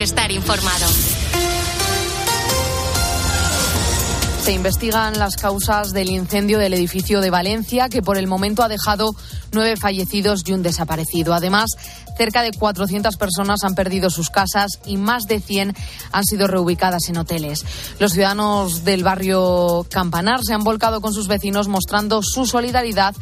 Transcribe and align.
Estar 0.00 0.30
informado. 0.30 0.86
Se 4.44 4.52
investigan 4.52 5.18
las 5.18 5.36
causas 5.36 5.92
del 5.92 6.10
incendio 6.10 6.60
del 6.60 6.74
edificio 6.74 7.20
de 7.20 7.30
Valencia, 7.30 7.88
que 7.88 8.00
por 8.00 8.16
el 8.16 8.28
momento 8.28 8.62
ha 8.62 8.68
dejado 8.68 9.16
nueve 9.52 9.76
fallecidos 9.76 10.42
y 10.46 10.52
un 10.52 10.62
desaparecido. 10.62 11.34
Además, 11.34 11.70
cerca 12.16 12.42
de 12.42 12.52
400 12.52 13.16
personas 13.16 13.64
han 13.64 13.74
perdido 13.74 14.10
sus 14.10 14.30
casas 14.30 14.80
y 14.84 14.96
más 14.96 15.24
de 15.24 15.40
100 15.40 15.74
han 16.12 16.24
sido 16.24 16.46
reubicadas 16.46 17.08
en 17.08 17.18
hoteles. 17.18 17.64
Los 17.98 18.12
ciudadanos 18.12 18.84
del 18.84 19.04
barrio 19.04 19.86
Campanar 19.90 20.40
se 20.42 20.54
han 20.54 20.64
volcado 20.64 21.00
con 21.00 21.12
sus 21.12 21.28
vecinos 21.28 21.68
mostrando 21.68 22.22
su 22.22 22.46
solidaridad 22.46 23.14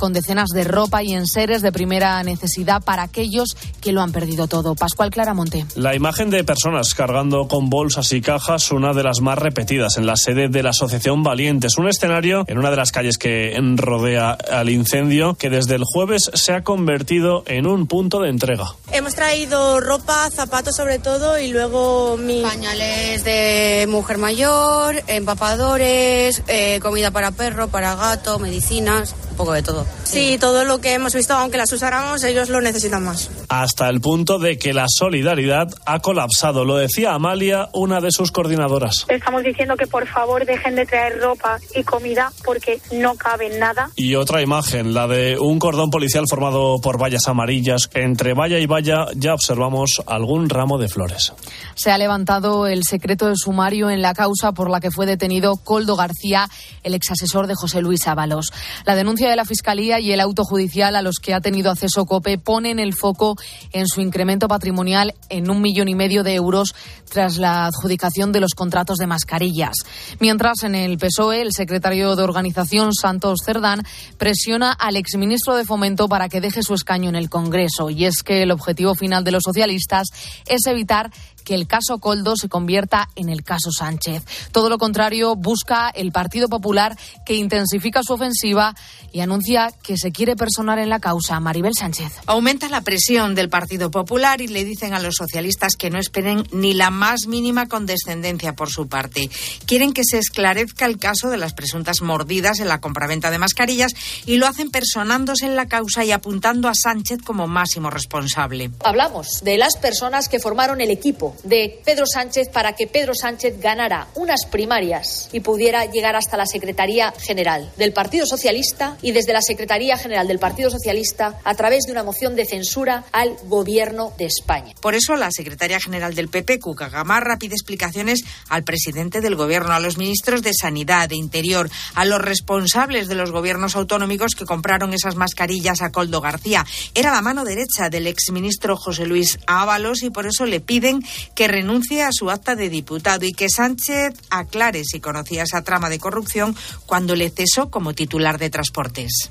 con 0.00 0.12
decenas 0.12 0.48
de 0.48 0.64
ropa 0.64 1.04
y 1.04 1.12
enseres 1.12 1.62
de 1.62 1.70
primera 1.70 2.20
necesidad 2.24 2.82
para 2.82 3.02
aquellos 3.02 3.56
que 3.80 3.92
lo 3.92 4.00
han 4.00 4.12
perdido 4.12 4.48
todo. 4.48 4.74
Pascual 4.74 5.10
Claramonte. 5.10 5.66
La 5.76 5.94
imagen 5.94 6.30
de 6.30 6.42
personas 6.42 6.94
cargando 6.94 7.46
con 7.46 7.68
bolsas 7.68 8.12
y 8.12 8.22
cajas, 8.22 8.72
una 8.72 8.94
de 8.94 9.02
las 9.02 9.20
más 9.20 9.38
repetidas 9.38 9.98
en 9.98 10.06
la 10.06 10.16
sede 10.16 10.48
de 10.48 10.62
la 10.62 10.70
Asociación 10.70 11.22
Valientes. 11.22 11.76
Un 11.76 11.88
escenario 11.88 12.44
en 12.48 12.58
una 12.58 12.70
de 12.70 12.76
las 12.76 12.92
calles 12.92 13.18
que 13.18 13.54
rodea 13.76 14.30
al 14.30 14.70
incendio 14.70 15.34
que 15.34 15.50
desde 15.50 15.69
el 15.76 15.84
jueves 15.84 16.30
se 16.34 16.52
ha 16.52 16.62
convertido 16.62 17.42
en 17.46 17.66
un 17.66 17.86
punto 17.86 18.20
de 18.20 18.30
entrega. 18.30 18.74
Hemos 18.92 19.14
traído 19.14 19.80
ropa, 19.80 20.28
zapatos 20.30 20.76
sobre 20.76 20.98
todo 20.98 21.38
y 21.38 21.48
luego 21.48 22.16
mis 22.16 22.42
pañales 22.42 23.24
de 23.24 23.86
mujer 23.88 24.18
mayor, 24.18 25.02
empapadores, 25.06 26.42
eh, 26.48 26.80
comida 26.80 27.10
para 27.10 27.30
perro, 27.30 27.68
para 27.68 27.94
gato, 27.94 28.38
medicinas 28.38 29.14
poco 29.40 29.52
de 29.52 29.62
todo. 29.62 29.86
Sí, 30.04 30.36
todo 30.38 30.64
lo 30.64 30.80
que 30.80 30.92
hemos 30.92 31.14
visto, 31.14 31.32
aunque 31.32 31.56
las 31.56 31.72
usáramos, 31.72 32.22
ellos 32.24 32.50
lo 32.50 32.60
necesitan 32.60 33.04
más. 33.04 33.30
Hasta 33.48 33.88
el 33.88 34.00
punto 34.00 34.38
de 34.38 34.58
que 34.58 34.74
la 34.74 34.84
solidaridad 34.86 35.68
ha 35.86 36.00
colapsado, 36.00 36.66
lo 36.66 36.76
decía 36.76 37.14
Amalia, 37.14 37.70
una 37.72 38.02
de 38.02 38.10
sus 38.10 38.32
coordinadoras. 38.32 39.06
Estamos 39.08 39.42
diciendo 39.42 39.76
que 39.76 39.86
por 39.86 40.06
favor 40.06 40.44
dejen 40.44 40.74
de 40.74 40.84
traer 40.84 41.20
ropa 41.20 41.58
y 41.74 41.82
comida 41.84 42.30
porque 42.44 42.80
no 42.92 43.14
cabe 43.14 43.58
nada. 43.58 43.90
Y 43.96 44.14
otra 44.14 44.42
imagen, 44.42 44.92
la 44.92 45.06
de 45.06 45.38
un 45.38 45.58
cordón 45.58 45.88
policial 45.88 46.24
formado 46.28 46.78
por 46.82 47.00
vallas 47.00 47.26
amarillas. 47.26 47.88
Entre 47.94 48.34
valla 48.34 48.58
y 48.58 48.66
valla 48.66 49.06
ya 49.16 49.32
observamos 49.32 50.02
algún 50.06 50.50
ramo 50.50 50.76
de 50.76 50.88
flores. 50.88 51.32
Se 51.74 51.90
ha 51.90 51.96
levantado 51.96 52.66
el 52.66 52.84
secreto 52.84 53.28
de 53.28 53.36
sumario 53.36 53.88
en 53.88 54.02
la 54.02 54.12
causa 54.12 54.52
por 54.52 54.68
la 54.68 54.80
que 54.80 54.90
fue 54.90 55.06
detenido 55.06 55.56
Coldo 55.56 55.96
García, 55.96 56.48
el 56.82 56.94
exasesor 56.94 57.46
de 57.46 57.54
José 57.54 57.80
Luis 57.80 58.06
Ábalos. 58.06 58.52
La 58.84 58.94
denuncia 58.94 59.29
de 59.30 59.36
la 59.36 59.44
Fiscalía 59.44 60.00
y 60.00 60.12
el 60.12 60.20
auto 60.20 60.44
judicial 60.44 60.96
a 60.96 61.02
los 61.02 61.16
que 61.16 61.34
ha 61.34 61.40
tenido 61.40 61.70
acceso 61.70 62.04
COPE 62.04 62.38
ponen 62.38 62.78
el 62.78 62.94
foco 62.94 63.36
en 63.72 63.86
su 63.86 64.00
incremento 64.00 64.48
patrimonial 64.48 65.14
en 65.28 65.50
un 65.50 65.62
millón 65.62 65.88
y 65.88 65.94
medio 65.94 66.22
de 66.22 66.34
euros 66.34 66.74
tras 67.10 67.38
la 67.38 67.66
adjudicación 67.66 68.32
de 68.32 68.40
los 68.40 68.54
contratos 68.54 68.98
de 68.98 69.06
mascarillas. 69.06 69.76
Mientras 70.20 70.62
en 70.62 70.74
el 70.74 70.98
PSOE, 70.98 71.42
el 71.42 71.52
secretario 71.52 72.16
de 72.16 72.22
organización 72.22 72.92
Santos 72.92 73.40
Cerdán 73.44 73.82
presiona 74.18 74.72
al 74.72 74.96
exministro 74.96 75.56
de 75.56 75.64
Fomento 75.64 76.08
para 76.08 76.28
que 76.28 76.40
deje 76.40 76.62
su 76.62 76.74
escaño 76.74 77.08
en 77.08 77.16
el 77.16 77.30
Congreso. 77.30 77.90
Y 77.90 78.04
es 78.04 78.22
que 78.22 78.42
el 78.42 78.50
objetivo 78.50 78.94
final 78.94 79.24
de 79.24 79.32
los 79.32 79.42
socialistas 79.44 80.08
es 80.46 80.66
evitar 80.66 81.10
que 81.50 81.56
el 81.56 81.66
caso 81.66 81.98
Coldo 81.98 82.36
se 82.36 82.48
convierta 82.48 83.08
en 83.16 83.28
el 83.28 83.42
caso 83.42 83.72
Sánchez. 83.76 84.22
Todo 84.52 84.68
lo 84.68 84.78
contrario, 84.78 85.34
busca 85.34 85.88
el 85.88 86.12
Partido 86.12 86.48
Popular 86.48 86.96
que 87.26 87.34
intensifica 87.34 88.04
su 88.04 88.12
ofensiva 88.12 88.76
y 89.10 89.18
anuncia 89.18 89.72
que 89.82 89.96
se 89.96 90.12
quiere 90.12 90.36
personar 90.36 90.78
en 90.78 90.88
la 90.88 91.00
causa. 91.00 91.40
Maribel 91.40 91.72
Sánchez. 91.76 92.12
Aumenta 92.26 92.68
la 92.68 92.82
presión 92.82 93.34
del 93.34 93.48
Partido 93.48 93.90
Popular 93.90 94.40
y 94.40 94.46
le 94.46 94.64
dicen 94.64 94.94
a 94.94 95.00
los 95.00 95.16
socialistas 95.16 95.74
que 95.74 95.90
no 95.90 95.98
esperen 95.98 96.46
ni 96.52 96.72
la 96.72 96.90
más 96.90 97.26
mínima 97.26 97.66
condescendencia 97.66 98.54
por 98.54 98.70
su 98.70 98.86
parte. 98.86 99.28
Quieren 99.66 99.92
que 99.92 100.04
se 100.04 100.18
esclarezca 100.18 100.86
el 100.86 100.98
caso 100.98 101.30
de 101.30 101.36
las 101.36 101.52
presuntas 101.52 102.00
mordidas 102.00 102.60
en 102.60 102.68
la 102.68 102.80
compraventa 102.80 103.32
de 103.32 103.38
mascarillas 103.38 103.90
y 104.24 104.36
lo 104.36 104.46
hacen 104.46 104.70
personándose 104.70 105.46
en 105.46 105.56
la 105.56 105.66
causa 105.66 106.04
y 106.04 106.12
apuntando 106.12 106.68
a 106.68 106.74
Sánchez 106.76 107.18
como 107.24 107.48
máximo 107.48 107.90
responsable. 107.90 108.70
Hablamos 108.84 109.40
de 109.42 109.58
las 109.58 109.76
personas 109.78 110.28
que 110.28 110.38
formaron 110.38 110.80
el 110.80 110.92
equipo 110.92 111.34
de 111.44 111.80
Pedro 111.84 112.06
Sánchez 112.06 112.48
para 112.52 112.74
que 112.74 112.86
Pedro 112.86 113.14
Sánchez 113.14 113.60
ganara 113.60 114.08
unas 114.14 114.46
primarias 114.50 115.28
y 115.32 115.40
pudiera 115.40 115.86
llegar 115.86 116.16
hasta 116.16 116.36
la 116.36 116.46
Secretaría 116.46 117.12
General 117.18 117.70
del 117.76 117.92
Partido 117.92 118.26
Socialista 118.26 118.96
y 119.02 119.12
desde 119.12 119.32
la 119.32 119.42
Secretaría 119.42 119.96
General 119.96 120.26
del 120.26 120.38
Partido 120.38 120.70
Socialista 120.70 121.38
a 121.44 121.54
través 121.54 121.84
de 121.84 121.92
una 121.92 122.02
moción 122.02 122.36
de 122.36 122.44
censura 122.44 123.04
al 123.12 123.36
Gobierno 123.44 124.12
de 124.18 124.26
España. 124.26 124.74
Por 124.80 124.94
eso 124.94 125.16
la 125.16 125.30
Secretaria 125.30 125.80
General 125.80 126.14
del 126.14 126.28
PP, 126.28 126.58
Cuca 126.58 126.88
Gamarra, 126.88 127.38
pide 127.38 127.54
explicaciones 127.54 128.20
al 128.48 128.64
presidente 128.64 129.20
del 129.20 129.36
Gobierno, 129.36 129.72
a 129.72 129.80
los 129.80 129.98
ministros 129.98 130.42
de 130.42 130.52
Sanidad, 130.52 131.08
de 131.08 131.16
Interior, 131.16 131.70
a 131.94 132.04
los 132.04 132.20
responsables 132.20 133.08
de 133.08 133.14
los 133.14 133.30
gobiernos 133.30 133.76
autonómicos 133.76 134.34
que 134.34 134.44
compraron 134.44 134.92
esas 134.92 135.16
mascarillas 135.16 135.82
a 135.82 135.90
Coldo 135.90 136.20
García. 136.20 136.64
Era 136.94 137.12
la 137.12 137.22
mano 137.22 137.44
derecha 137.44 137.88
del 137.90 138.06
exministro 138.06 138.76
José 138.76 139.06
Luis 139.06 139.38
Ábalos 139.46 140.02
y 140.02 140.10
por 140.10 140.26
eso 140.26 140.46
le 140.46 140.60
piden 140.60 141.02
que 141.34 141.48
renuncie 141.48 142.02
a 142.02 142.12
su 142.12 142.30
acta 142.30 142.56
de 142.56 142.68
diputado 142.68 143.26
y 143.26 143.32
que 143.32 143.48
Sánchez 143.48 144.14
aclare 144.30 144.84
si 144.84 145.00
conocía 145.00 145.44
esa 145.44 145.62
trama 145.62 145.88
de 145.88 145.98
corrupción 145.98 146.56
cuando 146.86 147.14
le 147.14 147.30
cesó 147.30 147.70
como 147.70 147.94
titular 147.94 148.38
de 148.38 148.50
transportes. 148.50 149.30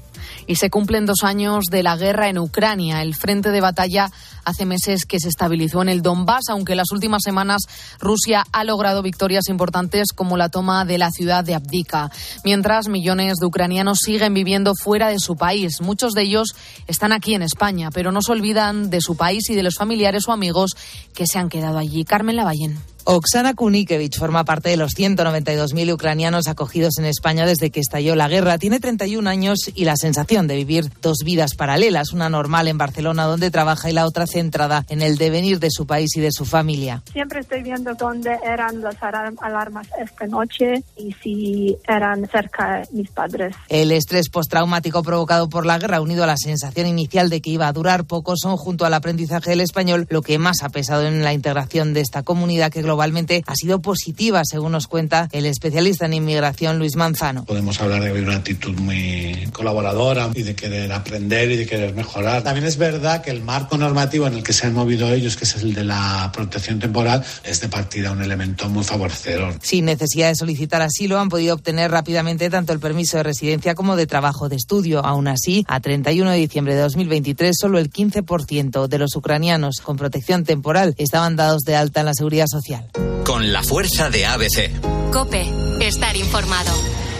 Y 0.50 0.56
se 0.56 0.72
cumplen 0.72 1.06
dos 1.06 1.24
años 1.24 1.66
de 1.70 1.84
la 1.84 1.96
guerra 1.96 2.28
en 2.28 2.40
Ucrania. 2.40 3.04
El 3.04 3.14
frente 3.14 3.52
de 3.52 3.62
batalla 3.62 4.10
hace 4.44 4.66
meses 4.66 5.06
que 5.06 5.20
se 5.20 5.28
estabilizó 5.30 5.84
en 5.84 5.90
el 5.90 6.02
Donbass, 6.02 6.50
aunque 6.50 6.74
en 6.74 6.78
las 6.78 6.92
últimas 6.92 7.22
semanas 7.24 7.62
Rusia 8.00 8.44
ha 8.52 8.64
logrado 8.64 9.04
victorias 9.04 9.48
importantes 9.48 10.08
como 10.12 10.38
la 10.38 10.50
toma 10.50 10.86
de 10.86 10.98
la 10.98 11.12
ciudad 11.12 11.44
de 11.44 11.54
Abdika. 11.54 12.10
Mientras 12.44 12.88
millones 12.88 13.36
de 13.40 13.46
ucranianos 13.46 14.00
siguen 14.04 14.34
viviendo 14.34 14.74
fuera 14.74 15.10
de 15.10 15.20
su 15.20 15.36
país. 15.36 15.82
Muchos 15.82 16.14
de 16.14 16.24
ellos 16.24 16.56
están 16.88 17.12
aquí 17.12 17.36
en 17.36 17.44
España, 17.44 17.92
pero 17.94 18.12
no 18.12 18.24
se 18.24 18.32
olvidan 18.32 18.90
de 18.90 19.02
su 19.02 19.16
país 19.16 19.48
y 19.52 19.56
de 19.56 19.62
los 19.62 19.76
familiares 19.76 20.28
o 20.28 20.32
amigos 20.32 20.72
que 21.14 21.28
se 21.28 21.38
han 21.38 21.50
quedado 21.50 21.78
allí. 21.78 22.06
Carmen 22.06 22.36
Lavallén. 22.36 22.80
Oksana 23.12 23.56
Kunikevich 23.56 24.20
forma 24.20 24.46
parte 24.46 24.70
de 24.70 24.78
los 24.78 24.96
192.000 24.96 25.94
ucranianos 25.94 26.48
acogidos 26.48 27.00
en 27.00 27.06
España 27.06 27.48
desde 27.48 27.72
que 27.72 27.80
estalló 27.80 28.14
la 28.16 28.28
guerra. 28.28 28.60
Tiene 28.60 28.80
31 28.80 29.28
años 29.28 29.72
y 29.74 29.86
la 29.86 29.96
sensación 29.96 30.46
de 30.46 30.56
vivir 30.56 30.92
dos 31.02 31.18
vidas 31.26 31.56
paralelas, 31.56 32.14
una 32.14 32.30
normal 32.30 32.68
en 32.68 32.78
Barcelona 32.78 33.24
donde 33.24 33.50
trabaja 33.50 33.90
y 33.90 33.94
la 33.94 34.06
otra 34.06 34.28
centrada 34.28 34.86
en 34.90 35.02
el 35.02 35.18
devenir 35.18 35.58
de 35.58 35.72
su 35.72 35.88
país 35.88 36.16
y 36.18 36.20
de 36.20 36.32
su 36.32 36.46
familia. 36.46 37.02
Siempre 37.12 37.40
estoy 37.40 37.64
viendo 37.64 37.96
dónde 37.96 38.38
eran 38.46 38.80
las 38.80 38.98
alarmas 39.02 39.88
esta 40.00 40.28
noche 40.28 40.84
y 40.96 41.12
si 41.14 41.76
eran 41.88 42.28
cerca 42.28 42.84
mis 42.92 43.10
padres. 43.10 43.56
El 43.70 43.92
estrés 43.92 44.30
postraumático 44.30 45.02
provocado 45.02 45.50
por 45.50 45.66
la 45.66 45.80
guerra 45.80 46.00
unido 46.00 46.26
a 46.26 46.28
la 46.28 46.38
sensación 46.38 46.86
inicial 46.86 47.32
de 47.32 47.42
que 47.42 47.50
iba 47.50 47.68
a 47.68 47.74
durar 47.74 48.06
poco 48.06 48.36
son 48.38 48.56
junto 48.56 48.86
al 48.86 48.94
aprendizaje 48.94 49.50
del 49.50 49.62
español 49.62 50.06
lo 50.12 50.22
que 50.22 50.38
más 50.38 50.58
ha 50.62 50.70
pesado 50.70 51.08
en 51.08 51.24
la 51.24 51.34
integración 51.34 51.96
de 51.96 52.02
esta 52.02 52.22
comunidad 52.22 52.72
que 52.72 52.84
globalmente 53.00 53.44
ha 53.48 53.56
sido 53.56 53.82
positiva, 53.82 54.42
según 54.44 54.74
nos 54.74 54.88
cuenta 54.88 55.30
el 55.32 55.46
especialista 55.46 56.06
en 56.06 56.16
inmigración 56.16 56.80
Luis 56.80 56.98
Manzano. 56.98 57.46
Podemos 57.46 57.80
hablar 57.80 58.04
de 58.04 58.12
una 58.22 58.36
actitud 58.36 58.78
muy 58.78 59.48
colaboradora 59.54 60.30
y 60.36 60.44
de 60.44 60.54
querer 60.54 60.92
aprender 60.92 61.50
y 61.50 61.56
de 61.56 61.66
querer 61.66 61.94
mejorar. 61.94 62.44
También 62.44 62.66
es 62.66 62.76
verdad 62.76 63.22
que 63.22 63.32
el 63.32 63.42
marco 63.42 63.78
normativo 63.78 64.28
en 64.28 64.34
el 64.34 64.44
que 64.44 64.52
se 64.52 64.68
han 64.68 64.74
movido 64.74 65.10
ellos, 65.14 65.38
que 65.38 65.46
es 65.46 65.56
el 65.56 65.74
de 65.74 65.86
la 65.86 66.30
protección 66.34 66.80
temporal, 66.80 67.24
es 67.46 67.62
de 67.62 67.70
partida 67.70 68.12
un 68.12 68.22
elemento 68.22 68.68
muy 68.68 68.84
favorecedor. 68.84 69.56
Sin 69.62 69.86
necesidad 69.86 70.28
de 70.28 70.36
solicitar 70.36 70.82
asilo, 70.82 71.20
han 71.20 71.30
podido 71.30 71.54
obtener 71.54 71.92
rápidamente 71.92 72.50
tanto 72.50 72.74
el 72.74 72.82
permiso 72.82 73.16
de 73.16 73.24
residencia 73.24 73.76
como 73.76 73.96
de 73.96 74.08
trabajo 74.08 74.50
de 74.50 74.58
estudio. 74.58 75.06
Aún 75.06 75.30
así, 75.30 75.64
a 75.70 75.80
31 75.80 76.32
de 76.32 76.38
diciembre 76.38 76.76
de 76.76 76.82
2023, 76.82 77.56
solo 77.58 77.80
el 77.80 77.90
15% 77.90 78.88
de 78.88 79.00
los 79.00 79.16
ucranianos 79.16 79.78
con 79.82 79.96
protección 79.96 80.44
temporal 80.44 80.96
estaban 80.98 81.38
dados 81.38 81.62
de 81.62 81.78
alta 81.78 82.02
en 82.02 82.08
la 82.08 82.14
seguridad 82.14 82.48
social. 82.52 82.89
Con 83.26 83.52
la 83.52 83.64
fuerza 83.64 84.10
de 84.10 84.26
ABC. 84.26 85.12
Cope, 85.12 85.46
estar 85.82 86.16
informado. 86.16 86.72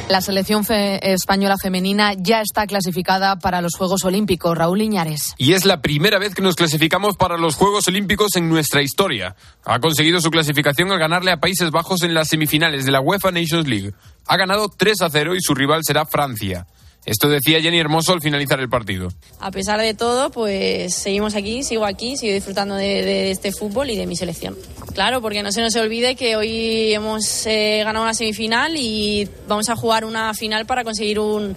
La 0.10 0.22
selección 0.22 0.66
española 0.68 1.56
femenina 1.62 2.14
ya 2.18 2.42
está 2.42 2.66
clasificada 2.66 3.38
para 3.38 3.62
los 3.62 3.76
Juegos 3.76 4.04
Olímpicos. 4.06 4.58
Raúl 4.58 4.82
Iñares. 4.82 5.36
Y 5.38 5.54
es 5.54 5.66
la 5.66 5.84
primera 5.84 6.18
vez 6.18 6.34
que 6.34 6.42
nos 6.42 6.56
clasificamos 6.56 7.16
para 7.16 7.38
los 7.38 7.56
Juegos 7.56 7.88
Olímpicos 7.88 8.36
en 8.36 8.50
nuestra 8.50 8.82
historia. 8.82 9.36
Ha 9.66 9.80
conseguido 9.80 10.20
su 10.20 10.32
clasificación 10.32 10.92
al 10.92 10.98
ganarle 10.98 11.32
a 11.32 11.38
Países 11.38 11.70
Bajos 11.70 12.02
en 12.02 12.16
las 12.16 12.30
semifinales 12.30 12.86
de 12.86 12.92
la 12.92 13.02
UEFA 13.02 13.30
Nations 13.30 13.68
League. 13.68 13.94
Ha 14.26 14.36
ganado 14.36 14.70
3 14.76 15.02
a 15.04 15.10
0 15.12 15.36
y 15.36 15.42
su 15.42 15.54
rival 15.54 15.82
será 15.84 16.08
Francia. 16.08 16.66
Esto 17.06 17.30
decía 17.30 17.62
Jenny 17.62 17.80
Hermoso 17.80 18.14
al 18.14 18.22
finalizar 18.22 18.60
el 18.60 18.70
partido. 18.70 19.10
A 19.40 19.52
pesar 19.52 19.80
de 19.80 19.94
todo, 19.94 20.30
pues 20.32 20.94
seguimos 20.94 21.36
aquí, 21.36 21.64
sigo 21.64 21.86
aquí, 21.86 22.18
sigo 22.18 22.34
disfrutando 22.34 22.76
de, 22.76 23.32
este 23.32 23.52
fútbol 23.52 23.90
y 23.90 23.98
de 23.98 24.06
mi 24.06 24.16
selección. 24.16 24.56
Claro, 24.94 25.22
porque 25.22 25.42
no 25.42 25.52
se 25.52 25.62
nos 25.62 25.76
olvide 25.76 26.16
que 26.16 26.36
hoy 26.36 26.94
hemos 26.94 27.46
eh, 27.48 27.82
ganado 27.84 28.04
una 28.04 28.14
semifinal 28.14 28.76
y 28.76 29.30
vamos 29.48 29.70
a 29.70 29.76
jugar 29.76 30.06
una 30.06 30.34
final 30.34 30.66
para 30.66 30.84
conseguir 30.84 31.20
un, 31.20 31.56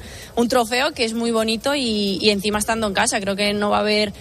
trofeo 0.48 0.92
que 0.92 1.04
es 1.04 1.12
muy 1.12 1.30
bonito 1.30 1.74
y, 1.74 2.18
y 2.20 2.30
encima 2.30 2.58
estando 2.58 2.86
en 2.86 2.94
casa. 2.94 3.20
Creo 3.20 3.36
que 3.36 3.52
no 3.52 3.70
va 3.70 3.78
a 3.78 3.80
haber 3.80 4.12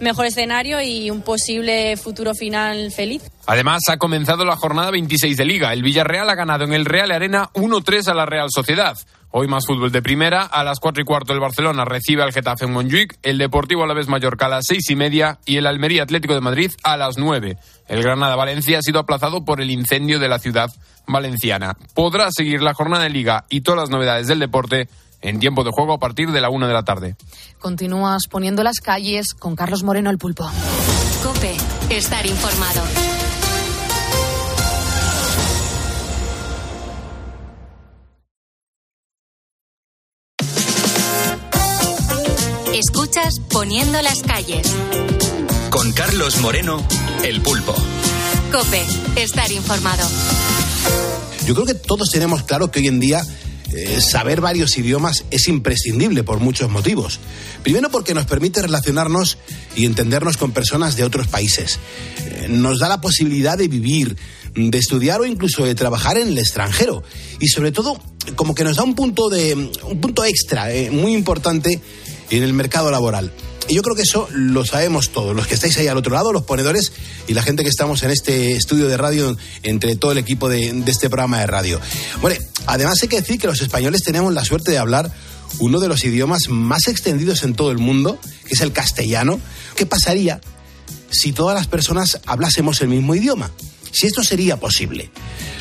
mejor 0.00 0.26
escenario 0.26 0.80
y 0.80 1.10
un 1.10 1.22
posible 1.22 1.96
futuro 1.96 2.34
final 2.34 2.90
feliz. 2.92 3.22
Además, 3.46 3.82
ha 3.88 3.96
comenzado 3.96 4.44
la 4.44 4.56
jornada 4.56 4.90
26 4.90 5.36
de 5.36 5.44
Liga. 5.44 5.72
El 5.72 5.82
Villarreal 5.82 6.28
ha 6.30 6.34
ganado 6.34 6.64
en 6.64 6.72
el 6.72 6.84
Real 6.84 7.10
Arena 7.10 7.50
1-3 7.54 8.08
a 8.08 8.14
la 8.14 8.26
Real 8.26 8.48
Sociedad. 8.50 8.96
Hoy 9.30 9.46
más 9.46 9.66
fútbol 9.66 9.92
de 9.92 10.00
primera. 10.00 10.42
A 10.42 10.64
las 10.64 10.80
4 10.80 11.02
y 11.02 11.04
cuarto 11.04 11.34
el 11.34 11.40
Barcelona 11.40 11.84
recibe 11.84 12.22
al 12.22 12.32
Getafe 12.32 12.64
en 12.64 12.72
Montjuic, 12.72 13.18
el 13.22 13.36
Deportivo 13.36 13.84
Alavés 13.84 14.08
Mallorca 14.08 14.46
a 14.46 14.48
las 14.48 14.64
6 14.66 14.90
y 14.90 14.96
media 14.96 15.38
y 15.44 15.56
el 15.58 15.66
Almería 15.66 16.02
Atlético 16.02 16.34
de 16.34 16.40
Madrid 16.40 16.70
a 16.82 16.96
las 16.96 17.18
9. 17.18 17.58
El 17.88 18.02
Granada 18.02 18.36
Valencia 18.36 18.78
ha 18.78 18.82
sido 18.82 19.00
aplazado 19.00 19.44
por 19.44 19.60
el 19.60 19.70
incendio 19.70 20.18
de 20.18 20.28
la 20.28 20.38
ciudad 20.38 20.70
valenciana. 21.06 21.76
Podrá 21.94 22.30
seguir 22.30 22.62
la 22.62 22.74
jornada 22.74 23.04
de 23.04 23.10
Liga 23.10 23.44
y 23.50 23.60
todas 23.60 23.80
las 23.80 23.90
novedades 23.90 24.28
del 24.28 24.38
deporte 24.38 24.88
en 25.20 25.40
tiempo 25.40 25.64
de 25.64 25.72
juego 25.72 25.94
a 25.94 25.98
partir 25.98 26.30
de 26.30 26.40
la 26.40 26.48
1 26.48 26.66
de 26.66 26.72
la 26.72 26.84
tarde. 26.84 27.16
Continúas 27.58 28.28
poniendo 28.30 28.62
las 28.62 28.80
calles 28.80 29.34
con 29.34 29.56
Carlos 29.56 29.82
Moreno 29.82 30.10
el 30.10 30.18
pulpo. 30.18 30.50
Cope, 31.22 31.56
estar 31.90 32.24
informado. 32.24 32.82
Escuchas 43.08 43.40
Poniendo 43.48 44.02
las 44.02 44.22
calles. 44.22 44.66
Con 45.70 45.92
Carlos 45.92 46.42
Moreno, 46.42 46.86
el 47.24 47.40
pulpo. 47.40 47.74
Cope, 48.52 48.84
estar 49.16 49.50
informado. 49.50 50.06
Yo 51.46 51.54
creo 51.54 51.66
que 51.66 51.72
todos 51.72 52.10
tenemos 52.10 52.42
claro 52.42 52.70
que 52.70 52.80
hoy 52.80 52.88
en 52.88 53.00
día 53.00 53.24
eh, 53.72 54.02
saber 54.02 54.42
varios 54.42 54.76
idiomas 54.76 55.24
es 55.30 55.48
imprescindible 55.48 56.22
por 56.22 56.40
muchos 56.40 56.68
motivos. 56.68 57.18
Primero 57.62 57.88
porque 57.88 58.12
nos 58.12 58.26
permite 58.26 58.60
relacionarnos 58.60 59.38
y 59.74 59.86
entendernos 59.86 60.36
con 60.36 60.52
personas 60.52 60.94
de 60.96 61.04
otros 61.04 61.28
países. 61.28 61.78
Eh, 62.26 62.48
nos 62.50 62.78
da 62.78 62.90
la 62.90 63.00
posibilidad 63.00 63.56
de 63.56 63.68
vivir, 63.68 64.18
de 64.54 64.76
estudiar 64.76 65.22
o 65.22 65.24
incluso 65.24 65.64
de 65.64 65.74
trabajar 65.74 66.18
en 66.18 66.28
el 66.28 66.38
extranjero. 66.38 67.02
Y 67.40 67.48
sobre 67.48 67.72
todo, 67.72 67.98
como 68.36 68.54
que 68.54 68.64
nos 68.64 68.76
da 68.76 68.82
un 68.82 68.94
punto, 68.94 69.30
de, 69.30 69.54
un 69.54 69.98
punto 69.98 70.26
extra 70.26 70.70
eh, 70.74 70.90
muy 70.90 71.14
importante 71.14 71.80
en 72.30 72.42
el 72.42 72.52
mercado 72.52 72.90
laboral. 72.90 73.32
Y 73.68 73.74
yo 73.74 73.82
creo 73.82 73.94
que 73.94 74.02
eso 74.02 74.28
lo 74.32 74.64
sabemos 74.64 75.10
todos, 75.10 75.36
los 75.36 75.46
que 75.46 75.54
estáis 75.54 75.76
ahí 75.76 75.88
al 75.88 75.98
otro 75.98 76.14
lado, 76.14 76.32
los 76.32 76.44
ponedores 76.44 76.92
y 77.26 77.34
la 77.34 77.42
gente 77.42 77.64
que 77.64 77.68
estamos 77.68 78.02
en 78.02 78.10
este 78.10 78.52
estudio 78.52 78.88
de 78.88 78.96
radio 78.96 79.36
entre 79.62 79.94
todo 79.96 80.12
el 80.12 80.18
equipo 80.18 80.48
de, 80.48 80.72
de 80.72 80.90
este 80.90 81.10
programa 81.10 81.40
de 81.40 81.46
radio. 81.46 81.78
Bueno, 82.22 82.40
además 82.66 82.98
hay 83.02 83.08
que 83.08 83.20
decir 83.20 83.38
que 83.38 83.46
los 83.46 83.60
españoles 83.60 84.02
tenemos 84.02 84.32
la 84.32 84.44
suerte 84.44 84.70
de 84.70 84.78
hablar 84.78 85.12
uno 85.58 85.80
de 85.80 85.88
los 85.88 86.04
idiomas 86.04 86.48
más 86.48 86.88
extendidos 86.88 87.42
en 87.42 87.54
todo 87.54 87.70
el 87.70 87.78
mundo, 87.78 88.18
que 88.46 88.54
es 88.54 88.60
el 88.60 88.72
castellano. 88.72 89.40
¿Qué 89.76 89.86
pasaría 89.86 90.40
si 91.10 91.32
todas 91.32 91.54
las 91.54 91.66
personas 91.66 92.20
hablásemos 92.26 92.80
el 92.80 92.88
mismo 92.88 93.14
idioma? 93.14 93.50
Si 93.90 94.06
esto 94.06 94.22
sería 94.22 94.58
posible. 94.58 95.10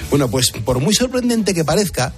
Bueno, 0.09 0.29
pues 0.29 0.51
por 0.51 0.79
muy 0.79 0.93
sorprendente 0.93 1.53
que 1.53 1.65
parezca, 1.65 2.13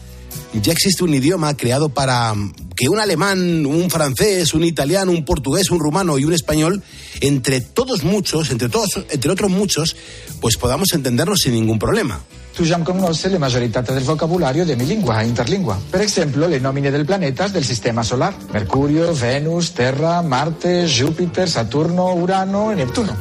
ya 0.54 0.72
existe 0.72 1.04
un 1.04 1.14
idioma 1.14 1.56
creado 1.56 1.90
para 1.90 2.34
que 2.76 2.90
un 2.90 3.00
alemán, 3.00 3.66
un 3.66 3.90
francés, 3.90 4.54
un 4.54 4.64
italiano, 4.64 5.12
un 5.12 5.26
portugués, 5.26 5.70
un 5.70 5.80
rumano 5.80 6.18
y 6.18 6.26
un 6.26 6.34
español, 6.34 6.82
entre 7.22 7.62
todos 7.62 8.04
muchos, 8.04 8.50
entre 8.50 8.70
todos, 8.70 9.04
entre 9.10 9.32
otros 9.32 9.52
muchos, 9.52 9.96
pues 10.40 10.58
podamos 10.58 10.94
entendernos 10.94 11.42
sin 11.42 11.54
ningún 11.54 11.78
problema. 11.78 12.22
Tu 12.60 12.66
già 12.66 12.78
conosci 12.84 13.30
la 13.30 13.40
mayoría 13.40 13.82
del 13.82 14.04
vocabulario 14.04 14.66
de 14.66 14.76
mi 14.76 14.86
lingua 14.86 15.24
interlingua. 15.24 15.80
Per 15.90 16.02
ejemplo, 16.02 16.46
le 16.46 16.60
nomine 16.60 16.92
del 16.92 17.06
planetas 17.06 17.54
del 17.54 17.64
sistema 17.64 18.04
solar. 18.04 18.36
Mercurio, 18.52 19.16
Venus, 19.16 19.72
Terra, 19.72 20.22
Marte, 20.22 20.86
Júpiter, 20.90 21.50
Saturno, 21.50 22.14
Urano 22.16 22.74
y 22.74 22.76
Neptuno. 22.76 23.16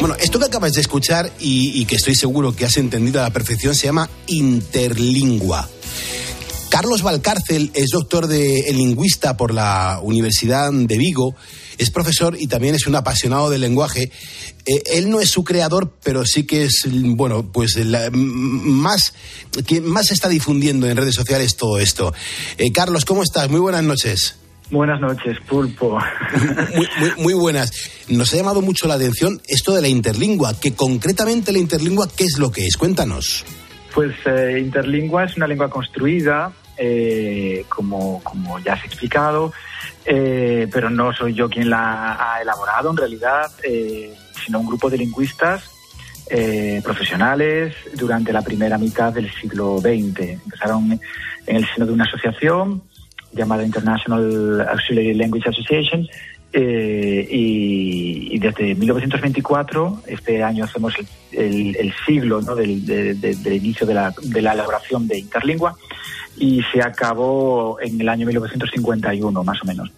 Bueno, 0.00 0.16
esto 0.20 0.38
que 0.38 0.44
acabas 0.44 0.72
de 0.72 0.82
escuchar 0.82 1.32
y, 1.40 1.80
y 1.80 1.86
que 1.86 1.96
estoy 1.96 2.14
seguro 2.14 2.54
que 2.54 2.66
has 2.66 2.76
entendido 2.76 3.20
a 3.20 3.22
la 3.22 3.30
perfección 3.30 3.74
se 3.74 3.86
llama 3.86 4.10
interlingua. 4.26 5.66
Carlos 6.72 7.02
Valcárcel 7.02 7.70
es 7.74 7.90
doctor 7.90 8.28
de 8.28 8.64
lingüista 8.72 9.36
por 9.36 9.52
la 9.52 10.00
Universidad 10.02 10.72
de 10.72 10.96
Vigo, 10.96 11.34
es 11.76 11.90
profesor 11.90 12.34
y 12.40 12.46
también 12.46 12.74
es 12.74 12.86
un 12.86 12.96
apasionado 12.96 13.50
del 13.50 13.60
lenguaje. 13.60 14.10
Eh, 14.64 14.82
él 14.86 15.10
no 15.10 15.20
es 15.20 15.28
su 15.28 15.44
creador, 15.44 15.92
pero 16.02 16.24
sí 16.24 16.44
que 16.44 16.64
es, 16.64 16.88
bueno, 16.90 17.52
pues 17.52 17.76
la, 17.76 18.08
más, 18.10 19.12
quien 19.66 19.84
más 19.84 20.12
está 20.12 20.30
difundiendo 20.30 20.88
en 20.88 20.96
redes 20.96 21.14
sociales 21.14 21.56
todo 21.56 21.78
esto. 21.78 22.14
Eh, 22.56 22.72
Carlos, 22.72 23.04
¿cómo 23.04 23.22
estás? 23.22 23.50
Muy 23.50 23.60
buenas 23.60 23.84
noches. 23.84 24.36
Buenas 24.70 24.98
noches, 24.98 25.36
Pulpo. 25.46 25.98
Muy, 26.74 26.88
muy, 26.98 27.10
muy, 27.18 27.34
buenas. 27.34 27.70
Nos 28.08 28.32
ha 28.32 28.38
llamado 28.38 28.62
mucho 28.62 28.88
la 28.88 28.94
atención 28.94 29.42
esto 29.46 29.74
de 29.74 29.82
la 29.82 29.88
interlingua, 29.88 30.58
que 30.58 30.72
concretamente 30.72 31.52
la 31.52 31.58
interlingua, 31.58 32.08
¿qué 32.08 32.24
es 32.24 32.38
lo 32.38 32.50
que 32.50 32.66
es? 32.66 32.78
Cuéntanos. 32.78 33.44
Pues 33.94 34.14
eh, 34.24 34.58
interlingua 34.58 35.24
es 35.24 35.36
una 35.36 35.46
lengua 35.46 35.68
construida 35.68 36.50
eh, 36.78 37.66
como, 37.68 38.22
como 38.22 38.58
ya 38.58 38.72
has 38.72 38.84
explicado, 38.84 39.52
eh, 40.06 40.66
pero 40.72 40.88
no 40.88 41.12
soy 41.12 41.34
yo 41.34 41.50
quien 41.50 41.68
la 41.68 42.16
ha 42.18 42.40
elaborado 42.40 42.90
en 42.90 42.96
realidad, 42.96 43.50
eh, 43.62 44.14
sino 44.44 44.60
un 44.60 44.66
grupo 44.66 44.88
de 44.90 44.98
lingüistas 44.98 45.68
profesionales 46.82 47.74
durante 47.94 48.32
la 48.32 48.40
primera 48.40 48.78
mitad 48.78 49.12
del 49.12 49.30
siglo 49.34 49.78
XX. 49.80 50.18
Empezaron 50.44 50.98
en 51.46 51.56
el 51.56 51.66
seno 51.66 51.84
de 51.84 51.92
una 51.92 52.04
asociación 52.04 52.82
llamada 53.32 53.64
International 53.64 54.66
Auxiliary 54.70 55.12
Language 55.12 55.50
Association 55.50 56.08
y, 56.54 58.38
desde 58.38 58.74
1924, 58.74 60.04
este 60.06 60.42
año 60.42 60.64
hacemos 60.64 60.94
el, 61.32 61.94
siglo 62.06 62.40
del, 62.40 62.86
del, 62.86 63.52
inicio 63.52 63.86
de 63.86 63.92
la, 63.92 64.14
de 64.22 64.40
la 64.40 64.54
elaboración 64.54 65.06
de 65.06 65.18
Interlingua, 65.18 65.76
y 66.36 66.62
se 66.72 66.82
acabó 66.82 67.78
en 67.80 68.00
el 68.00 68.08
año 68.08 68.26
1951, 68.26 69.44
más 69.44 69.62
o 69.62 69.66
menos. 69.66 69.90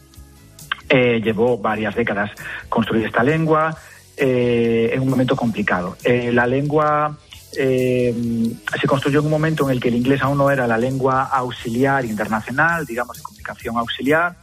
Eh, 0.88 1.20
llevó 1.22 1.58
varias 1.58 1.94
décadas 1.94 2.30
construir 2.68 3.06
esta 3.06 3.22
lengua 3.22 3.76
eh, 4.16 4.90
en 4.92 5.00
un 5.00 5.08
momento 5.08 5.34
complicado. 5.34 5.96
Eh, 6.04 6.30
la 6.32 6.46
lengua 6.46 7.16
se 7.56 8.88
construyó 8.88 9.20
en 9.20 9.26
un 9.26 9.30
momento 9.30 9.64
en 9.64 9.70
el 9.70 9.80
que 9.80 9.86
el 9.86 9.94
inglés 9.94 10.20
aún 10.22 10.38
no 10.38 10.50
era 10.50 10.66
la 10.66 10.76
lengua 10.76 11.22
auxiliar 11.22 12.04
internacional, 12.04 12.84
digamos, 12.84 13.16
de 13.16 13.22
comunicación 13.22 13.76
auxiliar, 13.76 14.34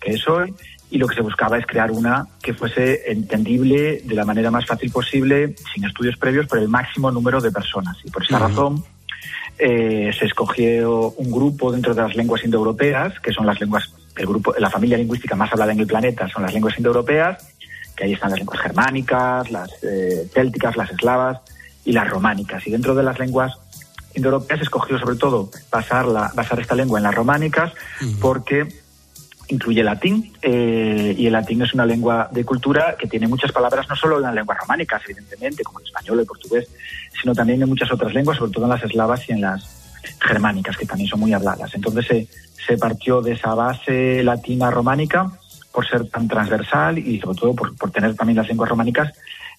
que 0.00 0.12
es 0.12 0.28
hoy, 0.28 0.54
y 0.88 0.98
lo 0.98 1.08
que 1.08 1.16
se 1.16 1.20
buscaba 1.20 1.58
es 1.58 1.66
crear 1.66 1.90
una 1.90 2.26
que 2.40 2.54
fuese 2.54 3.10
entendible 3.10 4.02
de 4.04 4.14
la 4.14 4.24
manera 4.24 4.50
más 4.50 4.66
fácil 4.66 4.90
posible, 4.90 5.54
sin 5.72 5.84
estudios 5.84 6.16
previos, 6.16 6.46
por 6.46 6.58
el 6.58 6.68
máximo 6.68 7.10
número 7.10 7.40
de 7.40 7.50
personas. 7.50 7.96
Y 8.04 8.10
por 8.10 8.22
esa 8.24 8.38
razón 8.38 8.84
eh, 9.60 10.10
se 10.18 10.24
escogió 10.24 11.10
un 11.10 11.30
grupo 11.30 11.70
dentro 11.70 11.94
de 11.94 12.00
las 12.00 12.16
lenguas 12.16 12.42
indoeuropeas, 12.44 13.20
que 13.20 13.30
son 13.30 13.44
las 13.44 13.60
lenguas, 13.60 13.92
el 14.16 14.26
grupo, 14.26 14.54
la 14.58 14.70
familia 14.70 14.96
lingüística 14.96 15.36
más 15.36 15.52
hablada 15.52 15.72
en 15.72 15.80
el 15.80 15.86
planeta 15.86 16.26
son 16.28 16.42
las 16.42 16.54
lenguas 16.54 16.78
indoeuropeas, 16.78 17.46
que 17.94 18.04
ahí 18.04 18.14
están 18.14 18.30
las 18.30 18.38
lenguas 18.38 18.60
germánicas, 18.60 19.50
las 19.50 19.70
eh, 19.82 20.26
célticas, 20.32 20.76
las 20.76 20.90
eslavas 20.90 21.40
y 21.84 21.92
las 21.92 22.08
románicas. 22.08 22.66
Y 22.66 22.70
dentro 22.70 22.94
de 22.94 23.02
las 23.02 23.18
lenguas 23.18 23.52
indoeuropeas 24.14 24.60
se 24.60 24.64
escogió 24.64 24.98
sobre 24.98 25.16
todo 25.16 25.50
basarla, 25.70 26.32
basar 26.34 26.58
esta 26.58 26.74
lengua 26.74 26.98
en 26.98 27.04
las 27.04 27.14
románicas, 27.14 27.72
porque 28.20 28.66
incluye 29.48 29.82
latín 29.82 30.32
eh, 30.42 31.14
y 31.16 31.26
el 31.26 31.32
latín 31.32 31.62
es 31.62 31.74
una 31.74 31.84
lengua 31.84 32.28
de 32.32 32.44
cultura 32.44 32.96
que 32.98 33.06
tiene 33.06 33.28
muchas 33.28 33.52
palabras, 33.52 33.88
no 33.88 33.96
solo 33.96 34.16
en 34.16 34.22
las 34.22 34.34
lenguas 34.34 34.58
románicas, 34.58 35.02
evidentemente, 35.04 35.62
como 35.64 35.80
el 35.80 35.86
español, 35.86 36.20
el 36.20 36.26
portugués, 36.26 36.68
sino 37.20 37.34
también 37.34 37.62
en 37.62 37.68
muchas 37.68 37.92
otras 37.92 38.14
lenguas, 38.14 38.38
sobre 38.38 38.52
todo 38.52 38.64
en 38.64 38.70
las 38.70 38.82
eslavas 38.82 39.28
y 39.28 39.32
en 39.32 39.40
las 39.40 40.00
germánicas, 40.20 40.76
que 40.76 40.86
también 40.86 41.08
son 41.08 41.20
muy 41.20 41.32
habladas. 41.32 41.74
Entonces 41.74 42.06
se, 42.06 42.28
se 42.66 42.78
partió 42.78 43.20
de 43.20 43.32
esa 43.32 43.54
base 43.54 44.22
latina 44.22 44.70
románica 44.70 45.30
por 45.72 45.86
ser 45.86 46.08
tan 46.08 46.28
transversal 46.28 46.98
y 46.98 47.20
sobre 47.20 47.38
todo 47.38 47.54
por, 47.54 47.76
por 47.76 47.90
tener 47.90 48.14
también 48.14 48.36
las 48.36 48.48
lenguas 48.48 48.68
románicas 48.68 49.12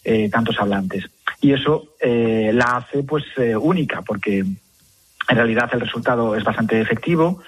eh, 0.03 0.29
tantos 0.29 0.59
hablantes. 0.59 1.05
Y 1.39 1.53
eso 1.53 1.95
eh, 1.99 2.51
la 2.53 2.77
hace 2.77 3.03
pues 3.03 3.23
única, 3.59 4.01
porque 4.01 4.39
en 4.39 5.35
realidad 5.35 5.69
el 5.73 5.81
resultado 5.81 6.35
es 6.35 6.43
bastante 6.43 6.81
efectivo 6.81 7.41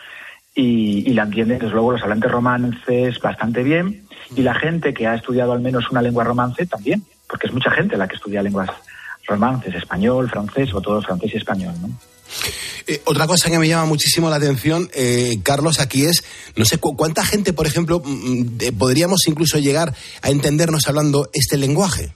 y, 0.55 1.11
la 1.13 1.23
entienden, 1.23 1.59
desde 1.59 1.73
luego, 1.73 1.93
los 1.93 2.03
hablantes 2.03 2.31
romances 2.31 3.19
bastante 3.19 3.63
bien 3.63 4.05
y 4.35 4.41
la 4.41 4.53
gente 4.53 4.93
que 4.93 5.07
ha 5.07 5.15
estudiado 5.15 5.53
al 5.53 5.61
menos 5.61 5.89
una 5.89 6.01
lengua 6.01 6.23
romance 6.23 6.65
también, 6.65 7.03
porque 7.27 7.47
es 7.47 7.53
mucha 7.53 7.71
gente 7.71 7.97
la 7.97 8.07
que 8.07 8.15
estudia 8.15 8.43
lenguas 8.43 8.69
romances, 9.25 9.75
español, 9.75 10.29
francés, 10.29 10.73
o 10.73 10.81
todo 10.81 11.01
francés 11.01 11.31
y 11.33 11.37
español, 11.37 11.73
¿no? 11.81 11.89
Eh, 12.87 13.01
otra 13.05 13.27
cosa 13.27 13.49
que 13.49 13.59
me 13.59 13.67
llama 13.67 13.85
muchísimo 13.85 14.29
la 14.29 14.35
atención, 14.35 14.89
eh, 14.93 15.37
Carlos, 15.43 15.79
aquí 15.79 16.05
es, 16.05 16.23
no 16.57 16.65
sé, 16.65 16.79
cuánta 16.79 17.23
gente, 17.23 17.53
por 17.53 17.65
ejemplo, 17.65 18.01
mm, 18.03 18.09
mm, 18.09 18.77
podríamos 18.77 19.27
incluso 19.27 19.57
llegar 19.59 19.93
a 20.21 20.29
entendernos 20.29 20.87
hablando 20.87 21.29
este 21.33 21.57
lenguaje. 21.57 22.13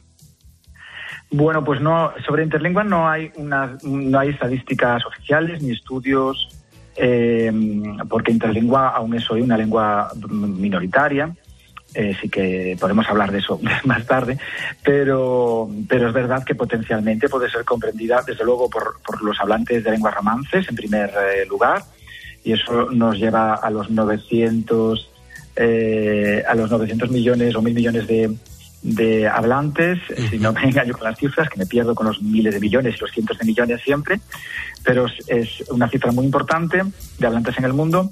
Bueno, 1.29 1.63
pues 1.63 1.81
no, 1.81 2.11
sobre 2.25 2.43
interlingua 2.43 2.83
no 2.83 3.09
hay 3.09 3.31
una, 3.35 3.77
no 3.83 4.19
hay 4.19 4.29
estadísticas 4.29 5.05
oficiales 5.05 5.61
ni 5.61 5.71
estudios 5.71 6.49
eh, 6.95 7.51
porque 8.09 8.31
interlingua 8.31 8.89
aún 8.89 9.13
es 9.13 9.29
hoy 9.29 9.41
una 9.41 9.57
lengua 9.57 10.09
minoritaria. 10.29 11.35
Eh, 11.93 12.15
sí 12.21 12.29
que 12.29 12.77
podemos 12.79 13.07
hablar 13.09 13.31
de 13.31 13.39
eso 13.39 13.59
más 13.85 14.05
tarde, 14.05 14.37
pero, 14.83 15.69
pero 15.87 16.07
es 16.07 16.13
verdad 16.13 16.43
que 16.43 16.55
potencialmente 16.55 17.29
puede 17.29 17.49
ser 17.49 17.63
comprendida, 17.63 18.23
desde 18.25 18.43
luego, 18.43 18.69
por, 18.69 18.99
por 19.01 19.21
los 19.23 19.39
hablantes 19.39 19.83
de 19.83 19.91
lenguas 19.91 20.13
romances, 20.13 20.67
en 20.69 20.75
primer 20.75 21.09
eh, 21.09 21.45
lugar, 21.47 21.83
y 22.43 22.53
eso 22.53 22.91
nos 22.91 23.17
lleva 23.17 23.55
a 23.55 23.69
los 23.69 23.89
900, 23.89 25.09
eh, 25.55 26.43
a 26.47 26.55
los 26.55 26.69
900 26.69 27.09
millones 27.09 27.55
o 27.55 27.61
mil 27.61 27.73
millones 27.73 28.07
de, 28.07 28.35
de 28.83 29.27
hablantes, 29.27 29.99
si 30.29 30.37
no 30.39 30.53
me 30.53 30.63
engaño 30.63 30.93
con 30.93 31.03
las 31.03 31.17
cifras, 31.17 31.49
que 31.49 31.57
me 31.57 31.65
pierdo 31.65 31.95
con 31.95 32.07
los 32.07 32.21
miles 32.21 32.53
de 32.53 32.59
millones 32.59 32.95
y 32.95 32.99
los 33.01 33.11
cientos 33.11 33.37
de 33.37 33.45
millones 33.45 33.81
siempre, 33.81 34.19
pero 34.83 35.07
es 35.27 35.63
una 35.69 35.89
cifra 35.89 36.11
muy 36.11 36.25
importante 36.25 36.83
de 37.17 37.27
hablantes 37.27 37.57
en 37.57 37.65
el 37.65 37.73
mundo 37.73 38.11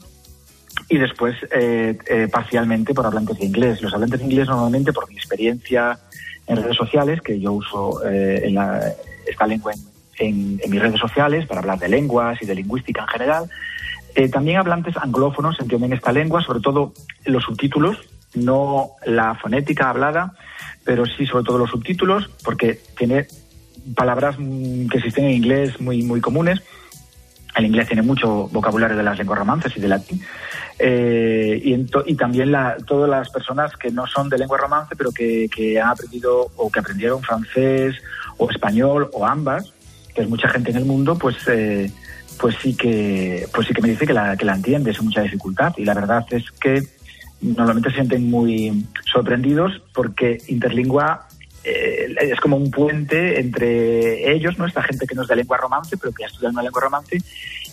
y 0.89 0.98
después 0.98 1.36
eh, 1.51 1.98
eh, 2.08 2.27
parcialmente 2.32 2.94
por 2.94 3.05
hablantes 3.05 3.38
de 3.39 3.46
inglés. 3.46 3.82
Los 3.82 3.94
hablantes 3.94 4.20
de 4.20 4.25
inglés 4.25 4.48
normalmente 4.48 4.94
por 4.94 5.10
mi 5.10 5.15
experiencia 5.15 6.00
en 6.48 6.58
redes 6.58 6.77
sociales, 6.77 7.22
que 7.22 7.39
yo 7.39 7.53
uso 7.53 8.05
eh, 8.05 8.53
esta 9.27 9.48
lengua 9.48 9.74
en, 10.20 10.62
mis 10.67 10.82
redes 10.82 11.00
sociales 11.00 11.46
para 11.48 11.62
hablar 11.62 11.79
de 11.79 11.89
lenguas 11.89 12.41
y 12.41 12.46
de 12.46 12.55
lingüística 12.55 13.01
en 13.01 13.08
general. 13.08 13.50
también 14.32 14.58
hablantes 14.58 14.96
anglófonos 14.98 15.60
entienden 15.60 15.94
esta 15.94 16.12
lengua, 16.12 16.41
sobre 16.44 16.60
todo 16.60 16.94
los 17.25 17.44
subtítulos, 17.44 17.98
no 18.36 18.91
la 19.05 19.36
fonética 19.36 19.89
hablada, 19.89 20.34
pero 20.84 21.05
sí 21.05 21.25
sobre 21.25 21.44
todo 21.44 21.58
los 21.58 21.72
subtítulos, 21.72 22.29
porque 22.44 22.79
tiene 22.98 23.27
palabras 23.96 24.36
mm, 24.38 24.88
que 24.88 24.98
existen 24.98 25.25
en 25.25 25.32
inglés 25.32 25.79
muy, 25.82 26.03
muy 26.03 26.22
comunes. 26.22 26.62
El 27.55 27.65
inglés 27.65 27.88
tiene 27.88 28.01
mucho 28.01 28.50
vocabulario 28.51 28.97
de 28.97 29.03
las 29.03 29.17
lenguas 29.17 29.39
romances 29.39 29.75
y 29.77 29.79
de 29.79 29.88
latín. 29.88 30.21
Eh, 30.77 31.62
y, 31.63 31.74
y, 31.74 32.15
también 32.15 32.51
la, 32.51 32.75
todas 32.85 33.09
las 33.09 33.29
personas 33.29 33.77
que 33.77 33.91
no 33.91 34.05
son 34.07 34.27
de 34.27 34.38
lengua 34.38 34.57
romance, 34.57 34.95
pero 34.95 35.12
que, 35.12 35.47
que, 35.53 35.79
han 35.79 35.89
aprendido 35.89 36.51
o 36.57 36.69
que 36.69 36.79
aprendieron 36.79 37.21
francés 37.21 37.95
o 38.38 38.50
español 38.51 39.09
o 39.13 39.25
ambas, 39.25 39.74
que 40.13 40.21
es 40.21 40.29
mucha 40.29 40.50
gente 40.50 40.71
en 40.71 40.77
el 40.77 40.85
mundo, 40.85 41.17
pues, 41.17 41.38
eh, 41.47 41.89
pues 42.38 42.55
sí 42.62 42.75
que, 42.75 43.47
pues 43.53 43.67
sí 43.67 43.74
que 43.74 43.81
me 43.81 43.89
dice 43.89 44.05
que 44.05 44.13
la, 44.13 44.35
que 44.35 44.43
la 44.43 44.55
entiende 44.55 44.93
sin 44.93 45.05
mucha 45.05 45.21
dificultad. 45.21 45.74
Y 45.77 45.85
la 45.85 45.93
verdad 45.93 46.25
es 46.31 46.51
que 46.51 46.83
normalmente 47.41 47.89
se 47.89 47.95
sienten 47.95 48.29
muy 48.29 48.85
sorprendidos 49.12 49.81
porque 49.93 50.39
Interlingua 50.47 51.27
eh, 51.65 52.15
es 52.19 52.39
como 52.39 52.57
un 52.57 52.69
puente 52.69 53.39
entre 53.39 54.31
ellos, 54.31 54.57
¿no? 54.57 54.65
Esta 54.65 54.84
gente 54.84 55.07
que 55.07 55.15
no 55.15 55.24
es 55.24 55.27
de 55.27 55.36
lengua 55.36 55.57
romance, 55.57 55.98
pero 55.98 56.13
que 56.13 56.24
ha 56.24 56.27
estudiado 56.27 56.53
una 56.53 56.63
lengua 56.63 56.81
romance, 56.81 57.17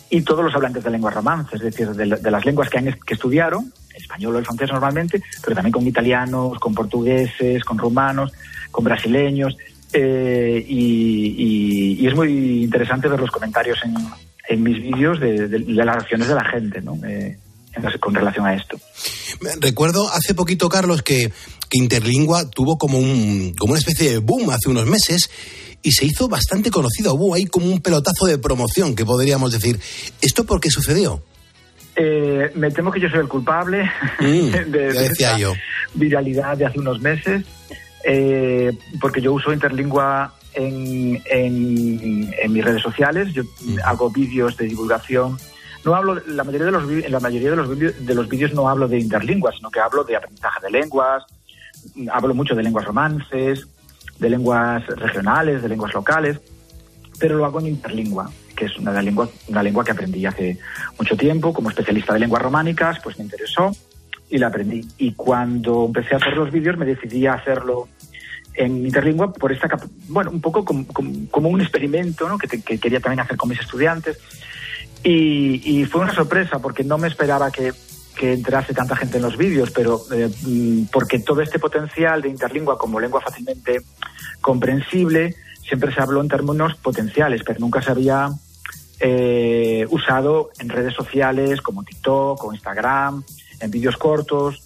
y 0.09 0.23
todos 0.23 0.45
los 0.45 0.55
hablantes 0.55 0.85
de 0.85 0.91
lengua 0.91 1.11
romance, 1.11 1.57
es 1.57 1.63
decir, 1.63 1.89
de, 1.91 2.07
las 2.07 2.45
lenguas 2.45 2.69
que, 2.69 2.79
han, 2.79 2.93
que 3.07 3.15
estudiaron, 3.15 3.73
español 3.95 4.37
o 4.37 4.39
el 4.39 4.45
francés 4.45 4.71
normalmente, 4.71 5.23
pero 5.43 5.55
también 5.55 5.73
con 5.73 5.87
italianos, 5.87 6.59
con 6.59 6.75
portugueses, 6.75 7.65
con 7.65 7.79
rumanos, 7.79 8.33
con 8.71 8.85
brasileños. 8.85 9.57
Eh, 9.93 10.65
y, 10.67 12.07
es 12.07 12.15
muy 12.15 12.65
interesante 12.65 13.09
ver 13.09 13.21
los 13.21 13.31
comentarios 13.31 13.79
en, 13.85 13.95
en 14.49 14.63
mis 14.63 14.83
vídeos 14.83 15.21
de, 15.21 15.49
las 15.49 15.97
reacciones 15.97 16.29
de 16.29 16.35
la 16.35 16.45
gente 16.45 16.81
¿no? 16.81 16.99
Eh, 17.05 17.39
con 18.01 18.15
relación 18.15 18.47
a 18.47 18.55
esto. 18.55 18.79
Recuerdo 19.61 20.09
hace 20.11 20.35
poquito, 20.35 20.69
Carlos, 20.69 21.03
que, 21.03 21.33
que 21.69 21.79
Interlingua 21.79 22.49
tuvo 22.49 22.77
como, 22.79 22.99
un, 22.99 23.55
como 23.59 23.73
una 23.73 23.81
especie 23.81 24.11
de 24.11 24.19
boom 24.19 24.51
hace 24.51 24.69
unos 24.69 24.87
meses 24.87 25.31
y 25.83 25.93
se 25.93 26.07
hizo 26.07 26.29
bastante 26.29 26.71
conocido. 26.71 27.15
Hubo 27.15 27.35
ahí 27.35 27.47
como 27.47 27.67
un 27.67 27.81
pelotazo 27.81 28.27
de 28.27 28.39
promoción, 28.39 28.95
que 28.95 29.05
podríamos 29.05 29.53
decir. 29.53 29.81
¿Esto 30.21 30.45
por 30.45 30.61
qué 30.61 30.71
sucedió? 30.71 31.23
Eh, 31.97 32.51
me 32.55 32.71
temo 32.71 32.91
que 32.91 33.01
yo 33.01 33.09
soy 33.11 33.21
el 33.21 33.29
culpable 33.29 33.85
mm, 34.19 34.51
de, 34.71 35.37
yo. 35.39 35.53
viralidad 35.95 36.57
de 36.57 36.65
hace 36.65 36.79
unos 36.79 37.01
meses, 37.01 37.45
eh, 38.05 38.73
porque 39.01 39.21
yo 39.21 39.35
uso 39.35 39.53
Interlingua 39.53 40.35
en, 40.55 41.23
en, 41.27 42.53
mis 42.53 42.65
redes 42.65 42.83
sociales, 42.83 43.33
yo 43.35 43.43
mm. 43.43 43.79
hago 43.85 44.11
vídeos 44.11 44.57
de 44.57 44.67
divulgación. 44.67 45.39
No 45.85 45.95
hablo, 45.95 46.21
la 46.27 46.45
mayoría 46.45 46.67
de 46.67 46.73
los, 46.73 46.91
en 46.91 47.13
la 47.13 47.21
mayoría 47.21 47.51
de 47.51 47.57
los, 47.57 47.79
de 47.79 48.15
los 48.15 48.29
vídeos 48.29 48.53
no 48.55 48.69
hablo 48.69 48.87
de 48.87 48.99
interlingua, 48.99 49.53
sino 49.53 49.71
que 49.71 49.81
hablo 49.81 50.05
de 50.05 50.17
aprendizaje 50.17 50.61
de 50.63 50.71
lenguas, 50.71 51.25
hablo 52.13 52.35
mucho 52.35 52.55
de 52.55 52.63
lenguas 52.63 52.85
romances, 52.85 53.67
de 54.19 54.31
lenguas 54.31 54.87
regionales, 54.87 55.63
de 55.63 55.69
lenguas 55.69 55.93
locales, 55.93 56.41
pero 57.19 57.37
lo 57.37 57.45
hago 57.45 57.61
en 57.61 57.67
interlingua, 57.67 58.31
que 58.55 58.67
es 58.67 58.77
una 58.79 59.01
lengua, 59.03 59.29
una 59.49 59.63
lengua 59.63 59.85
que 59.85 59.93
aprendí 59.93 60.25
hace 60.25 60.59
mucho 60.99 61.17
tiempo. 61.17 61.53
Como 61.53 61.71
especialista 61.71 62.13
de 62.13 62.21
lenguas 62.21 62.43
románicas, 62.43 63.01
pues 63.03 63.19
me 63.19 63.25
interesó 63.25 63.73
y 64.31 64.39
la 64.39 64.49
aprendí. 64.49 64.87
Y 64.99 65.13
cuando 65.15 65.87
empecé 65.87 66.15
a 66.15 66.19
hacer 66.19 66.37
los 66.37 66.51
vídeos 66.51 66.77
me 66.79 66.87
decidí 66.87 67.27
a 67.27 67.35
hacerlo 67.35 67.89
en 68.55 68.85
interlingua 68.85 69.33
por 69.33 69.53
esta, 69.53 69.69
bueno, 70.09 70.31
un 70.31 70.41
poco 70.41 70.65
como, 70.65 70.87
como, 70.87 71.49
un 71.49 71.61
experimento 71.61 72.29
¿no? 72.29 72.39
que, 72.39 72.49
que, 72.49 72.79
quería 72.79 73.01
también 73.01 73.21
hacer 73.21 73.37
con 73.37 73.49
mis 73.49 73.61
estudiantes. 73.61 74.19
Y, 75.05 75.61
y, 75.65 75.85
fue 75.85 76.03
una 76.03 76.15
sorpresa 76.15 76.61
porque 76.61 76.85
no 76.85 76.97
me 76.97 77.09
esperaba 77.09 77.51
que, 77.51 77.73
entrase 78.21 78.73
tanta 78.73 78.95
gente 78.95 79.17
en 79.17 79.25
los 79.25 79.37
vídeos, 79.37 79.73
pero 79.73 80.01
eh, 80.13 80.31
mm, 80.43 80.85
porque 80.93 81.19
todo 81.19 81.41
este 81.41 81.59
potencial 81.59 82.23
de 82.23 82.29
interlingua 82.29 82.79
como 82.79 83.01
lengua 83.01 83.21
fácilmente 83.21 83.81
comprensible 84.41 85.35
siempre 85.67 85.93
se 85.93 86.01
habló 86.01 86.21
en 86.21 86.29
términos 86.29 86.77
potenciales, 86.77 87.43
pero 87.45 87.59
nunca 87.59 87.83
se 87.83 87.91
había 87.91 88.31
eh, 89.01 89.85
usado 89.91 90.51
en 90.61 90.69
redes 90.69 90.95
sociales 90.95 91.61
como 91.63 91.83
TikTok 91.83 92.45
o 92.45 92.53
Instagram, 92.53 93.25
en 93.59 93.71
vídeos 93.73 93.97
cortos. 93.97 94.63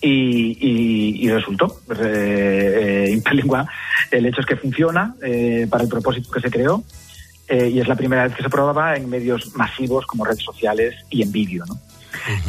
Y, 0.00 1.28
resultó, 1.28 1.80
eh, 2.00 3.08
Interlingua, 3.12 3.68
el 4.10 4.24
hecho 4.24 4.40
es 4.40 4.46
que 4.46 4.56
funciona 4.56 5.14
para 5.68 5.82
el 5.82 5.90
propósito 5.90 6.30
que 6.30 6.40
se 6.40 6.50
creó 6.50 6.82
y 7.48 7.78
es 7.78 7.86
la 7.86 7.94
primera 7.94 8.24
vez 8.24 8.34
que 8.34 8.42
se 8.42 8.48
probaba 8.48 8.96
en 8.96 9.08
medios 9.08 9.54
masivos 9.54 10.04
como 10.06 10.24
redes 10.24 10.42
sociales 10.42 10.94
y 11.10 11.22
en 11.22 11.30
vídeo. 11.30 11.64
¿no? 11.66 11.78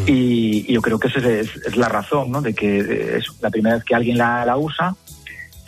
y, 0.07 0.71
yo 0.71 0.81
creo 0.81 0.99
que 0.99 1.07
esa 1.07 1.19
es, 1.19 1.75
la 1.75 1.89
razón, 1.89 2.31
¿no? 2.31 2.41
De 2.41 2.53
que 2.53 3.17
es 3.17 3.25
la 3.41 3.49
primera 3.49 3.75
vez 3.75 3.83
que 3.83 3.95
alguien 3.95 4.17
la, 4.17 4.57
usa, 4.57 4.95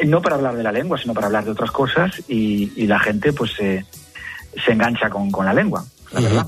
no 0.06 0.22
para 0.22 0.36
hablar 0.36 0.56
de 0.56 0.64
la 0.64 0.72
lengua, 0.72 0.98
sino 0.98 1.14
para 1.14 1.28
hablar 1.28 1.46
de 1.46 1.52
otras 1.52 1.72
cosas 1.72 2.12
y, 2.28 2.88
la 2.88 3.00
gente 3.00 3.34
pues 3.34 3.52
se 3.54 3.86
engancha 4.68 5.10
con, 5.10 5.46
la 5.46 5.54
lengua, 5.54 5.86
la 6.12 6.20
verdad. 6.22 6.48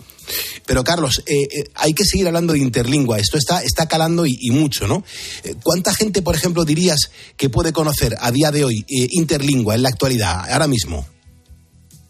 Pero 0.65 0.83
Carlos, 0.83 1.23
eh, 1.25 1.33
eh, 1.43 1.63
hay 1.75 1.93
que 1.93 2.05
seguir 2.05 2.27
hablando 2.27 2.53
de 2.53 2.59
interlingua. 2.59 3.19
Esto 3.19 3.37
está, 3.37 3.61
está 3.61 3.87
calando 3.87 4.25
y, 4.25 4.51
mucho, 4.51 4.87
¿no? 4.87 5.03
Eh, 5.43 5.55
¿Cuánta 5.61 5.93
gente, 5.93 6.21
por 6.21 6.35
ejemplo, 6.35 6.63
dirías 6.63 7.11
que 7.35 7.49
puede 7.49 7.73
conocer 7.73 8.15
a 8.19 8.31
día 8.31 8.51
de 8.51 8.63
hoy 8.63 8.85
interlingua 8.87 9.75
en 9.75 9.83
la 9.83 9.89
actualidad, 9.89 10.49
ahora 10.49 10.67
mismo? 10.67 11.05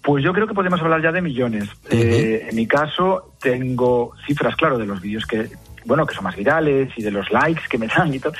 Pues 0.03 0.23
yo 0.23 0.33
creo 0.33 0.47
que 0.47 0.53
podemos 0.53 0.81
hablar 0.81 1.01
ya 1.01 1.11
de 1.11 1.21
millones. 1.21 1.69
Eh, 1.89 2.47
en 2.49 2.55
mi 2.55 2.65
caso 2.65 3.35
tengo 3.39 4.13
cifras, 4.25 4.55
claro, 4.55 4.77
de 4.77 4.87
los 4.87 4.99
vídeos 4.99 5.25
que, 5.25 5.49
bueno, 5.85 6.05
que 6.05 6.15
son 6.15 6.23
más 6.23 6.35
virales 6.35 6.89
y 6.97 7.03
de 7.03 7.11
los 7.11 7.31
likes 7.31 7.63
que 7.69 7.77
me 7.77 7.87
dan 7.87 8.13
y 8.13 8.19
todo. 8.19 8.33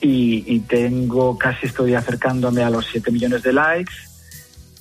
Y, 0.00 0.60
tengo, 0.60 1.36
casi 1.36 1.66
estoy 1.66 1.94
acercándome 1.94 2.62
a 2.62 2.70
los 2.70 2.86
7 2.86 3.10
millones 3.10 3.42
de 3.42 3.52
likes. 3.52 3.92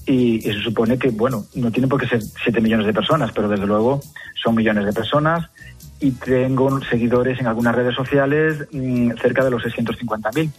Y, 0.06 0.42
se 0.42 0.62
supone 0.62 1.00
que, 1.00 1.10
bueno, 1.10 1.46
no 1.56 1.72
tiene 1.72 1.88
por 1.88 2.00
qué 2.00 2.08
ser 2.08 2.22
7 2.22 2.62
millones 2.62 2.86
de 2.86 2.94
personas, 2.94 3.32
pero 3.32 3.48
desde 3.48 3.66
luego 3.66 4.02
son 4.42 4.56
millones 4.56 4.86
de 4.86 4.94
personas. 4.94 5.50
Y 6.00 6.12
tengo 6.12 6.80
seguidores 6.86 7.40
en 7.40 7.48
algunas 7.48 7.74
redes 7.74 7.96
sociales 7.96 8.68
mm, 8.72 9.12
cerca 9.22 9.44
de 9.44 9.52
los 9.52 9.64
650.000. 9.64 10.52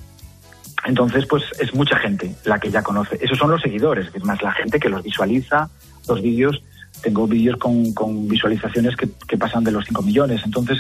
Entonces, 0.85 1.27
pues 1.27 1.45
es 1.59 1.75
mucha 1.75 1.97
gente 1.97 2.35
la 2.45 2.59
que 2.59 2.71
ya 2.71 2.83
conoce. 2.83 3.19
Esos 3.21 3.39
son 3.39 3.51
los 3.51 3.61
seguidores, 3.61 4.09
es 4.15 4.25
más 4.25 4.43
la 4.43 4.53
gente 4.53 4.79
que 4.79 4.89
los 4.89 5.03
visualiza, 5.03 5.69
los 6.07 6.23
vídeos. 6.23 6.63
Tengo 7.03 7.27
vídeos 7.27 7.57
con, 7.57 8.29
visualizaciones 8.29 8.97
que, 8.97 9.37
pasan 9.37 9.65
de 9.65 9.73
los 9.73 9.85
5 9.87 10.03
millones. 10.03 10.41
Entonces, 10.45 10.79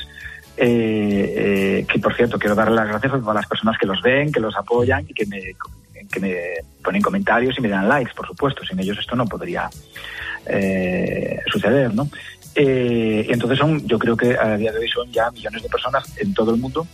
eh, 0.56 1.34
eh, 1.36 1.86
que 1.88 1.98
por 1.98 2.14
cierto, 2.14 2.38
quiero 2.38 2.54
dar 2.54 2.70
las 2.70 2.88
gracias 2.88 3.12
a 3.12 3.18
todas 3.18 3.34
las 3.34 3.46
personas 3.46 3.76
que 3.78 3.86
los 3.86 4.00
ven, 4.02 4.32
que 4.32 4.40
los 4.40 4.56
apoyan 4.56 5.04
y 5.08 5.14
que 5.14 5.26
me, 5.26 5.54
que 6.10 6.20
me 6.20 6.36
ponen 6.82 7.02
comentarios 7.02 7.56
y 7.58 7.60
me 7.60 7.68
dan 7.68 7.88
likes, 7.88 8.12
por 8.14 8.26
supuesto. 8.26 8.64
Sin 8.64 8.78
ellos 8.80 8.98
esto 8.98 9.14
no 9.14 9.26
podría 9.26 9.68
eh, 10.46 11.40
suceder, 11.50 11.94
¿no? 11.94 12.08
entonces 12.60 13.56
son, 13.56 13.86
yo 13.86 14.00
creo 14.00 14.16
que 14.16 14.36
a 14.36 14.56
día 14.56 14.72
de 14.72 14.80
hoy 14.80 14.88
son 14.88 15.08
ya 15.12 15.30
millones 15.30 15.62
de 15.62 15.68
personas 15.68 16.12
en 16.18 16.34
todo 16.34 16.52
el 16.52 16.60
mundo 16.60 16.88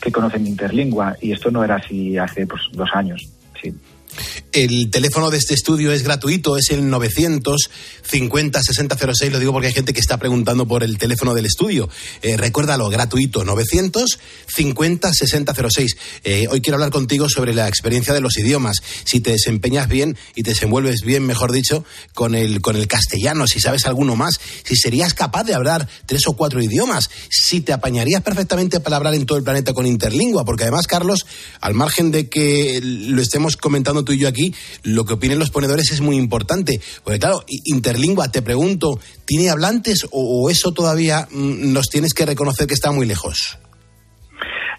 que 0.00 0.12
conocen 0.12 0.46
interlingua 0.46 1.16
y 1.20 1.32
esto 1.32 1.50
no 1.50 1.62
era 1.62 1.76
así 1.76 2.16
hace 2.16 2.46
pues, 2.46 2.62
dos 2.72 2.88
años. 2.94 3.28
Sí. 3.60 3.74
El 4.52 4.90
teléfono 4.90 5.30
de 5.30 5.38
este 5.38 5.54
estudio 5.54 5.92
es 5.92 6.02
gratuito, 6.02 6.56
es 6.56 6.70
el 6.70 6.88
950 6.90 8.62
6006. 8.62 9.32
Lo 9.32 9.38
digo 9.38 9.52
porque 9.52 9.68
hay 9.68 9.72
gente 9.72 9.92
que 9.92 10.00
está 10.00 10.18
preguntando 10.18 10.66
por 10.66 10.82
el 10.82 10.98
teléfono 10.98 11.34
del 11.34 11.46
estudio. 11.46 11.88
Eh, 12.22 12.36
recuérdalo, 12.36 12.88
gratuito, 12.88 13.44
950 13.44 15.12
6006. 15.12 15.96
Eh, 16.24 16.46
hoy 16.50 16.60
quiero 16.60 16.76
hablar 16.76 16.90
contigo 16.90 17.28
sobre 17.28 17.54
la 17.54 17.68
experiencia 17.68 18.12
de 18.12 18.20
los 18.20 18.36
idiomas. 18.38 18.78
Si 19.04 19.20
te 19.20 19.30
desempeñas 19.30 19.88
bien 19.88 20.16
y 20.34 20.42
te 20.42 20.50
desenvuelves 20.50 21.02
bien, 21.02 21.24
mejor 21.24 21.52
dicho, 21.52 21.84
con 22.14 22.34
el, 22.34 22.60
con 22.60 22.76
el 22.76 22.88
castellano, 22.88 23.46
si 23.46 23.60
sabes 23.60 23.86
alguno 23.86 24.16
más, 24.16 24.40
si 24.64 24.76
serías 24.76 25.14
capaz 25.14 25.44
de 25.44 25.54
hablar 25.54 25.88
tres 26.06 26.26
o 26.26 26.32
cuatro 26.32 26.60
idiomas, 26.62 27.08
si 27.28 27.60
te 27.60 27.72
apañarías 27.72 28.22
perfectamente 28.22 28.80
para 28.80 28.96
hablar 28.96 29.14
en 29.14 29.26
todo 29.26 29.38
el 29.38 29.44
planeta 29.44 29.72
con 29.74 29.86
interlingua, 29.86 30.44
porque 30.44 30.64
además, 30.64 30.86
Carlos, 30.86 31.26
al 31.60 31.74
margen 31.74 32.10
de 32.10 32.28
que 32.28 32.80
lo 32.82 33.22
estemos 33.22 33.56
comentando 33.56 33.99
tú 34.04 34.12
y 34.12 34.18
yo 34.18 34.28
aquí, 34.28 34.54
lo 34.82 35.04
que 35.04 35.14
opinen 35.14 35.38
los 35.38 35.50
ponedores 35.50 35.90
es 35.92 36.00
muy 36.00 36.16
importante. 36.16 36.80
Porque 37.04 37.18
claro, 37.18 37.44
interlingua, 37.64 38.30
te 38.30 38.42
pregunto, 38.42 38.98
¿tiene 39.24 39.50
hablantes 39.50 40.06
o, 40.10 40.50
eso 40.50 40.72
todavía 40.72 41.28
mm, 41.30 41.72
nos 41.72 41.88
tienes 41.88 42.14
que 42.14 42.26
reconocer 42.26 42.66
que 42.66 42.74
está 42.74 42.92
muy 42.92 43.06
lejos? 43.06 43.58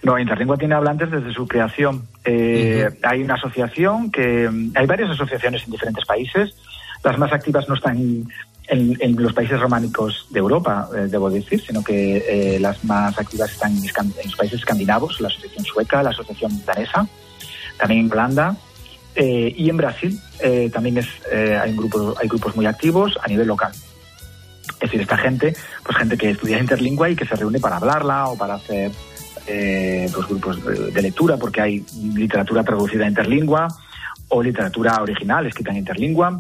No, 0.04 0.18
Interlingua 0.18 0.58
tiene 0.58 0.74
hablantes 0.74 1.12
desde 1.12 1.32
su 1.32 1.48
creación. 1.48 2.08
Eh, 2.26 2.90
hay 3.04 3.22
una 3.22 3.36
asociación 3.36 4.12
que. 4.12 4.50
Hay 4.74 4.88
varias 4.88 5.12
asociaciones 5.12 5.64
en 5.64 5.72
diferentes 5.72 6.06
países. 6.06 6.56
Las 7.04 7.20
más 7.20 7.32
activas 7.32 7.70
no 7.70 7.76
están 7.76 8.28
en, 8.68 9.16
los 9.18 9.34
países 9.34 9.60
románicos 9.60 10.28
de 10.30 10.40
Europa, 10.40 10.88
eh, 10.96 11.08
debo 11.10 11.30
decir, 11.30 11.62
sino 11.62 11.84
que 11.84 12.18
eh, 12.28 12.60
las 12.60 12.84
más 12.86 13.18
activas 13.20 13.52
están 13.52 13.72
en, 13.72 13.84
en, 13.84 14.26
los 14.26 14.36
países 14.36 14.60
escandinavos, 14.60 15.20
la 15.20 15.28
asociación 15.28 15.66
sueca, 15.66 16.02
la 16.02 16.12
asociación 16.12 16.64
danesa, 16.66 17.06
también 17.78 18.06
en 18.06 18.12
Holanda, 18.12 18.56
eh, 19.16 19.54
y 19.56 19.70
en 19.70 19.78
Brasil 19.78 20.20
eh, 20.40 20.70
también 20.74 20.98
es, 20.98 21.08
eh, 21.32 21.58
hay, 21.62 21.76
grupos, 21.76 22.16
hay 22.20 22.28
grupos 22.28 22.56
muy 22.56 22.66
activos 22.66 23.18
a 23.22 23.28
nivel 23.28 23.48
local. 23.48 23.72
Es 24.74 24.80
decir, 24.80 25.02
esta 25.02 25.18
gente, 25.18 25.56
pues 25.84 25.98
gente 25.98 26.18
que 26.18 26.32
estudia 26.32 26.60
interlingua 26.60 27.10
y 27.10 27.16
que 27.16 27.26
se 27.26 27.36
reúne 27.36 27.60
para 27.60 27.78
hablarla 27.78 28.28
o 28.28 28.38
para 28.38 28.56
hacer 28.56 28.92
pues 29.44 30.28
grupos 30.28 30.64
de, 30.64 31.02
lectura, 31.02 31.36
porque 31.36 31.60
hay 31.60 31.86
literatura 32.14 32.64
traducida 32.64 33.06
interlingua 33.06 33.68
o 34.30 34.42
literatura 34.42 35.02
original 35.02 35.46
escrita 35.46 35.72
en 35.72 35.78
interlingua. 35.78 36.40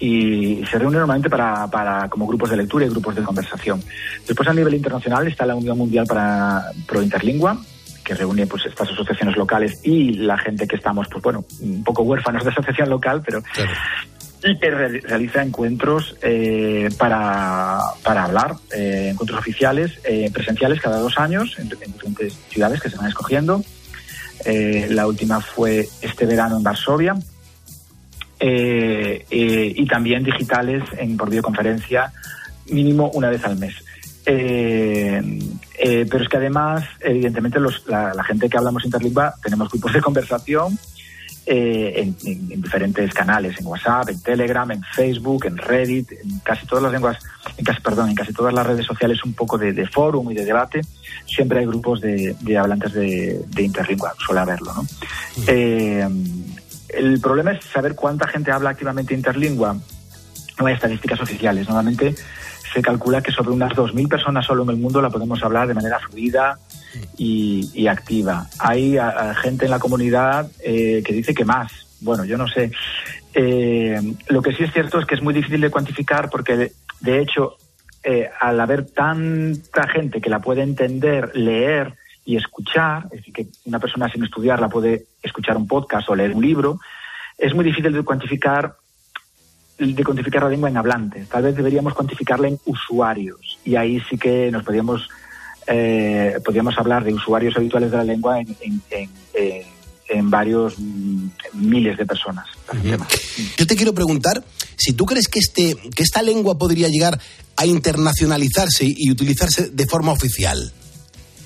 Y 0.00 0.64
se 0.66 0.78
reúne 0.78 0.98
normalmente 0.98 1.30
para, 1.30 1.68
para, 1.68 2.08
como 2.08 2.26
grupos 2.26 2.50
de 2.50 2.56
lectura 2.56 2.84
y 2.84 2.88
grupos 2.88 3.14
de 3.14 3.22
conversación. 3.22 3.80
Después, 4.26 4.48
a 4.48 4.52
nivel 4.52 4.74
internacional, 4.74 5.26
está 5.28 5.46
la 5.46 5.54
Unión 5.54 5.78
Mundial 5.78 6.04
para 6.06 6.72
Pro 6.86 7.00
Interlingua, 7.00 7.58
que 8.04 8.14
reúne 8.14 8.46
pues 8.46 8.66
estas 8.66 8.90
asociaciones 8.90 9.36
locales 9.36 9.80
y 9.82 10.14
la 10.14 10.36
gente 10.38 10.66
que 10.66 10.76
estamos, 10.76 11.08
pues 11.10 11.22
bueno, 11.22 11.44
un 11.60 11.82
poco 11.82 12.02
huérfanos 12.02 12.44
de 12.44 12.50
asociación 12.50 12.90
local, 12.90 13.22
pero 13.24 13.42
y 14.44 14.58
que 14.58 14.70
realiza 14.70 15.42
encuentros 15.42 16.16
eh, 16.20 16.90
para, 16.98 17.80
para 18.02 18.24
hablar, 18.24 18.56
eh, 18.76 19.08
encuentros 19.12 19.40
oficiales, 19.40 19.98
eh, 20.04 20.30
presenciales 20.30 20.80
cada 20.80 20.98
dos 20.98 21.18
años 21.18 21.56
en, 21.58 21.70
diferentes 21.70 22.34
ciudades 22.50 22.80
que 22.80 22.90
se 22.90 22.96
van 22.96 23.08
escogiendo. 23.08 23.64
la 24.44 25.06
última 25.06 25.40
fue 25.40 25.88
este 26.02 26.26
verano 26.26 26.58
en 26.58 26.62
Varsovia. 26.62 27.16
y 28.40 29.86
también 29.86 30.22
digitales 30.22 30.82
en, 30.98 31.16
por 31.16 31.30
videoconferencia 31.30 32.12
mínimo 32.66 33.10
una 33.14 33.30
vez 33.30 33.42
al 33.44 33.56
mes. 33.56 33.74
Eh, 35.84 36.00
eh, 36.00 36.06
pero 36.10 36.24
es 36.24 36.30
que 36.30 36.38
además, 36.38 36.82
evidentemente, 37.00 37.58
la, 37.86 38.24
gente 38.24 38.48
que 38.48 38.56
hablamos 38.56 38.86
interlingua 38.86 39.34
tenemos 39.42 39.68
grupos 39.68 39.92
de 39.92 40.00
conversación 40.00 40.78
eh, 41.44 41.92
en, 42.24 42.62
diferentes 42.62 43.12
canales, 43.12 43.60
en 43.60 43.66
WhatsApp, 43.66 44.08
en 44.08 44.22
Telegram, 44.22 44.70
en 44.70 44.82
Facebook, 44.82 45.44
en 45.44 45.58
Reddit, 45.58 46.10
en 46.12 46.38
casi 46.38 46.66
todas 46.66 46.84
las 46.84 46.92
lenguas, 46.92 47.18
en 47.58 47.64
casi, 47.66 47.82
perdón, 47.82 48.08
en 48.08 48.14
casi 48.14 48.32
todas 48.32 48.54
las 48.54 48.66
redes 48.66 48.86
sociales 48.86 49.22
un 49.24 49.34
poco 49.34 49.58
de, 49.58 49.74
de 49.74 49.86
fórum 49.86 50.30
y 50.30 50.34
de 50.34 50.46
debate, 50.46 50.80
siempre 51.26 51.60
hay 51.60 51.66
grupos 51.66 52.00
de, 52.00 52.34
hablantes 52.58 52.94
de, 52.94 53.44
interlingua, 53.58 54.14
suele 54.24 54.40
haberlo, 54.40 54.72
¿no? 54.72 54.86
el 55.46 57.20
problema 57.20 57.52
es 57.52 57.64
saber 57.64 57.94
cuánta 57.94 58.26
gente 58.28 58.52
habla 58.52 58.70
activamente 58.70 59.12
interlingua. 59.12 59.76
No 60.60 60.66
hay 60.66 60.74
estadísticas 60.74 61.20
oficiales. 61.20 61.66
Normalmente 61.66 62.14
se 62.72 62.82
calcula 62.82 63.22
que 63.22 63.32
sobre 63.32 63.50
unas 63.50 63.72
2.000 63.72 64.08
personas 64.08 64.46
solo 64.46 64.62
en 64.62 64.70
el 64.70 64.76
mundo 64.76 65.02
la 65.02 65.10
podemos 65.10 65.42
hablar 65.42 65.68
de 65.68 65.74
manera 65.74 65.98
fluida 65.98 66.58
y, 67.16 67.86
activa. 67.86 68.46
Hay 68.58 68.96
gente 69.42 69.66
en 69.66 69.70
la 69.70 69.78
comunidad 69.78 70.50
eh, 70.62 71.02
que 71.04 71.12
dice 71.12 71.34
que 71.34 71.44
más. 71.44 71.72
Bueno, 72.00 72.24
yo 72.24 72.36
no 72.36 72.48
sé. 72.48 72.70
Eh, 73.34 74.00
lo 74.28 74.42
que 74.42 74.52
sí 74.52 74.62
es 74.62 74.72
cierto 74.72 74.98
es 74.98 75.06
que 75.06 75.16
es 75.16 75.22
muy 75.22 75.34
difícil 75.34 75.60
de 75.60 75.70
cuantificar 75.70 76.30
porque, 76.30 76.72
de, 77.00 77.20
hecho, 77.20 77.56
eh, 78.02 78.30
al 78.40 78.60
haber 78.60 78.86
tanta 78.86 79.88
gente 79.88 80.20
que 80.20 80.30
la 80.30 80.40
puede 80.40 80.62
entender, 80.62 81.30
leer 81.34 81.94
y 82.24 82.36
escuchar, 82.36 83.04
es 83.06 83.18
decir, 83.18 83.34
que 83.34 83.46
una 83.66 83.78
persona 83.78 84.08
sin 84.08 84.24
estudiar 84.24 84.60
la 84.60 84.68
puede 84.68 85.06
escuchar 85.22 85.56
un 85.56 85.68
podcast 85.68 86.08
o 86.08 86.14
leer 86.14 86.32
un 86.32 86.42
libro, 86.42 86.78
es 87.36 87.54
muy 87.54 87.64
difícil 87.64 87.92
de 87.92 88.02
cuantificar 88.02 88.76
de 89.78 90.04
cuantificar 90.04 90.42
la 90.44 90.50
lengua 90.50 90.68
en 90.68 90.76
hablantes. 90.76 91.28
Tal 91.28 91.42
vez 91.42 91.56
deberíamos 91.56 91.94
cuantificarla 91.94 92.48
en 92.48 92.58
usuarios. 92.64 93.58
Y 93.64 93.76
ahí 93.76 94.00
sí 94.08 94.16
que 94.16 94.50
nos 94.50 94.64
podríamos, 94.64 95.08
eh, 95.66 96.38
podríamos 96.44 96.78
hablar 96.78 97.04
de 97.04 97.12
usuarios 97.12 97.56
habituales 97.56 97.90
de 97.90 97.96
la 97.96 98.04
lengua 98.04 98.40
en, 98.40 98.56
en, 100.08 100.30
varios 100.30 100.74
mm, 100.78 101.28
miles 101.54 101.98
de 101.98 102.06
personas. 102.06 102.46
Yo 103.56 103.66
te 103.66 103.74
quiero 103.74 103.92
preguntar 103.94 104.44
si 104.76 104.92
tú 104.92 105.06
crees 105.06 105.26
que, 105.28 105.40
este, 105.40 105.76
que 105.94 106.02
esta 106.02 106.22
lengua 106.22 106.56
podría 106.56 106.88
llegar 106.88 107.18
a 107.56 107.66
internacionalizarse 107.66 108.84
y 108.86 109.10
utilizarse 109.10 109.70
de 109.70 109.86
forma 109.86 110.12
oficial. 110.12 110.72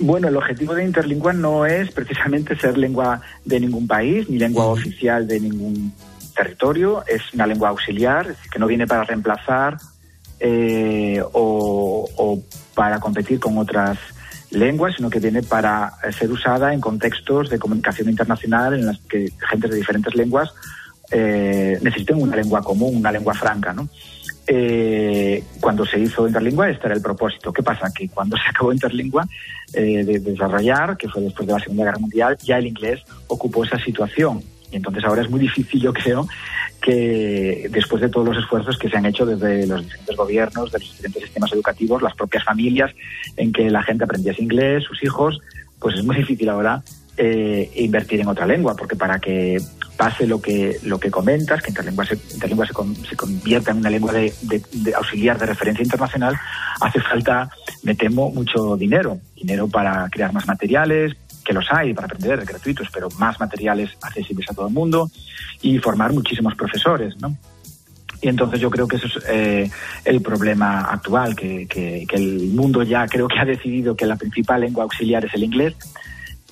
Bueno, 0.01 0.29
el 0.29 0.37
objetivo 0.37 0.75
de 0.75 0.85
Interlingua 0.85 1.33
no 1.33 1.67
es 1.67 1.91
precisamente 1.91 2.57
ser 2.57 2.79
lengua 2.79 3.21
de 3.45 3.59
ningún 3.59 3.87
país 3.87 4.29
ni 4.29 4.39
lengua 4.39 4.67
oficial 4.67 5.27
de 5.27 5.41
ningún 5.41 5.93
territorio, 6.39 7.05
es 7.07 7.23
una 7.35 7.47
lengua 7.47 7.71
auxiliar, 7.71 8.37
que 8.51 8.59
no 8.59 8.67
viene 8.67 8.87
para 8.87 9.03
reemplazar 9.03 9.77
eh, 10.39 11.21
o, 11.33 12.41
para 12.75 13.01
competir 13.01 13.41
con 13.41 13.59
otras 13.59 13.99
lenguas, 14.51 14.95
sino 14.97 15.11
que 15.11 15.19
viene 15.19 15.43
para 15.43 15.93
ser 16.17 16.31
usada 16.31 16.73
en 16.73 16.81
contextos 16.81 17.51
de 17.51 17.59
comunicación 17.59 18.09
internacional 18.09 18.75
en 18.75 18.87
las 18.87 18.99
que 19.01 19.33
gente 19.51 19.69
de 19.69 19.77
diferentes 19.77 20.15
lenguas 20.15 20.55
eh, 21.11 21.79
necesiten 21.83 22.23
una 22.23 22.37
lengua 22.37 22.63
común, 22.63 22.97
una 22.97 23.11
lengua 23.11 23.35
franca. 23.35 23.75
Eh, 24.47 25.45
cuando 25.61 25.85
se 25.85 25.99
hizo 25.99 26.27
Interlingua, 26.27 26.71
este 26.71 26.87
era 26.87 26.95
el 26.95 27.03
propósito. 27.03 27.53
¿Qué 27.53 27.63
pasa? 27.63 27.93
Que 27.95 28.09
cuando 28.09 28.37
se 28.37 28.49
acabó 28.49 28.73
Interlingua 28.73 29.27
eh, 29.75 30.05
de 30.05 30.21
desarrollar, 30.21 30.97
que 30.97 31.09
fue 31.09 31.21
después 31.23 31.47
de 31.47 31.53
la 31.53 31.61
Segunda 31.61 31.85
Guerra 31.85 31.99
Mundial, 31.99 32.39
ya 32.43 32.59
el 32.59 32.67
inglés 32.69 33.03
ocupó 33.27 33.65
esa 33.65 33.79
situación 33.79 34.43
y 34.71 34.77
entonces 34.77 35.05
ahora 35.05 35.23
es 35.23 35.31
muy 35.31 35.41
difícil, 35.41 35.81
yo 35.81 35.93
creo, 35.93 36.27
que 36.81 37.69
después 37.71 38.01
de 38.01 38.09
todos 38.09 38.29
los 38.29 38.39
esfuerzos 38.39 38.79
que 38.79 38.89
se 38.89 38.97
han 38.97 39.07
hecho 39.07 39.27
desde 39.27 39.67
los 39.67 39.83
diferentes 39.83 40.17
gobiernos, 40.17 40.71
de 40.71 40.79
los 40.79 40.91
diferentes 40.91 41.23
sistemas 41.23 41.53
educativos, 41.53 42.03
las 42.03 42.15
propias 42.15 42.45
familias, 42.45 42.93
en 43.37 43.53
que 43.53 43.71
la 43.71 43.83
gente 43.83 44.05
aprendiese 44.05 44.43
inglés, 44.43 44.85
sus 44.85 45.03
hijos, 45.03 45.41
pues 45.79 45.97
es 45.97 46.05
muy 46.05 46.17
difícil 46.17 46.49
ahora 46.49 46.83
eh, 47.17 47.71
invertir 47.77 48.21
en 48.21 48.29
otra 48.29 48.47
lengua, 48.47 48.77
porque 48.77 48.97
para 48.97 49.19
que 49.19 49.59
pase 49.97 50.29
lo 50.29 50.41
que 50.41 50.79
lo 50.85 51.01
que 51.01 51.11
comentas, 51.11 51.61
que 51.61 51.71
Interlengua 51.71 52.07
se, 52.07 52.15
Interlengua 52.15 52.67
se, 52.67 52.73
se 53.09 53.17
convierta 53.17 53.73
en 53.73 53.79
una 53.79 53.91
lengua 53.91 54.13
de, 54.13 54.33
de, 54.43 54.95
auxiliar 54.95 55.37
de 55.37 55.47
referencia 55.47 55.83
internacional, 55.83 56.37
hace 56.81 57.01
falta, 57.01 57.51
me 57.83 57.97
temo, 57.97 58.31
mucho 58.31 58.77
dinero. 58.77 59.19
Dinero 59.35 59.67
para 59.67 60.09
crear 60.11 60.33
más 60.33 60.47
materiales, 60.47 61.17
que 61.49 61.55
los 61.55 61.65
hay 61.73 61.95
para 61.95 62.05
aprender 62.05 62.45
gratuitos, 62.45 62.89
pero 62.93 63.09
más 63.19 63.41
materiales 63.41 63.97
accesibles 64.03 64.51
a 64.51 64.55
todo 64.55 64.69
el 64.69 64.75
mundo 64.75 65.11
y 65.63 65.79
formar 65.79 66.13
muchísimos 66.13 66.55
profesores, 66.55 67.17
¿no? 67.23 67.35
Y 68.21 68.29
entonces 68.29 68.61
yo 68.61 68.69
creo 68.69 68.87
que 68.87 68.97
eso 68.97 69.07
es 69.07 69.25
eh, 69.31 69.71
el 70.05 70.21
problema 70.21 70.81
actual, 70.81 71.35
que, 71.35 71.67
el 72.13 72.49
mundo 72.49 72.83
ya 72.83 73.07
creo 73.07 73.29
que 73.29 73.39
ha 73.39 73.47
decidido 73.47 73.97
que 73.97 74.05
la 74.05 74.17
principal 74.17 74.61
lengua 74.61 74.83
auxiliar 74.83 75.25
es 75.25 75.33
el 75.33 75.45
inglés 75.45 75.75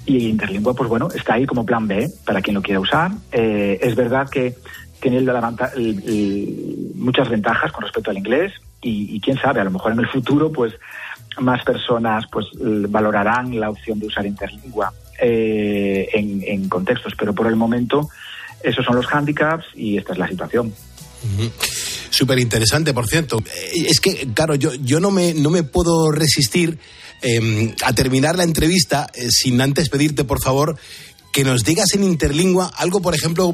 y 0.06 0.28
Interlingua, 0.28 0.72
pues 0.72 0.88
bueno, 0.88 1.08
está 1.14 1.34
ahí 1.34 1.44
como 1.44 1.66
plan 1.66 1.86
B 1.86 2.08
para 2.24 2.40
quien 2.40 2.54
lo 2.54 2.62
quiera 2.62 2.80
usar. 2.80 3.10
Eh, 3.32 3.78
es 3.82 3.94
verdad 3.96 4.30
que 4.30 4.54
tiene 4.98 5.20
muchas 6.94 7.28
ventajas 7.28 7.70
con 7.70 7.82
respecto 7.82 8.10
al 8.10 8.16
inglés 8.16 8.52
y, 8.80 9.14
y, 9.14 9.20
quién 9.20 9.36
sabe, 9.36 9.60
a 9.60 9.64
lo 9.64 9.72
mejor 9.72 9.92
en 9.92 9.98
el 9.98 10.08
futuro 10.08 10.50
pues 10.50 10.72
más 11.38 11.64
personas 11.64 12.24
pues 12.30 12.46
valorarán 12.88 13.58
la 13.58 13.70
opción 13.70 13.98
de 13.98 14.06
usar 14.06 14.26
interlingua 14.26 14.92
eh, 15.20 16.08
en, 16.12 16.68
contextos, 16.68 17.14
pero 17.18 17.34
por 17.34 17.46
el 17.46 17.56
momento 17.56 18.08
esos 18.62 18.84
son 18.84 18.96
los 18.96 19.06
hándicaps 19.06 19.66
y 19.74 19.96
esta 19.96 20.12
es 20.12 20.18
la 20.18 20.28
situación. 20.28 20.72
Súper 22.10 22.38
interesante, 22.38 22.94
por 22.94 23.06
cierto. 23.06 23.38
Eh, 23.38 23.86
es 23.88 24.00
que, 24.00 24.28
claro, 24.34 24.54
yo, 24.54 24.74
yo 24.74 25.00
no, 25.00 25.10
me, 25.10 25.34
no 25.34 25.50
me 25.50 25.62
puedo 25.62 26.10
resistir 26.10 26.78
em, 27.22 27.74
a 27.84 27.92
terminar 27.94 28.36
la 28.36 28.44
entrevista 28.44 29.06
eh, 29.14 29.28
sin 29.30 29.60
antes 29.60 29.88
pedirte, 29.88 30.24
por 30.24 30.42
favor, 30.42 30.78
que 31.36 31.44
nos 31.44 31.64
digas 31.64 31.92
en 31.92 32.02
interlingua 32.02 32.70
algo, 32.78 33.02
por 33.02 33.14
ejemplo, 33.14 33.52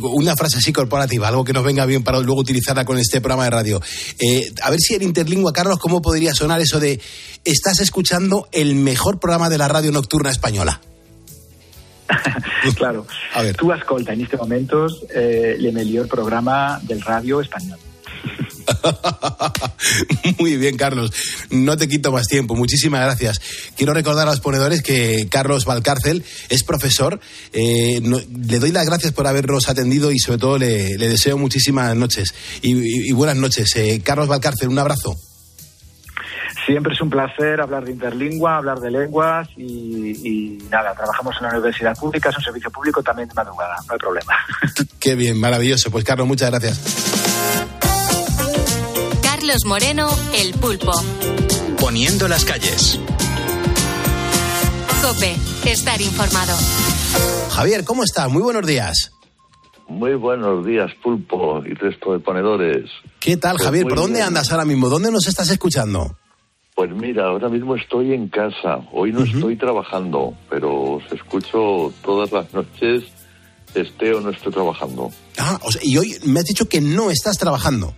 una 0.00 0.36
frase 0.36 0.56
así 0.56 0.72
corporativa, 0.72 1.28
algo 1.28 1.44
que 1.44 1.52
nos 1.52 1.62
venga 1.62 1.84
bien 1.84 2.02
para 2.02 2.18
luego 2.18 2.40
utilizarla 2.40 2.86
con 2.86 2.96
este 2.96 3.20
programa 3.20 3.44
de 3.44 3.50
radio. 3.50 3.82
Eh, 4.18 4.50
a 4.62 4.70
ver 4.70 4.80
si 4.80 4.94
en 4.94 5.02
interlingua, 5.02 5.52
Carlos, 5.52 5.78
¿cómo 5.78 6.00
podría 6.00 6.32
sonar 6.32 6.62
eso 6.62 6.80
de 6.80 6.98
estás 7.44 7.80
escuchando 7.80 8.48
el 8.52 8.74
mejor 8.74 9.20
programa 9.20 9.50
de 9.50 9.58
la 9.58 9.68
radio 9.68 9.92
nocturna 9.92 10.30
española? 10.30 10.80
claro. 12.76 13.06
A 13.34 13.42
ver. 13.42 13.54
Tú 13.54 13.70
ascolta 13.70 14.14
en 14.14 14.22
este 14.22 14.38
momento 14.38 14.86
eh, 15.14 15.56
el 15.58 15.72
mejor 15.74 16.08
programa 16.08 16.80
del 16.84 17.02
radio 17.02 17.42
español. 17.42 17.78
Muy 20.38 20.56
bien, 20.56 20.76
Carlos. 20.76 21.12
No 21.50 21.76
te 21.76 21.88
quito 21.88 22.12
más 22.12 22.26
tiempo. 22.26 22.54
Muchísimas 22.54 23.02
gracias. 23.02 23.40
Quiero 23.76 23.94
recordar 23.94 24.26
a 24.28 24.30
los 24.30 24.40
ponedores 24.40 24.82
que 24.82 25.28
Carlos 25.30 25.64
Valcárcel 25.64 26.24
es 26.48 26.62
profesor. 26.62 27.20
Eh, 27.52 28.00
le 28.02 28.58
doy 28.58 28.72
las 28.72 28.86
gracias 28.86 29.12
por 29.12 29.26
habernos 29.26 29.68
atendido 29.68 30.12
y 30.12 30.18
sobre 30.18 30.38
todo 30.38 30.58
le, 30.58 30.96
deseo 30.96 31.38
muchísimas 31.38 31.94
noches 31.96 32.34
y, 32.62 33.12
buenas 33.12 33.36
noches. 33.36 33.74
Eh, 33.76 34.00
Carlos 34.04 34.28
Valcárcel, 34.28 34.68
un 34.68 34.78
abrazo. 34.78 35.16
Siempre 36.66 36.92
es 36.92 37.00
un 37.00 37.10
placer 37.10 37.60
hablar 37.60 37.84
de 37.84 37.92
interlingua, 37.92 38.58
hablar 38.58 38.78
de 38.78 38.90
lenguas 38.90 39.48
y, 39.56 40.58
nada, 40.70 40.94
trabajamos 40.94 41.34
en 41.40 41.46
la 41.46 41.52
universidad 41.54 41.96
pública, 41.96 42.28
es 42.28 42.36
un 42.36 42.44
servicio 42.44 42.70
público 42.70 43.02
también 43.02 43.28
de 43.28 43.34
madrugada, 43.34 43.76
no 43.88 43.94
hay 43.94 43.98
problema. 43.98 44.34
Qué 45.00 45.14
bien, 45.16 45.40
maravilloso. 45.40 45.90
Pues 45.90 46.04
Carlos, 46.04 46.28
muchas 46.28 46.50
gracias. 46.50 47.79
Carlos 49.50 49.66
Moreno, 49.66 50.08
El 50.32 50.52
Pulpo. 50.52 50.92
Poniendo 51.80 52.28
las 52.28 52.44
calles. 52.44 53.00
Cope, 55.02 55.34
estar 55.64 56.00
informado. 56.00 56.56
Javier, 57.50 57.82
¿cómo 57.82 58.04
estás? 58.04 58.30
Muy 58.30 58.42
buenos 58.42 58.64
días. 58.64 59.10
Muy 59.88 60.14
buenos 60.14 60.64
días, 60.64 60.92
Pulpo 61.02 61.64
y 61.66 61.74
resto 61.74 62.12
de 62.12 62.20
ponedores. 62.20 62.88
¿Qué 63.18 63.36
tal, 63.38 63.56
pues 63.56 63.64
Javier? 63.64 63.88
¿Por 63.88 63.98
dónde 63.98 64.22
andas 64.22 64.52
ahora 64.52 64.64
mismo? 64.64 64.88
¿Dónde 64.88 65.10
nos 65.10 65.26
estás 65.26 65.50
escuchando? 65.50 66.16
Pues 66.76 66.92
mira, 66.92 67.24
ahora 67.24 67.48
mismo 67.48 67.74
estoy 67.74 68.12
en 68.12 68.28
casa. 68.28 68.78
Hoy 68.92 69.10
no 69.10 69.24
estoy 69.24 69.56
trabajando, 69.56 70.32
pero 70.48 70.92
os 70.92 71.12
escucho 71.12 71.92
todas 72.04 72.30
las 72.30 72.54
noches, 72.54 73.02
esté 73.74 74.14
o 74.14 74.20
no 74.20 74.30
esté 74.30 74.48
trabajando. 74.52 75.10
Ah, 75.38 75.58
y 75.82 75.98
hoy 75.98 76.16
me 76.22 76.38
has 76.38 76.46
dicho 76.46 76.66
que 76.66 76.80
no 76.80 77.10
estás 77.10 77.36
trabajando. 77.36 77.92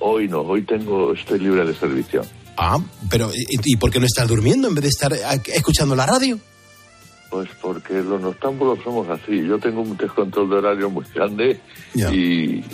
Hoy 0.00 0.28
no, 0.28 0.40
hoy 0.40 0.62
tengo, 0.62 1.12
estoy 1.12 1.40
libre 1.40 1.64
de 1.64 1.74
servicio. 1.74 2.22
Ah, 2.56 2.80
pero 3.10 3.30
¿y, 3.34 3.76
por 3.76 3.90
qué 3.90 4.00
no 4.00 4.06
estás 4.06 4.26
durmiendo 4.26 4.68
en 4.68 4.74
vez 4.74 4.82
de 4.82 4.88
estar 4.88 5.12
escuchando 5.46 5.94
la 5.94 6.06
radio? 6.06 6.38
Pues 7.30 7.48
porque 7.60 7.94
los 7.94 8.20
noctámbulos 8.20 8.78
somos 8.82 9.08
así. 9.08 9.46
Yo 9.46 9.58
tengo 9.58 9.82
un 9.82 9.96
descontrol 9.96 10.50
de 10.50 10.56
horario 10.56 10.90
muy 10.90 11.04
grande 11.14 11.60
y, 11.94 12.64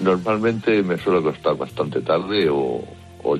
normalmente 0.00 0.82
me 0.82 0.98
suelo 0.98 1.20
acostar 1.20 1.56
bastante 1.56 2.00
tarde 2.00 2.48
o, 2.50 2.84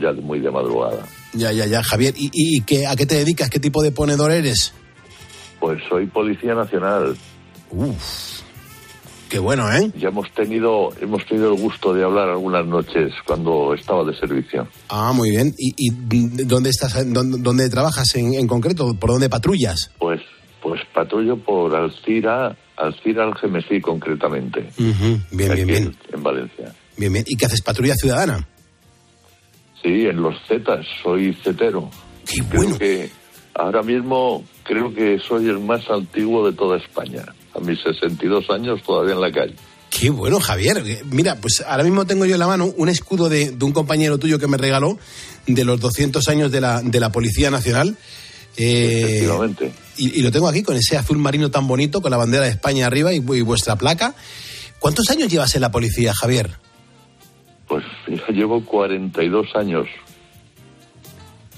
ya 0.01 0.13
muy 0.13 0.39
de 0.39 0.51
madrugada. 0.51 1.05
Ya, 1.33 1.51
ya, 1.51 1.67
ya, 1.67 1.83
Javier. 1.83 2.15
¿Y, 2.17 2.31
y 2.33 2.61
qué, 2.61 2.87
a 2.87 2.95
qué 2.95 3.07
te 3.07 3.17
dedicas? 3.17 3.51
¿Qué 3.51 3.59
tipo 3.59 3.83
de 3.83 3.91
ponedor 3.91 4.31
eres? 4.31 4.75
Pues 5.59 5.83
soy 5.89 6.07
policía 6.07 6.55
nacional. 6.55 7.17
Uf. 7.71 8.38
Qué 9.29 9.39
bueno, 9.39 9.71
¿eh? 9.71 9.91
Ya 9.99 10.09
hemos 10.09 10.31
tenido, 10.33 10.91
hemos 11.01 11.25
tenido 11.27 11.53
el 11.53 11.61
gusto 11.61 11.93
de 11.93 12.03
hablar 12.03 12.31
algunas 12.31 12.65
noches 12.65 13.13
cuando 13.27 13.75
estaba 13.75 14.03
de 14.05 14.15
servicio. 14.17 14.67
Ah, 14.89 15.13
muy 15.13 15.31
bien. 15.31 15.55
¿Y, 15.59 15.91
dónde 16.45 16.71
estás, 16.71 16.97
dónde, 17.13 17.69
trabajas 17.69 18.15
en, 18.15 18.47
concreto? 18.47 18.95
¿Por 18.95 19.11
dónde 19.11 19.29
patrullas? 19.29 19.91
Pues, 19.99 20.23
pues 20.63 20.81
patrullo 20.95 21.37
por 21.37 21.77
Alcira, 21.77 22.57
Alcira 22.77 23.25
Algemesí 23.25 23.83
concretamente. 23.83 24.71
Bien, 24.79 25.23
bien, 25.31 25.67
bien. 25.67 25.97
En, 26.11 26.23
Valencia. 26.23 26.73
Bien, 26.97 27.13
bien. 27.13 27.25
¿Y 27.29 27.37
qué 27.37 27.47
haces? 27.47 27.61
¿Patrulla 27.61 27.95
ciudadana? 27.97 28.49
Sí, 29.83 30.07
en 30.07 30.23
los 30.23 30.35
Zetas, 30.47 30.87
soy 31.03 31.35
cetero. 31.45 31.91
Qué 32.25 32.43
bueno. 32.43 32.79
que 32.79 33.11
ahora 33.55 33.83
mismo 33.83 34.43
creo 34.63 34.93
que 34.95 35.19
soy 35.19 35.49
el 35.49 35.61
más 35.61 35.89
antiguo 35.91 36.51
de 36.51 36.57
toda 36.57 36.79
España 36.79 37.27
a 37.59 37.61
mis 37.61 37.81
62 37.83 38.51
años 38.51 38.83
todavía 38.83 39.15
en 39.15 39.21
la 39.21 39.33
calle. 39.33 39.55
Qué 39.91 40.11
bueno, 40.11 40.39
Javier. 40.39 40.83
Mira, 41.11 41.37
pues 41.41 41.65
ahora 41.67 41.83
mismo 41.83 42.07
tengo 42.07 42.25
yo 42.25 42.35
en 42.35 42.41
la 42.41 42.47
mano 42.47 42.73
un 42.77 42.89
escudo 42.89 43.29
de, 43.29 43.57
un 43.61 43.73
compañero 43.73 44.19
tuyo 44.19 44.39
que 44.39 44.47
me 44.47 44.57
regaló 44.57 44.99
de 45.47 45.65
los 45.65 45.81
200 45.81 46.27
años 46.29 46.53
de 46.53 46.61
la, 46.61 46.83
de 46.83 47.01
la 47.01 47.11
Policía 47.11 47.51
Nacional. 47.51 47.97
Eh, 48.57 49.01
Efectivamente. 49.03 49.73
Y, 49.97 50.23
lo 50.23 50.31
tengo 50.31 50.49
aquí 50.49 50.63
con 50.63 50.77
ese 50.77 50.97
azul 50.97 51.19
marino 51.19 51.51
tan 51.51 51.67
bonito, 51.67 52.01
con 52.01 52.11
la 52.11 52.17
bandera 52.17 52.45
de 52.45 52.51
España 52.51 52.87
arriba 52.87 53.13
y, 53.13 53.21
vuestra 53.21 53.77
placa. 53.77 54.15
¿Cuántos 54.79 55.11
años 55.11 55.29
llevas 55.29 55.55
en 55.55 55.63
la 55.63 55.73
policía, 55.73 56.13
Javier? 56.15 56.51
Pues 57.67 57.85
llevo 58.29 58.65
42 58.65 59.57
años. 59.57 59.89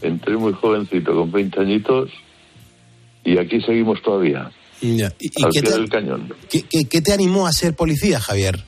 Entré 0.01 0.37
muy 0.37 0.55
jovencito, 0.55 1.15
con 1.15 1.31
20 1.31 1.61
añitos, 1.61 2.11
y 3.23 3.37
aquí 3.37 3.61
seguimos 3.61 4.01
todavía. 4.01 4.51
¿Y, 4.81 4.97
qué, 5.31 5.63
te, 5.63 5.89
cañón. 5.89 6.35
¿qué, 6.49 7.01
te 7.03 7.13
animó 7.13 7.47
a 7.47 7.53
ser 7.53 7.75
policía, 7.77 8.19
Javier? 8.19 8.65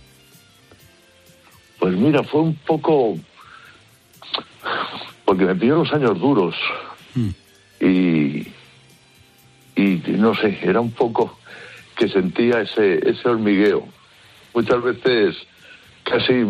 Pues 1.78 1.94
mira, 1.96 2.22
fue 2.22 2.42
un 2.42 2.54
poco... 2.54 3.18
Porque 5.24 5.44
me 5.44 5.54
pidió 5.54 5.76
los 5.76 5.92
años 5.92 6.18
duros. 6.20 6.54
Hmm. 7.14 7.30
Y, 7.80 8.46
y 9.76 10.02
no 10.06 10.34
sé, 10.34 10.58
era 10.62 10.80
un 10.80 10.92
poco 10.92 11.38
que 11.96 12.08
sentía 12.08 12.60
ese, 12.60 13.08
ese 13.08 13.28
hormigueo. 13.28 13.86
Muchas 14.54 14.82
veces 14.82 15.36
casi 16.04 16.44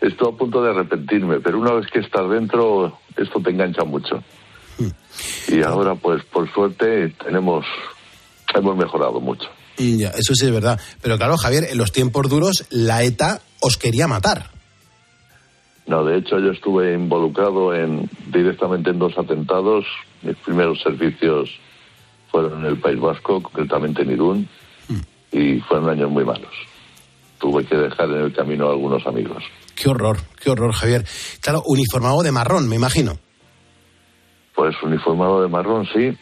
estoy 0.00 0.32
a 0.32 0.36
punto 0.36 0.62
de 0.62 0.70
arrepentirme, 0.70 1.40
pero 1.40 1.58
una 1.58 1.72
vez 1.72 1.86
que 1.88 1.98
estás 1.98 2.28
dentro, 2.30 2.98
esto 3.16 3.40
te 3.40 3.50
engancha 3.50 3.84
mucho. 3.84 4.22
Hmm. 4.78 5.52
Y 5.54 5.62
ahora, 5.62 5.94
pues 5.94 6.24
por 6.24 6.50
suerte, 6.52 7.10
tenemos 7.22 7.66
hemos 8.58 8.76
mejorado 8.76 9.20
mucho. 9.20 9.48
Ya, 9.78 10.08
eso 10.10 10.34
sí 10.34 10.46
es 10.46 10.52
verdad. 10.52 10.80
Pero 11.00 11.16
claro, 11.16 11.36
Javier, 11.36 11.64
en 11.70 11.78
los 11.78 11.92
tiempos 11.92 12.28
duros 12.28 12.66
la 12.70 13.02
ETA 13.02 13.40
os 13.60 13.76
quería 13.76 14.06
matar. 14.06 14.50
No, 15.86 16.04
de 16.04 16.18
hecho 16.18 16.38
yo 16.38 16.52
estuve 16.52 16.94
involucrado 16.94 17.74
en 17.74 18.08
directamente 18.28 18.90
en 18.90 18.98
dos 18.98 19.16
atentados. 19.18 19.84
Mis 20.22 20.36
primeros 20.36 20.80
servicios 20.80 21.50
fueron 22.30 22.60
en 22.60 22.66
el 22.66 22.78
País 22.78 23.00
Vasco, 23.00 23.42
concretamente 23.42 24.02
en 24.02 24.10
Irún, 24.12 24.48
mm. 24.88 25.36
y 25.36 25.60
fueron 25.60 25.90
años 25.90 26.10
muy 26.10 26.24
malos. 26.24 26.52
Tuve 27.38 27.64
que 27.64 27.76
dejar 27.76 28.08
en 28.10 28.22
el 28.22 28.32
camino 28.32 28.68
a 28.68 28.72
algunos 28.72 29.04
amigos. 29.06 29.42
Qué 29.74 29.88
horror, 29.88 30.18
qué 30.40 30.50
horror, 30.50 30.72
Javier. 30.72 31.04
Claro, 31.40 31.62
uniformado 31.66 32.22
de 32.22 32.30
marrón, 32.30 32.68
me 32.68 32.76
imagino. 32.76 33.18
Pues 34.54 34.76
uniformado 34.82 35.42
de 35.42 35.48
marrón, 35.48 35.86
sí 35.92 36.16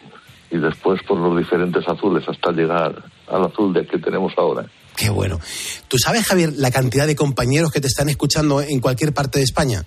y 0.50 0.58
después 0.58 1.00
por 1.04 1.18
los 1.18 1.36
diferentes 1.36 1.86
azules 1.86 2.24
hasta 2.28 2.50
llegar 2.52 3.02
al 3.28 3.44
azul 3.44 3.72
de 3.72 3.86
que 3.86 3.98
tenemos 3.98 4.32
ahora. 4.36 4.66
Qué 4.96 5.08
bueno. 5.08 5.38
¿Tú 5.88 5.96
sabes, 5.98 6.26
Javier, 6.26 6.52
la 6.56 6.70
cantidad 6.70 7.06
de 7.06 7.16
compañeros 7.16 7.70
que 7.70 7.80
te 7.80 7.86
están 7.86 8.08
escuchando 8.08 8.60
en 8.60 8.80
cualquier 8.80 9.14
parte 9.14 9.38
de 9.38 9.44
España? 9.44 9.84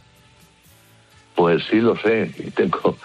Pues 1.36 1.64
sí, 1.70 1.78
lo 1.78 1.96
sé. 1.98 2.32
Y 2.40 2.52
tengo, 2.52 2.98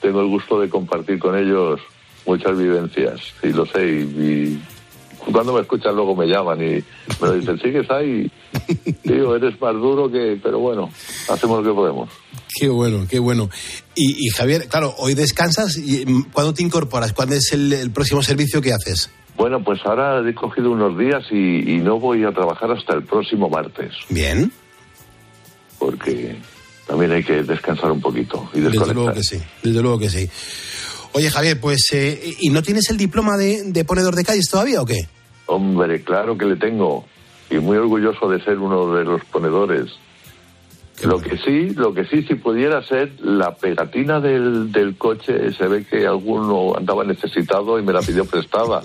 tengo 0.00 0.20
el 0.20 0.28
gusto 0.28 0.58
de 0.60 0.68
compartir 0.68 1.18
con 1.18 1.36
ellos 1.36 1.80
muchas 2.26 2.56
vivencias. 2.56 3.20
Sí, 3.40 3.52
lo 3.52 3.66
sé. 3.66 3.86
Y, 3.86 4.62
cuando 5.32 5.54
me 5.54 5.62
escuchan 5.62 5.94
luego 5.94 6.14
me 6.14 6.26
llaman 6.26 6.60
y 6.60 6.84
me 7.22 7.32
dicen, 7.36 7.58
¿sigues 7.58 7.90
ahí? 7.90 8.30
Digo, 9.04 9.34
eres 9.34 9.58
más 9.58 9.74
duro 9.74 10.10
que... 10.10 10.38
Pero 10.42 10.58
bueno, 10.58 10.90
hacemos 11.30 11.64
lo 11.64 11.70
que 11.70 11.74
podemos. 11.74 12.10
Qué 12.54 12.68
bueno, 12.68 13.06
qué 13.08 13.18
bueno. 13.18 13.50
Y, 13.96 14.28
Javier, 14.30 14.68
claro, 14.68 14.94
hoy 14.98 15.14
descansas. 15.14 15.76
Y, 15.76 16.06
mm, 16.06 16.30
¿Cuándo 16.32 16.54
te 16.54 16.62
incorporas? 16.62 17.12
¿Cuándo 17.12 17.34
es 17.34 17.52
el, 17.52 17.90
próximo 17.90 18.22
servicio 18.22 18.60
que 18.60 18.72
haces? 18.72 19.10
Bueno, 19.36 19.62
pues 19.62 19.80
ahora 19.84 20.28
he 20.28 20.34
cogido 20.34 20.70
unos 20.70 20.96
días 20.96 21.24
y, 21.32 21.78
no 21.78 21.98
voy 21.98 22.24
a 22.24 22.30
trabajar 22.30 22.70
hasta 22.70 22.94
el 22.94 23.02
próximo 23.02 23.48
martes. 23.48 23.92
Bien. 24.08 24.52
Porque 25.78 26.36
también 26.86 27.10
hay 27.10 27.24
que 27.24 27.42
descansar 27.42 27.90
un 27.90 28.00
poquito 28.00 28.48
y 28.54 28.60
Desde 28.60 28.94
luego 28.94 29.12
que 29.12 29.22
sí, 29.22 29.38
desde 29.62 29.82
luego 29.82 29.98
que 29.98 30.08
sí. 30.08 30.28
Oye, 31.12 31.30
Javier, 31.30 31.60
pues, 31.60 31.88
eh, 31.92 32.36
¿y 32.40 32.50
no 32.50 32.62
tienes 32.62 32.88
el 32.90 32.96
diploma 32.96 33.36
de, 33.36 33.64
de 33.64 33.84
ponedor 33.84 34.14
de 34.14 34.24
calles 34.24 34.48
todavía 34.48 34.80
o 34.80 34.86
qué? 34.86 35.08
Hombre, 35.46 36.02
claro 36.02 36.38
que 36.38 36.46
le 36.46 36.56
tengo. 36.56 37.04
Y 37.50 37.56
muy 37.56 37.76
orgulloso 37.76 38.28
de 38.28 38.42
ser 38.42 38.58
uno 38.58 38.94
de 38.94 39.04
los 39.04 39.24
ponedores 39.26 39.90
lo 41.02 41.20
que 41.20 41.36
sí, 41.36 41.70
lo 41.74 41.92
que 41.92 42.04
sí, 42.04 42.22
si 42.22 42.34
pudiera 42.34 42.82
ser 42.82 43.12
la 43.20 43.54
pegatina 43.54 44.20
del, 44.20 44.70
del 44.70 44.96
coche, 44.96 45.52
se 45.52 45.66
ve 45.66 45.84
que 45.84 46.06
alguno 46.06 46.76
andaba 46.76 47.04
necesitado 47.04 47.78
y 47.78 47.82
me 47.82 47.92
la 47.92 48.00
pidió 48.00 48.24
prestada. 48.24 48.80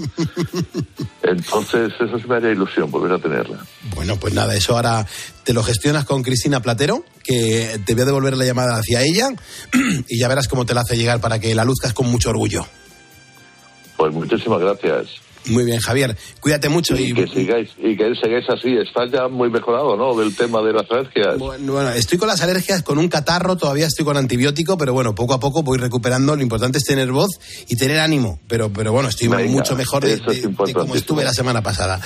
Entonces, 1.23 1.93
eso 1.99 2.17
sí 2.17 2.25
me 2.27 2.35
haría 2.35 2.51
ilusión 2.51 2.89
volver 2.89 3.13
a 3.13 3.19
tenerla. 3.19 3.63
Bueno, 3.95 4.17
pues 4.17 4.33
nada, 4.33 4.55
eso 4.55 4.75
ahora 4.75 5.05
te 5.43 5.53
lo 5.53 5.63
gestionas 5.63 6.05
con 6.05 6.23
Cristina 6.23 6.61
Platero, 6.61 7.03
que 7.23 7.79
te 7.85 7.93
voy 7.93 8.01
a 8.01 8.05
devolver 8.05 8.35
la 8.35 8.45
llamada 8.45 8.77
hacia 8.77 9.03
ella 9.03 9.29
y 10.07 10.19
ya 10.19 10.27
verás 10.27 10.47
cómo 10.47 10.65
te 10.65 10.73
la 10.73 10.81
hace 10.81 10.97
llegar 10.97 11.21
para 11.21 11.39
que 11.39 11.53
la 11.53 11.63
luzcas 11.63 11.93
con 11.93 12.07
mucho 12.09 12.31
orgullo. 12.31 12.65
Pues 13.99 14.13
muchísimas 14.13 14.61
gracias. 14.61 15.07
Muy 15.47 15.65
bien, 15.65 15.81
Javier. 15.81 16.15
Cuídate 16.39 16.69
mucho. 16.69 16.95
Y, 16.95 17.13
que 17.13 17.27
sigáis 17.27 17.69
y 17.77 17.97
que 17.97 18.15
sigáis 18.15 18.49
así. 18.49 18.77
Estás 18.77 19.11
ya 19.11 19.27
muy 19.27 19.49
mejorado, 19.49 19.97
¿no? 19.97 20.15
Del 20.15 20.33
tema 20.33 20.61
de 20.61 20.71
las 20.71 20.89
alergias. 20.89 21.37
Bueno, 21.37 21.89
estoy 21.89 22.17
con 22.17 22.29
las 22.29 22.41
alergias, 22.41 22.81
con 22.81 22.97
un 22.97 23.09
catarro, 23.09 23.57
todavía 23.57 23.87
estoy 23.87 24.05
con 24.05 24.15
antibiótico, 24.15 24.77
pero 24.77 24.93
bueno, 24.93 25.15
poco 25.15 25.33
a 25.33 25.39
poco 25.41 25.63
voy 25.63 25.77
recuperando. 25.77 26.33
Lo 26.33 26.41
importante 26.41 26.77
es 26.77 26.85
tener 26.85 27.11
voz 27.11 27.41
y 27.67 27.75
tener 27.75 27.99
ánimo. 27.99 28.39
Pero, 28.47 28.71
pero 28.71 28.93
bueno, 28.93 29.09
estoy 29.09 29.27
mucho 29.27 29.75
mejor 29.75 30.05
de, 30.05 30.17
como 30.73 30.95
estuve 30.95 31.25
la 31.25 31.33
semana 31.33 31.61
pasada. 31.61 31.99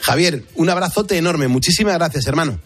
Javier, 0.00 0.42
un 0.56 0.68
abrazote 0.68 1.16
enorme. 1.16 1.46
Muchísimas 1.46 1.94
gracias, 1.94 2.26
hermano 2.26 2.58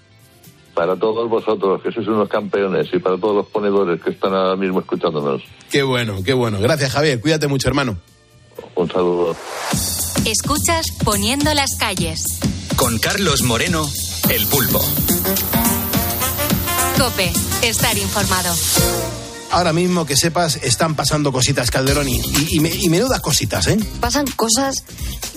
para 0.75 0.97
todos 0.97 1.31
vosotros, 1.31 1.81
que 1.83 1.93
sois 1.93 2.09
unos 2.09 2.29
campeones, 2.29 2.89
y 2.93 2.99
para 2.99 3.17
todos 3.17 3.37
los 3.37 3.47
ponedores 3.47 4.03
que 4.03 4.11
están 4.11 4.35
ahora 4.35 4.57
mismo 4.57 4.81
escuchándonos. 4.81 5.41
Qué 5.71 5.85
bueno, 5.85 6.17
qué 6.25 6.33
bueno. 6.33 6.59
Gracias, 6.59 6.91
Javier. 6.91 7.21
Cuídate 7.21 7.47
mucho, 7.47 7.69
hermano. 7.69 7.97
Un 8.75 8.89
saludo. 8.89 9.37
Escuchas 10.25 10.87
Poniendo 11.05 11.53
las 11.55 11.75
calles. 11.77 12.25
Con 12.77 12.99
Carlos 12.99 13.43
Moreno, 13.43 13.89
El 14.29 14.47
Pulpo. 14.47 14.81
Cope, 16.99 17.33
estar 17.63 17.97
informado. 17.99 18.55
Ahora 19.51 19.73
mismo 19.73 20.05
que 20.05 20.17
sepas, 20.17 20.57
están 20.63 20.97
pasando 20.97 21.31
cositas, 21.31 21.71
Calderón, 21.71 22.09
y, 22.09 22.21
y, 22.51 22.89
menudas 22.89 23.21
cositas, 23.21 23.69
¿eh? 23.69 23.79
Pasan 24.01 24.27
cosas 24.35 24.83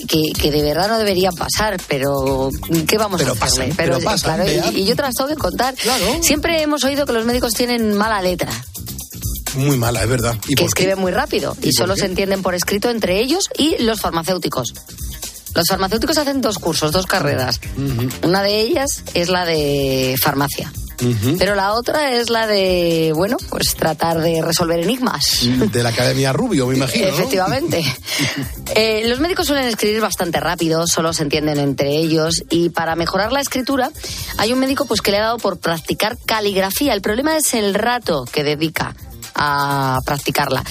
que, 0.08 0.50
de 0.50 0.62
verdad 0.62 0.88
no 0.88 0.98
deberían 0.98 1.34
pasar, 1.34 1.80
pero 1.86 2.50
¿qué 2.88 2.98
vamos 2.98 3.20
a 3.20 3.30
hacerle? 3.44 3.74
pero, 3.76 4.00
pasan, 4.00 4.40
y, 4.74 4.84
yo 4.84 4.96
te 4.96 5.02
las 5.02 5.14
tengo 5.14 5.28
que 5.28 5.36
contar. 5.36 5.74
Siempre 6.20 6.60
hemos 6.62 6.82
oído 6.82 7.06
que 7.06 7.12
los 7.12 7.26
médicos 7.26 7.52
tienen 7.54 7.94
mala 7.94 8.20
letra. 8.20 8.50
Muy 9.56 9.76
mala, 9.76 10.02
es 10.02 10.08
verdad. 10.08 10.36
que 10.56 10.64
escriben 10.64 10.98
muy 10.98 11.12
rápido 11.12 11.56
y, 11.62 11.72
solo 11.72 11.96
se 11.96 12.06
entienden 12.06 12.42
por 12.42 12.54
escrito 12.54 12.90
entre 12.90 13.20
ellos 13.20 13.48
y 13.56 13.82
los 13.82 14.00
farmacéuticos. 14.00 14.74
Los 15.54 15.66
farmacéuticos 15.68 16.18
hacen 16.18 16.40
dos 16.40 16.58
cursos, 16.58 16.92
dos 16.92 17.06
carreras. 17.06 17.60
Una 18.22 18.42
de 18.42 18.60
ellas 18.60 19.02
es 19.14 19.28
la 19.28 19.44
de 19.44 20.16
farmacia. 20.20 20.70
Pero 21.38 21.54
la 21.54 21.74
otra 21.74 22.12
es 22.12 22.28
la 22.28 22.46
de, 22.46 23.12
bueno, 23.14 23.36
pues 23.50 23.74
tratar 23.76 24.20
de 24.20 24.42
resolver 24.42 24.80
enigmas. 24.80 25.42
De 25.72 25.82
la 25.82 25.90
Academia 25.90 26.32
Rubio, 26.32 26.66
me 26.66 26.76
imagino. 26.76 27.06
Efectivamente. 27.06 27.84
Eh, 28.74 29.08
los 29.08 29.18
médicos 29.18 29.46
suelen 29.46 29.66
escribir 29.66 30.00
bastante 30.00 30.38
rápido, 30.38 30.86
solo 30.86 31.12
se 31.12 31.22
entienden 31.22 31.58
entre 31.58 31.96
ellos. 31.96 32.44
Y 32.50 32.68
para 32.68 32.94
mejorar 32.94 33.32
la 33.32 33.40
escritura, 33.40 33.90
hay 34.36 34.52
un 34.52 34.60
médico 34.60 34.84
pues 34.84 35.00
que 35.00 35.10
le 35.10 35.16
ha 35.16 35.22
dado 35.22 35.38
por 35.38 35.58
practicar 35.58 36.16
caligrafía. 36.24 36.92
El 36.92 37.00
problema 37.00 37.36
es 37.36 37.54
el 37.54 37.74
rato 37.74 38.24
que 38.30 38.44
dedica 38.44 38.94
a 39.38 40.00
practicarla. 40.04 40.62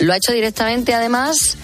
Lo 0.00 0.12
ha 0.12 0.16
hecho 0.16 0.32
directamente, 0.32 0.92
además, 0.92 1.56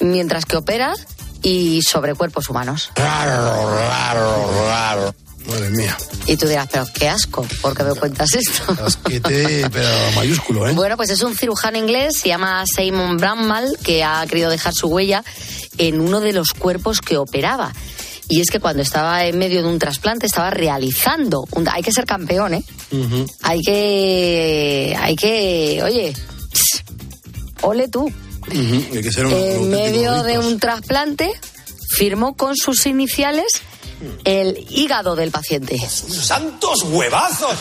mientras 0.00 0.46
que 0.46 0.56
opera 0.56 0.94
y 1.42 1.82
sobre 1.82 2.14
cuerpos 2.14 2.48
humanos. 2.48 2.90
Raro, 2.94 3.70
raro, 3.76 4.66
raro. 4.66 5.14
Madre 5.46 5.70
mía. 5.70 5.96
Y 6.26 6.36
tú 6.36 6.48
dirás, 6.48 6.68
pero 6.72 6.84
qué 6.92 7.08
asco, 7.08 7.46
¿por 7.62 7.76
qué 7.76 7.84
me 7.84 7.94
cuentas 7.94 8.34
esto? 8.34 8.76
Asquete, 8.84 9.68
pero 9.70 9.88
mayúsculo, 10.16 10.66
¿eh? 10.66 10.72
Bueno, 10.72 10.96
pues 10.96 11.10
es 11.10 11.22
un 11.22 11.36
cirujano 11.36 11.78
inglés, 11.78 12.18
se 12.18 12.28
llama 12.28 12.64
Simon 12.66 13.16
Bramall, 13.16 13.78
que 13.84 14.02
ha 14.02 14.26
querido 14.26 14.50
dejar 14.50 14.74
su 14.74 14.88
huella 14.88 15.22
en 15.78 16.00
uno 16.00 16.20
de 16.20 16.32
los 16.32 16.48
cuerpos 16.50 17.00
que 17.00 17.16
operaba. 17.16 17.72
Y 18.28 18.40
es 18.40 18.50
que 18.50 18.58
cuando 18.60 18.82
estaba 18.82 19.24
en 19.24 19.38
medio 19.38 19.62
de 19.62 19.68
un 19.68 19.78
trasplante 19.78 20.26
estaba 20.26 20.50
realizando 20.50 21.46
un... 21.52 21.68
Hay 21.68 21.82
que 21.82 21.92
ser 21.92 22.04
campeón, 22.04 22.54
¿eh? 22.54 22.64
Hay 23.42 23.60
que... 23.60 24.96
Hay 24.98 25.14
que... 25.16 25.80
Oye, 25.84 26.12
ole 27.62 27.88
tú. 27.88 28.12
Hay 28.50 29.02
que 29.02 29.12
ser 29.12 29.26
un, 29.26 29.32
en 29.32 29.70
medio 29.70 30.22
de 30.22 30.38
un 30.38 30.58
trasplante 30.58 31.30
firmó 31.96 32.36
con 32.36 32.56
sus 32.56 32.86
iniciales 32.86 33.46
el 34.24 34.66
hígado 34.70 35.16
del 35.16 35.30
paciente. 35.30 35.78
¡Santos 35.88 36.82
huevazos! 36.84 37.56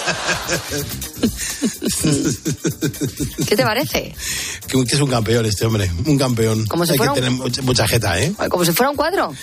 ¿Qué 3.47 3.55
te 3.55 3.63
parece? 3.63 4.15
Que, 4.67 4.81
es 4.81 5.01
un 5.01 5.09
campeón 5.09 5.45
este 5.45 5.65
hombre, 5.65 5.91
un 6.05 6.17
campeón. 6.17 6.65
Como 6.65 6.85
si 6.85 6.93
Hay 6.93 6.99
que 6.99 7.09
tener 7.09 7.31
mucha 7.31 7.87
jeta, 7.87 8.19
¿eh? 8.19 8.33
Como 8.49 8.65
si 8.65 8.71
fuera 8.71 8.89
un 8.89 8.95
cuadro. 8.95 9.33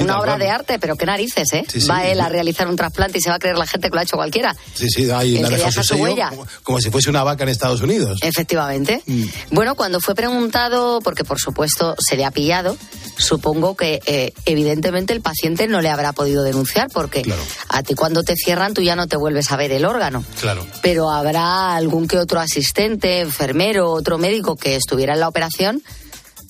una, 0.00 0.18
obra 0.18 0.38
de 0.38 0.50
arte, 0.50 0.78
pero 0.78 0.96
qué 0.96 1.06
narices, 1.06 1.52
¿eh? 1.52 1.64
va 1.90 2.06
él 2.06 2.20
a 2.20 2.28
realizar 2.28 2.68
un 2.68 2.76
trasplante 2.76 3.18
y 3.18 3.20
se 3.20 3.30
va 3.30 3.36
a 3.36 3.38
creer 3.38 3.58
la 3.58 3.66
gente 3.66 3.88
que 3.88 3.94
lo 3.94 4.00
ha 4.00 4.04
hecho 4.04 4.16
cualquiera. 4.16 4.54
Sí, 4.74 4.88
sí, 4.88 5.10
ahí 5.10 5.38
la 5.38 5.48
deja 5.48 5.70
su 5.82 5.94
huella. 5.96 6.32
Como, 6.62 6.80
si 6.80 6.90
fuese 6.90 7.10
una 7.10 7.22
vaca 7.22 7.42
en 7.44 7.50
Estados 7.50 7.80
Unidos. 7.82 8.18
Efectivamente. 8.22 9.02
Mm. 9.06 9.24
Bueno, 9.50 9.74
cuando 9.74 10.00
fue 10.00 10.14
preguntado, 10.14 11.00
porque 11.00 11.24
por 11.24 11.38
supuesto 11.38 11.94
se 11.98 12.16
le 12.16 12.24
ha 12.24 12.30
pillado, 12.30 12.76
supongo 13.16 13.76
que 13.76 14.00
eh, 14.06 14.32
evidentemente 14.46 15.12
el 15.12 15.20
paciente 15.20 15.68
no 15.68 15.80
le 15.80 15.90
habrá 15.90 16.12
podido 16.12 16.31
denunciar 16.40 16.88
porque 16.90 17.22
a 17.68 17.82
ti 17.82 17.94
cuando 17.94 18.22
te 18.22 18.34
cierran 18.36 18.72
tú 18.72 18.80
ya 18.80 18.96
no 18.96 19.06
te 19.06 19.16
vuelves 19.16 19.52
a 19.52 19.56
ver 19.56 19.72
el 19.72 19.84
órgano. 19.84 20.24
Claro. 20.40 20.66
Pero 20.80 21.10
habrá 21.10 21.74
algún 21.74 22.08
que 22.08 22.16
otro 22.18 22.40
asistente, 22.40 23.20
enfermero, 23.20 23.90
otro 23.90 24.16
médico 24.16 24.56
que 24.56 24.76
estuviera 24.76 25.12
en 25.12 25.20
la 25.20 25.28
operación 25.28 25.82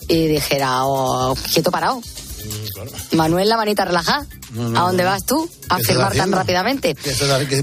y 0.08 0.28
dijera, 0.28 0.84
oh, 0.84 1.34
quieto 1.52 1.70
parado. 1.72 2.00
Mm, 2.44 3.16
Manuel, 3.16 3.48
la 3.48 3.56
manita 3.56 3.84
relajada. 3.84 4.26
¿A 4.76 4.80
dónde 4.82 5.04
vas 5.04 5.24
tú 5.24 5.48
a 5.68 5.78
firmar 5.78 6.14
tan 6.14 6.30
rápidamente? 6.30 6.94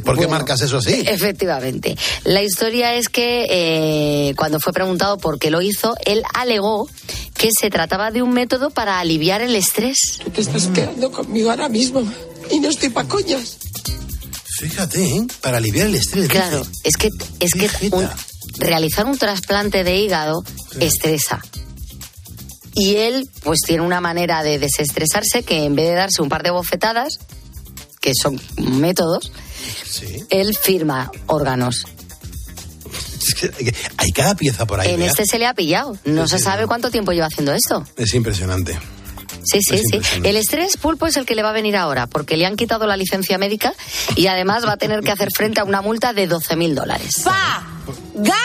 ¿Por 0.03 0.17
qué 0.17 0.27
marcas 0.27 0.61
eso 0.61 0.77
así? 0.77 1.03
Efectivamente. 1.05 1.95
La 2.23 2.41
historia 2.41 2.95
es 2.95 3.09
que 3.09 3.45
eh, 3.49 4.33
cuando 4.35 4.59
fue 4.59 4.73
preguntado 4.73 5.17
por 5.17 5.37
qué 5.37 5.51
lo 5.51 5.61
hizo, 5.61 5.95
él 6.05 6.23
alegó 6.33 6.89
que 7.35 7.49
se 7.57 7.69
trataba 7.69 8.11
de 8.11 8.21
un 8.21 8.31
método 8.31 8.69
para 8.71 8.99
aliviar 8.99 9.41
el 9.41 9.55
estrés. 9.55 10.19
Te 10.33 10.41
estás 10.41 10.67
quedando 10.67 11.11
conmigo 11.11 11.51
ahora 11.51 11.69
mismo 11.69 12.03
y 12.49 12.59
no 12.59 12.69
estoy 12.69 12.89
pa' 12.89 13.05
coñas. 13.05 13.57
Fíjate, 14.59 15.05
¿eh? 15.05 15.27
Para 15.41 15.57
aliviar 15.57 15.87
el 15.87 15.95
estrés. 15.95 16.27
Claro, 16.27 16.65
es 16.83 16.97
que, 16.97 17.09
es 17.39 17.53
que 17.53 17.69
realizar 18.57 19.05
un 19.05 19.17
trasplante 19.17 19.83
de 19.83 19.97
hígado 19.97 20.43
estresa. 20.79 21.41
Y 22.79 22.95
él, 22.95 23.29
pues 23.43 23.59
tiene 23.65 23.83
una 23.83 23.99
manera 23.99 24.41
de 24.41 24.57
desestresarse 24.57 25.43
que 25.43 25.65
en 25.65 25.75
vez 25.75 25.89
de 25.89 25.95
darse 25.95 26.21
un 26.21 26.29
par 26.29 26.43
de 26.43 26.51
bofetadas, 26.51 27.19
que 27.99 28.13
son 28.19 28.39
métodos, 28.57 29.33
él 30.29 30.55
firma 30.55 31.11
órganos. 31.27 31.83
hay 33.97 34.11
cada 34.11 34.35
pieza 34.35 34.65
por 34.65 34.79
ahí. 34.79 34.93
En 34.93 35.01
este 35.01 35.25
se 35.25 35.37
le 35.39 35.45
ha 35.45 35.53
pillado. 35.53 35.97
No 36.05 36.27
se 36.27 36.39
sabe 36.39 36.67
cuánto 36.67 36.89
tiempo 36.89 37.11
lleva 37.11 37.27
haciendo 37.27 37.53
esto. 37.53 37.85
Es 37.97 38.13
impresionante. 38.13 38.79
Sí, 39.43 39.59
sí, 39.61 39.81
sí. 39.91 39.99
El 40.23 40.37
estrés 40.37 40.77
pulpo 40.77 41.07
es 41.07 41.17
el 41.17 41.25
que 41.25 41.35
le 41.35 41.43
va 41.43 41.49
a 41.49 41.53
venir 41.53 41.75
ahora, 41.75 42.07
porque 42.07 42.37
le 42.37 42.45
han 42.45 42.55
quitado 42.55 42.87
la 42.87 42.95
licencia 42.95 43.37
médica 43.37 43.73
y 44.15 44.27
además 44.27 44.65
va 44.65 44.73
a 44.73 44.77
tener 44.77 45.01
que 45.01 45.11
hacer 45.11 45.29
frente 45.35 45.59
a 45.59 45.63
una 45.63 45.81
multa 45.81 46.13
de 46.13 46.29
12.000 46.29 46.75
dólares. 46.75 47.21
¡Pa! 47.23 47.67
¡Ga! 48.15 48.35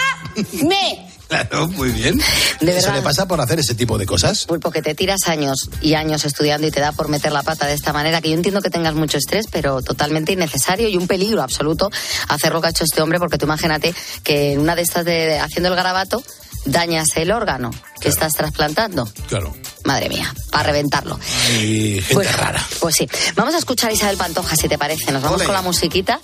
¡Me! 0.64 1.13
Claro, 1.34 1.68
muy 1.68 1.90
bien. 1.90 2.20
De 2.60 2.76
¿Eso 2.76 2.92
le 2.92 3.02
pasa 3.02 3.26
por 3.26 3.40
hacer 3.40 3.58
ese 3.58 3.74
tipo 3.74 3.98
de 3.98 4.06
cosas? 4.06 4.44
Pulpo, 4.46 4.70
que 4.70 4.82
te 4.82 4.94
tiras 4.94 5.26
años 5.26 5.68
y 5.80 5.94
años 5.94 6.24
estudiando 6.24 6.66
y 6.66 6.70
te 6.70 6.80
da 6.80 6.92
por 6.92 7.08
meter 7.08 7.32
la 7.32 7.42
pata 7.42 7.66
de 7.66 7.74
esta 7.74 7.92
manera, 7.92 8.20
que 8.20 8.28
yo 8.28 8.36
entiendo 8.36 8.62
que 8.62 8.70
tengas 8.70 8.94
mucho 8.94 9.18
estrés, 9.18 9.46
pero 9.50 9.82
totalmente 9.82 10.32
innecesario 10.32 10.88
y 10.88 10.96
un 10.96 11.08
peligro 11.08 11.42
absoluto 11.42 11.90
hacer 12.28 12.52
lo 12.52 12.60
que 12.60 12.68
ha 12.68 12.70
hecho 12.70 12.84
este 12.84 13.02
hombre, 13.02 13.18
porque 13.18 13.36
tú 13.36 13.46
imagínate 13.46 13.94
que 14.22 14.52
en 14.52 14.60
una 14.60 14.76
de 14.76 14.82
estas 14.82 15.04
de 15.04 15.40
haciendo 15.40 15.70
el 15.70 15.74
garabato 15.74 16.22
dañas 16.66 17.08
el 17.16 17.32
órgano 17.32 17.72
que 18.00 18.08
estás 18.08 18.32
trasplantando. 18.32 19.08
Claro. 19.28 19.54
Madre 19.84 20.08
mía, 20.08 20.32
para 20.50 20.64
reventarlo. 20.64 21.18
Y 21.60 22.00
gente 22.00 22.32
rara. 22.32 22.64
Pues 22.78 22.94
sí. 22.94 23.08
Vamos 23.34 23.54
a 23.54 23.58
escuchar 23.58 23.90
a 23.90 23.92
Isabel 23.92 24.16
Pantoja, 24.16 24.54
si 24.54 24.68
te 24.68 24.78
parece. 24.78 25.10
Nos 25.10 25.22
vamos 25.22 25.42
con 25.42 25.54
la 25.54 25.62
musiquita. 25.62 26.20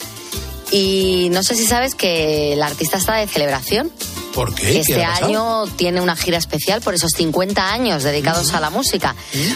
Y 0.70 1.28
no 1.32 1.42
sé 1.42 1.56
si 1.56 1.66
sabes 1.66 1.96
que 1.96 2.52
el 2.52 2.62
artista 2.62 2.98
está 2.98 3.16
de 3.16 3.26
celebración. 3.26 3.90
¿Por 4.34 4.54
qué? 4.54 4.80
Este 4.80 5.04
año 5.04 5.66
tiene 5.76 6.00
una 6.00 6.16
gira 6.16 6.38
especial 6.38 6.80
por 6.80 6.94
esos 6.94 7.10
50 7.16 7.72
años 7.72 8.02
dedicados 8.02 8.52
a 8.54 8.60
la 8.60 8.70
música. 8.70 9.14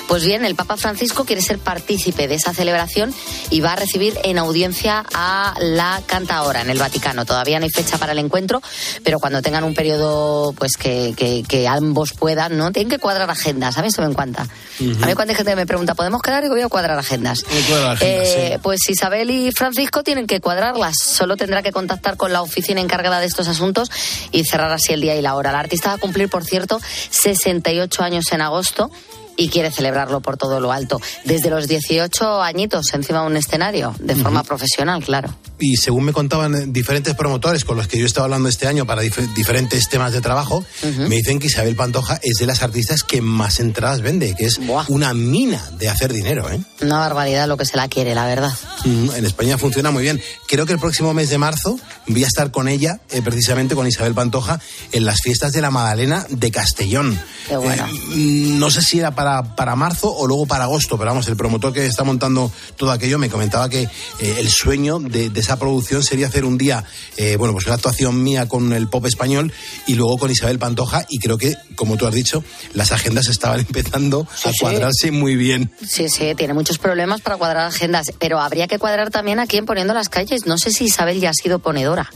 Pues 0.09 0.25
bien, 0.25 0.45
el 0.45 0.55
Papa 0.55 0.77
Francisco 0.77 1.25
quiere 1.25 1.43
ser 1.43 1.59
partícipe 1.59 2.29
de 2.29 2.35
esa 2.35 2.53
celebración 2.53 3.15
y 3.51 3.61
va 3.61 3.73
a 3.73 3.77
recibir 3.77 4.19
en 4.25 4.39
audiencia 4.39 5.05
a 5.15 5.55
la 5.59 6.03
cantaora 6.07 6.61
en 6.61 6.71
el 6.71 6.79
Vaticano. 6.79 7.25
Todavía 7.25 7.59
no 7.59 7.65
hay 7.65 7.71
fecha 7.71 7.99
para 7.99 8.13
el 8.13 8.19
encuentro, 8.19 8.63
pero 9.03 9.21
cuando 9.21 9.43
tengan 9.43 9.65
un 9.65 9.75
periodo 9.75 10.53
pues 10.53 10.77
que, 10.77 11.15
que, 11.17 11.69
ambos 11.69 12.13
puedan, 12.13 12.57
¿no? 12.59 12.73
Tienen 12.73 12.91
que 12.91 12.99
cuadrar 12.99 13.31
agendas, 13.31 13.75
¿sabes? 13.75 13.99
me 13.99 14.05
en 14.05 14.15
cuenta. 14.15 14.43
A 14.43 15.07
mí 15.07 15.15
cuando 15.15 15.35
gente 15.35 15.57
me 15.57 15.67
pregunta, 15.67 15.95
¿podemos 15.95 16.21
quedar? 16.21 16.45
Y 16.45 16.49
voy 16.49 16.61
a 16.63 16.69
cuadrar 16.69 16.99
agendas. 16.99 17.45
Eh, 18.01 18.59
pues 18.63 18.81
Isabel 18.89 19.31
y 19.31 19.51
Francisco 19.53 20.03
tienen 20.03 20.27
que 20.27 20.41
cuadrarlas. 20.41 20.97
Solo 20.99 21.37
tendrá 21.37 21.63
que 21.63 21.73
contactar 21.73 22.17
con 22.17 22.33
la 22.33 22.43
oficina 22.43 22.81
encargada 22.81 23.21
de 23.21 23.27
estos 23.27 23.49
asuntos 23.49 23.91
y 24.31 24.45
cerrar 24.45 24.64
así 24.73 24.93
el 24.93 25.01
día 25.01 25.17
y 25.17 25.23
la 25.23 25.35
hora. 25.35 25.53
La 25.53 25.61
artista 25.61 25.91
va 25.91 25.95
a 25.97 25.99
cumplir, 25.99 26.29
por 26.29 26.45
cierto, 26.45 26.81
68 27.11 28.03
años 28.03 28.33
en 28.33 28.41
agosto 28.41 28.91
y 29.37 29.49
quiere 29.49 29.71
celebrarlo 29.71 30.21
por 30.21 30.37
todo 30.37 30.61
lo 30.61 30.73
alto. 30.73 31.01
Desde 31.25 31.51
los 31.51 31.69
18 31.69 32.43
añitos 32.43 32.93
encima 32.93 33.21
de 33.21 33.27
un 33.27 33.37
escenario, 33.37 33.95
de 33.99 34.15
forma 34.17 34.43
profesional, 34.43 35.05
claro. 35.05 35.35
Y 35.59 35.77
según 35.77 36.05
me 36.05 36.13
contaban 36.13 36.73
diferentes 36.73 37.15
promotores 37.15 37.65
con 37.65 37.77
los 37.77 37.87
que 37.87 37.97
yo 37.97 38.05
he 38.05 38.07
estado 38.07 38.25
hablando 38.25 38.49
este 38.49 38.67
año 38.67 38.87
para 38.87 39.03
diferentes 39.03 39.89
temas 39.89 40.13
de 40.13 40.21
trabajo, 40.21 40.65
me 40.99 41.17
dicen 41.17 41.39
que 41.39 41.47
Isabel 41.47 41.77
Pantoja 41.77 42.19
es 42.23 42.39
de 42.39 42.47
las 42.47 42.63
artistas 42.63 43.03
que 43.03 43.21
más 43.23 43.61
entradas 43.61 44.01
vende, 44.01 44.35
que 44.35 44.47
es 44.47 44.61
una 44.89 45.15
mina 45.15 45.63
de 45.79 45.89
hacer 45.89 46.13
dinero. 46.13 46.51
¿eh? 46.51 46.61
Una 46.83 46.99
barbaridad 46.99 47.47
lo 47.49 47.57
que 47.57 47.65
se 47.65 47.77
la 47.77 47.89
quiere, 47.89 48.15
la 48.15 48.27
verdad. 48.27 48.53
en 48.85 49.25
España 49.25 49.57
funciona 49.57 49.91
muy 49.91 50.03
bien. 50.03 50.21
Creo 50.49 50.67
que 50.67 50.73
el 50.73 50.79
próximo 50.79 51.15
mes 51.15 51.31
de 51.31 51.39
marzo 51.39 51.79
voy 52.07 52.25
a 52.25 52.27
estar 52.27 52.51
con 52.51 52.69
ella, 52.69 53.01
eh, 53.11 53.23
precisamente 53.23 53.75
con 53.75 53.87
Isabel 53.87 54.15
Pantoja, 54.15 54.61
en 54.93 55.05
las 55.05 55.21
fiestas 55.21 55.53
de 55.53 55.61
la 55.61 55.71
Magdalena 55.71 56.27
de 56.29 56.51
Castellón. 56.51 57.19
Qué 57.49 57.57
bueno. 57.57 57.87
Eh, 58.13 58.55
no 58.59 58.71
sé 58.71 58.83
si 58.83 58.99
era 58.99 59.15
para, 59.15 59.24
para 59.57 59.77
marzo 59.77 60.15
o 60.15 60.27
luego 60.27 60.47
para 60.47 60.65
agosto, 60.65 60.97
pero 60.97 61.11
vamos, 61.11 61.29
el 61.29 61.37
promotor 61.37 61.73
que 61.73 61.87
está 61.87 62.05
montando 62.05 62.51
todo 62.77 62.91
aquello 62.91 63.19
me 63.19 63.31
comentaba 63.31 63.69
que 63.69 63.83
eh, 63.83 64.37
el 64.39 64.49
sueño 64.49 64.99
de, 64.99 65.31
esa 65.35 65.59
producción 65.59 66.03
sería 66.03 66.27
hacer 66.27 66.45
un 66.45 66.59
día, 66.59 66.85
eh, 67.17 67.37
bueno, 67.37 67.53
pues 67.53 67.67
una 67.67 67.75
actuación 67.75 68.23
mía 68.23 68.49
con 68.49 68.73
el 68.73 68.89
pop 68.89 69.07
español 69.07 69.53
y 69.87 69.95
luego 69.95 70.19
con 70.19 70.31
Isabel 70.31 70.59
Pantoja 70.59 71.07
y 71.09 71.19
creo 71.19 71.39
que, 71.39 71.57
como 71.75 71.97
tú 71.97 72.07
has 72.07 72.15
dicho, 72.15 72.45
las 72.73 72.93
agendas 72.93 73.29
estaban 73.29 73.61
empezando 73.69 74.27
a 74.45 74.51
cuadrarse 74.61 75.11
muy 75.11 75.37
bien. 75.37 75.73
Sí, 75.87 76.09
sí, 76.09 76.35
tiene 76.37 76.55
muchos 76.55 76.79
problemas 76.79 77.21
para 77.21 77.37
cuadrar 77.37 77.67
agendas, 77.67 78.13
pero 78.19 78.41
habría 78.41 78.67
que 78.67 78.79
cuadrar 78.79 79.11
también 79.11 79.41
a 79.41 79.47
quién 79.47 79.67
poniendo 79.67 79.95
las 79.95 80.09
calles. 80.09 80.47
No 80.47 80.59
sé 80.59 80.71
si 80.71 80.85
Isabel 80.85 81.21
ya 81.21 81.31
ha 81.31 81.35
sido 81.35 81.59
ponedora. 81.59 82.11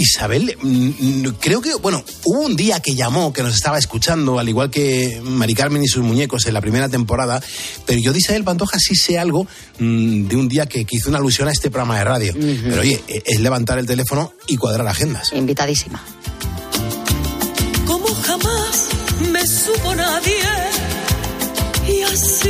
Isabel, 0.00 0.56
mm, 0.62 0.68
mm, 0.68 1.36
creo 1.38 1.60
que, 1.60 1.74
bueno, 1.74 2.02
hubo 2.24 2.40
un 2.40 2.56
día 2.56 2.80
que 2.80 2.94
llamó, 2.94 3.34
que 3.34 3.42
nos 3.42 3.54
estaba 3.54 3.78
escuchando, 3.78 4.38
al 4.38 4.48
igual 4.48 4.70
que 4.70 5.20
Mari 5.22 5.54
Carmen 5.54 5.82
y 5.82 5.88
sus 5.88 6.02
muñecos 6.02 6.46
en 6.46 6.54
la 6.54 6.62
primera 6.62 6.88
temporada, 6.88 7.42
pero 7.84 8.00
yo 8.00 8.12
de 8.12 8.18
Isabel 8.18 8.42
Pantoja 8.42 8.78
sí 8.78 8.94
sé 8.94 9.18
algo 9.18 9.46
mm, 9.78 10.26
de 10.26 10.36
un 10.36 10.48
día 10.48 10.64
que, 10.66 10.86
hizo 10.90 11.10
una 11.10 11.18
alusión 11.18 11.48
a 11.48 11.52
este 11.52 11.70
programa 11.70 11.98
de 11.98 12.04
radio. 12.04 12.34
Pero 12.34 12.80
oye, 12.80 13.00
e, 13.06 13.22
es 13.26 13.40
levantar 13.40 13.78
el 13.78 13.86
teléfono 13.86 14.32
y 14.46 14.56
cuadrar 14.56 14.86
agendas. 14.88 15.32
Invitadísima. 15.34 16.02
Como 17.86 18.06
jamás 18.06 18.88
me 19.30 19.46
supo 19.46 19.94
nadie 19.94 20.42
y 21.86 22.02
así 22.02 22.49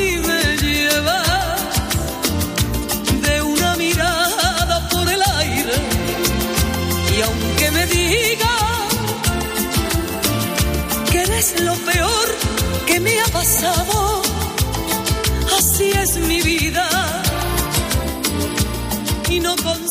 así 15.56 15.90
es 15.90 16.16
mi 16.16 16.42
vida. 16.42 16.86
Y 19.30 19.40
no 19.40 19.56
es 19.56 19.89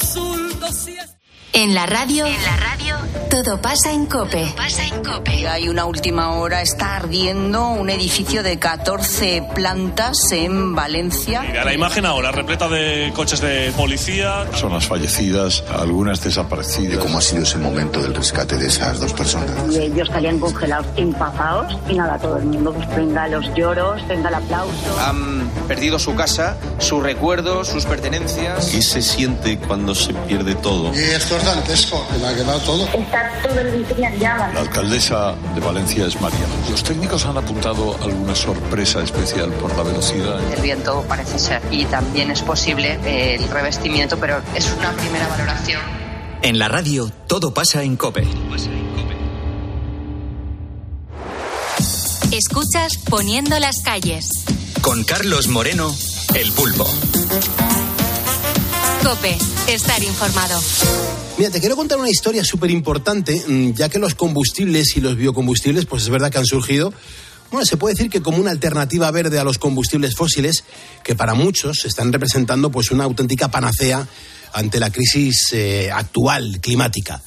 en 1.53 1.73
la 1.73 1.85
radio, 1.85 2.25
en 2.25 2.43
la 2.43 2.57
radio, 2.57 2.95
todo 3.29 3.61
pasa 3.61 3.91
en 3.91 4.05
Cope. 4.05 4.53
pasa 4.55 4.83
en 4.85 5.03
Cope. 5.03 5.47
Hay 5.47 5.67
una 5.69 5.85
última 5.85 6.31
hora, 6.33 6.61
está 6.61 6.95
ardiendo 6.95 7.69
un 7.69 7.89
edificio 7.89 8.43
de 8.43 8.59
14 8.59 9.43
plantas 9.55 10.31
en 10.31 10.75
Valencia. 10.75 11.41
Mira 11.41 11.65
la 11.65 11.73
imagen 11.73 12.05
ahora, 12.05 12.31
repleta 12.31 12.67
de 12.67 13.11
coches 13.15 13.41
de 13.41 13.71
policía. 13.75 14.45
Personas 14.49 14.87
fallecidas, 14.87 15.63
algunas 15.71 16.23
desaparecidas. 16.23 16.99
¿Cómo 16.99 17.17
ha 17.17 17.21
sido 17.21 17.43
ese 17.43 17.57
momento 17.57 18.01
del 18.01 18.13
rescate 18.13 18.57
de 18.57 18.67
esas 18.67 18.99
dos 18.99 19.13
personas? 19.13 19.51
Y 19.71 19.79
ellos 19.79 20.07
estarían 20.07 20.39
congelados, 20.39 20.87
empazados, 20.97 21.77
y 21.87 21.95
nada, 21.95 22.17
todo 22.19 22.37
el 22.37 22.45
mundo 22.45 22.73
pues 22.73 22.95
venga 22.95 23.27
los 23.27 23.45
lloros, 23.55 24.05
venga 24.07 24.29
el 24.29 24.35
aplauso. 24.35 24.99
Han 24.99 25.49
perdido 25.67 25.97
su 25.99 26.15
casa, 26.15 26.57
sus 26.79 27.01
recuerdos, 27.01 27.67
sus 27.67 27.85
pertenencias. 27.85 28.67
¿Qué 28.67 28.81
se 28.81 29.01
siente 29.01 29.57
cuando 29.57 29.95
se 29.95 30.13
pierde 30.13 30.55
todo? 30.55 30.93
Y 30.93 30.99
esto 30.99 31.38
es 31.39 31.45
dantesco, 31.45 32.07
que 32.07 32.17
me 32.17 32.27
ha 32.27 32.35
quedado 32.35 32.59
todo. 32.59 32.87
Está 32.87 33.31
todo 33.41 33.59
el 33.59 33.67
edificio 33.67 34.05
en 34.05 34.19
llamas. 34.19 34.53
La 34.53 34.61
alcaldesa 34.61 35.35
de 35.55 35.61
Valencia 35.61 36.05
es 36.05 36.19
María. 36.21 36.45
Los 36.69 36.83
técnicos 36.83 37.25
han 37.25 37.37
apuntado 37.37 37.95
alguna 38.01 38.35
sorpresa 38.35 39.01
especial 39.01 39.51
por 39.53 39.75
la 39.75 39.83
velocidad. 39.83 40.39
El 40.53 40.61
viento 40.61 41.03
parece 41.07 41.39
ser 41.39 41.61
y 41.71 41.85
también 41.85 42.31
es 42.31 42.41
posible 42.41 42.99
el 43.05 43.47
revestimiento, 43.49 44.17
pero 44.19 44.41
es 44.55 44.71
una 44.77 44.91
primera 44.93 45.27
valoración. 45.27 45.81
En 46.41 46.59
la 46.59 46.67
radio, 46.67 47.11
todo 47.27 47.53
pasa 47.53 47.83
en 47.83 47.97
COPE. 47.97 48.27
Escuchas 52.31 52.97
Poniendo 53.09 53.59
las 53.59 53.81
calles. 53.83 54.29
Con 54.81 55.03
Carlos 55.03 55.47
Moreno, 55.47 55.93
El 56.35 56.51
Pulpo. 56.53 56.87
Cope, 59.03 59.37
estar 59.67 60.03
informado. 60.03 60.61
Mira, 61.37 61.49
te 61.51 61.59
quiero 61.59 61.75
contar 61.75 61.99
una 61.99 62.09
historia 62.09 62.43
súper 62.43 62.69
importante, 62.71 63.41
mm, 63.47 63.73
ya 63.73 63.89
que 63.89 63.99
los 63.99 64.15
combustibles 64.15 64.97
y 64.97 65.01
los 65.01 65.15
biocombustibles, 65.15 65.85
pues 65.85 66.03
es 66.03 66.09
verdad 66.09 66.31
que 66.31 66.37
han 66.37 66.45
surgido 66.45 66.93
bueno, 67.51 67.65
se 67.65 67.77
puede 67.77 67.95
decir 67.95 68.11
que 68.11 68.21
como 68.21 68.37
una 68.37 68.51
alternativa 68.51 69.09
verde 69.09 69.39
a 69.39 69.43
los 69.43 69.57
combustibles 69.57 70.15
fósiles, 70.15 70.63
que 71.03 71.15
para 71.15 71.33
muchos 71.33 71.85
están 71.85 72.13
representando 72.13 72.71
pues 72.71 72.91
una 72.91 73.05
auténtica 73.05 73.49
panacea 73.49 74.07
ante 74.53 74.79
la 74.79 74.91
crisis 74.91 75.47
eh, 75.53 75.89
actual 75.91 76.59
climática. 76.61 77.21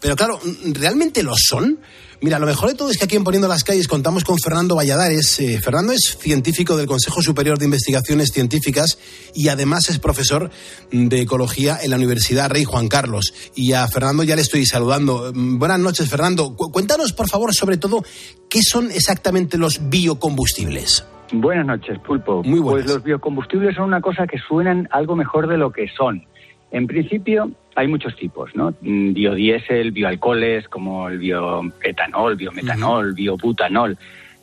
Pero 0.00 0.16
claro, 0.16 0.40
¿realmente 0.64 1.22
lo 1.22 1.34
son? 1.36 1.78
Mira, 2.20 2.40
lo 2.40 2.46
mejor 2.46 2.68
de 2.68 2.74
todo 2.74 2.90
es 2.90 2.98
que 2.98 3.04
aquí 3.04 3.14
en 3.14 3.22
Poniendo 3.22 3.46
las 3.46 3.62
Calles 3.62 3.86
contamos 3.86 4.24
con 4.24 4.38
Fernando 4.38 4.74
Valladares. 4.74 5.38
Eh, 5.38 5.60
Fernando 5.60 5.92
es 5.92 6.18
científico 6.18 6.76
del 6.76 6.88
Consejo 6.88 7.22
Superior 7.22 7.58
de 7.58 7.66
Investigaciones 7.66 8.32
Científicas 8.32 8.98
y 9.36 9.48
además 9.50 9.88
es 9.88 10.00
profesor 10.00 10.50
de 10.90 11.20
Ecología 11.20 11.78
en 11.80 11.90
la 11.90 11.96
Universidad 11.96 12.50
Rey 12.50 12.64
Juan 12.64 12.88
Carlos. 12.88 13.52
Y 13.54 13.72
a 13.72 13.86
Fernando 13.86 14.24
ya 14.24 14.34
le 14.34 14.42
estoy 14.42 14.66
saludando. 14.66 15.30
Mm, 15.32 15.60
buenas 15.60 15.78
noches, 15.78 16.10
Fernando. 16.10 16.56
cuéntanos, 16.56 17.12
por 17.12 17.28
favor, 17.28 17.54
sobre 17.54 17.76
todo, 17.76 18.02
¿qué 18.50 18.62
son 18.62 18.90
exactamente 18.90 19.56
los 19.56 19.88
biocombustibles? 19.88 21.06
Buenas 21.32 21.66
noches, 21.66 22.00
Pulpo. 22.00 22.42
Muy 22.42 22.58
buenas. 22.58 22.84
Pues 22.84 22.94
los 22.96 23.04
biocombustibles 23.04 23.76
son 23.76 23.84
una 23.84 24.00
cosa 24.00 24.26
que 24.26 24.38
suenan 24.38 24.88
algo 24.90 25.14
mejor 25.14 25.46
de 25.46 25.56
lo 25.56 25.70
que 25.70 25.86
son. 25.96 26.26
En 26.72 26.88
principio, 26.88 27.52
hay 27.78 27.86
muchos 27.86 28.16
tipos, 28.16 28.54
¿no? 28.56 28.74
Mm, 28.80 29.12
biodiesel, 29.12 29.92
bioalcoholes, 29.92 30.68
como 30.68 31.08
el 31.08 31.18
bioetanol, 31.18 32.34
biometanol, 32.34 33.14
biobutanol, 33.14 33.96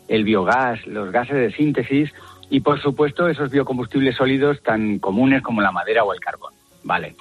el 0.08 0.24
biogás, 0.24 0.88
los 0.88 1.12
gases 1.12 1.36
de 1.36 1.52
síntesis 1.52 2.14
y, 2.50 2.62
por 2.62 2.82
supuesto, 2.82 3.28
esos 3.28 3.52
biocombustibles 3.52 4.16
sólidos 4.16 4.64
tan 4.64 5.00
comunes 5.00 5.42
como 5.42 5.62
la 5.62 5.74
madera 5.74 6.06
o 6.06 6.14
el 6.14 6.22
carbón, 6.22 6.54
¿vale? 6.86 7.16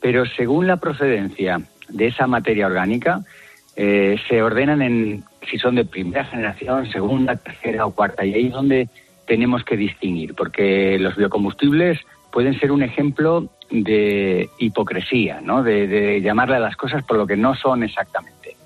Pero 0.00 0.26
según 0.26 0.66
la 0.66 0.78
procedencia 0.78 1.60
de 1.88 2.08
esa 2.08 2.26
materia 2.26 2.66
orgánica, 2.66 3.20
eh, 3.76 4.16
se 4.28 4.42
ordenan 4.42 4.82
en 4.82 5.22
si 5.48 5.58
son 5.58 5.76
de 5.76 5.84
primera 5.84 6.24
generación, 6.24 6.90
segunda, 6.90 7.36
tercera 7.36 7.86
o 7.86 7.92
cuarta, 7.92 8.24
y 8.24 8.34
ahí 8.34 8.46
es 8.46 8.52
donde 8.52 8.88
tenemos 9.28 9.62
que 9.62 9.76
distinguir, 9.76 10.34
porque 10.34 10.98
los 10.98 11.14
biocombustibles 11.14 12.00
pueden 12.32 12.58
ser 12.58 12.72
un 12.72 12.82
ejemplo 12.82 13.48
de 13.72 14.50
hipocresía, 14.58 15.40
¿no? 15.40 15.62
De, 15.62 16.20
llamarle 16.20 16.56
a 16.56 16.60
las 16.60 16.76
cosas 16.76 17.02
por 17.04 17.16
lo 17.16 17.26
que 17.26 17.36
no 17.36 17.54
son 17.54 17.82
exactamente. 17.82 18.56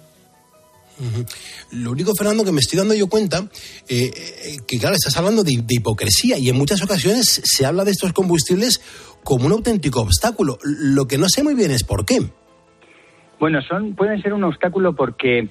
Lo 1.73 1.91
único, 1.91 2.13
Fernando, 2.17 2.45
que 2.45 2.53
me 2.53 2.61
estoy 2.61 2.79
dando 2.79 2.95
yo 2.95 3.07
cuenta, 3.07 3.47
eh, 3.89 4.11
eh, 4.15 4.57
que 4.67 4.79
claro, 4.79 4.95
estás 4.95 5.17
hablando 5.17 5.45
de, 5.45 5.63
hipocresía 5.69 6.39
y 6.39 6.49
en 6.49 6.57
muchas 6.57 6.83
ocasiones 6.83 7.43
se 7.45 7.67
habla 7.67 7.85
de 7.85 7.91
estos 7.91 8.13
combustibles 8.13 8.81
como 9.23 9.47
un 9.47 9.53
auténtico 9.53 10.01
obstáculo. 10.01 10.59
Lo 10.63 11.07
que 11.07 11.19
no 11.19 11.29
sé 11.29 11.43
muy 11.43 11.55
bien 11.55 11.71
es 11.71 11.85
por 11.85 12.07
qué. 12.07 12.23
Bueno, 13.39 13.61
son, 13.61 13.95
pueden 13.95 14.21
ser 14.23 14.33
un 14.33 14.45
obstáculo 14.45 14.95
porque 14.95 15.51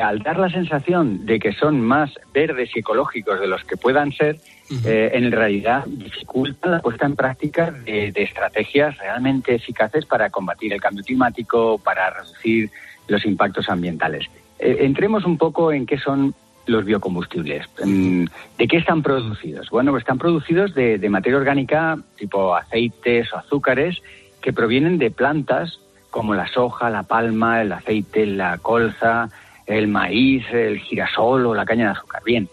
al 0.00 0.18
dar 0.20 0.38
la 0.38 0.50
sensación 0.50 1.24
de 1.24 1.38
que 1.38 1.52
son 1.52 1.80
más 1.80 2.10
verdes 2.32 2.70
y 2.74 2.80
ecológicos 2.80 3.40
de 3.40 3.46
los 3.46 3.64
que 3.64 3.76
puedan 3.76 4.12
ser, 4.12 4.36
eh, 4.84 5.10
en 5.14 5.30
realidad 5.30 5.84
dificultan 5.86 6.72
la 6.72 6.80
puesta 6.80 7.06
en 7.06 7.16
práctica 7.16 7.70
de, 7.70 8.12
estrategias 8.16 8.96
realmente 8.98 9.54
eficaces 9.54 10.06
para 10.06 10.30
combatir 10.30 10.72
el 10.72 10.80
cambio 10.80 11.04
climático, 11.04 11.78
para 11.78 12.10
reducir 12.10 12.70
los 13.08 13.24
impactos 13.26 13.68
ambientales. 13.68 14.26
Eh, 14.58 14.78
entremos 14.80 15.24
un 15.24 15.38
poco 15.38 15.72
en 15.72 15.86
qué 15.86 15.98
son 15.98 16.34
los 16.66 16.84
biocombustibles. 16.84 17.66
¿De 17.76 18.68
qué 18.68 18.78
están 18.78 19.02
producidos? 19.02 19.68
Bueno, 19.68 19.90
pues 19.90 20.00
están 20.00 20.18
producidos 20.18 20.74
de, 20.74 20.96
de 20.98 21.08
materia 21.10 21.38
orgánica 21.38 21.98
tipo 22.16 22.54
aceites 22.54 23.32
o 23.34 23.36
azúcares 23.36 24.00
que 24.40 24.52
provienen 24.54 24.98
de 24.98 25.10
plantas 25.10 25.78
como 26.10 26.34
la 26.34 26.46
soja, 26.46 26.90
la 26.90 27.02
palma, 27.02 27.60
el 27.60 27.72
aceite, 27.72 28.24
la 28.24 28.56
colza, 28.58 29.28
el 29.66 29.88
maíz, 29.88 30.44
el 30.52 30.78
girasol 30.78 31.46
o 31.46 31.54
la 31.54 31.64
caña 31.64 31.86
de 31.86 31.90
azúcar. 31.92 32.22
Bien, 32.24 32.48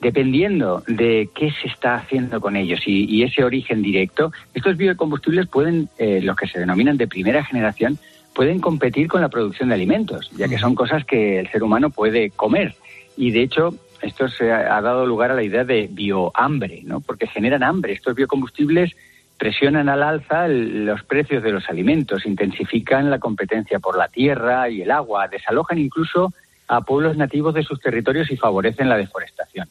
dependiendo 0.00 0.82
de 0.86 1.30
qué 1.34 1.52
se 1.52 1.68
está 1.68 1.94
haciendo 1.94 2.40
con 2.40 2.56
ellos 2.56 2.80
y, 2.86 3.22
ese 3.22 3.44
origen 3.44 3.82
directo, 3.82 4.32
estos 4.52 4.76
biocombustibles 4.76 5.46
pueden, 5.46 5.88
eh, 5.98 6.20
los 6.22 6.36
que 6.36 6.48
se 6.48 6.58
denominan 6.58 6.96
de 6.96 7.06
primera 7.06 7.44
generación, 7.44 7.98
pueden 8.34 8.60
competir 8.60 9.08
con 9.08 9.20
la 9.20 9.28
producción 9.28 9.68
de 9.68 9.76
alimentos, 9.76 10.30
ya 10.36 10.48
que 10.48 10.58
son 10.58 10.74
cosas 10.74 11.04
que 11.04 11.38
el 11.38 11.48
ser 11.50 11.62
humano 11.62 11.90
puede 11.90 12.30
comer. 12.30 12.74
Y 13.16 13.30
de 13.30 13.42
hecho, 13.42 13.74
esto 14.00 14.28
se 14.28 14.50
ha, 14.50 14.80
dado 14.80 15.06
lugar 15.06 15.30
a 15.30 15.34
la 15.34 15.42
idea 15.42 15.64
de 15.64 15.88
biohambre, 15.90 16.80
¿no? 16.82 17.00
Porque 17.00 17.28
generan 17.28 17.62
hambre. 17.62 17.92
Estos 17.92 18.16
biocombustibles 18.16 18.96
presionan 19.38 19.88
al 19.88 20.02
alza 20.02 20.48
los 20.48 21.02
precios 21.04 21.42
de 21.42 21.52
los 21.52 21.68
alimentos, 21.68 22.26
intensifican 22.26 23.10
la 23.10 23.18
competencia 23.18 23.78
por 23.78 23.96
la 23.96 24.08
tierra 24.08 24.68
y 24.68 24.82
el 24.82 24.90
agua, 24.90 25.28
desalojan 25.28 25.78
incluso 25.78 26.32
a 26.72 26.80
pueblos 26.80 27.18
nativos 27.18 27.52
de 27.52 27.62
sus 27.62 27.78
territorios 27.80 28.30
y 28.30 28.36
favorecen 28.38 28.88
la 28.88 28.96
deforestación. 28.96 29.68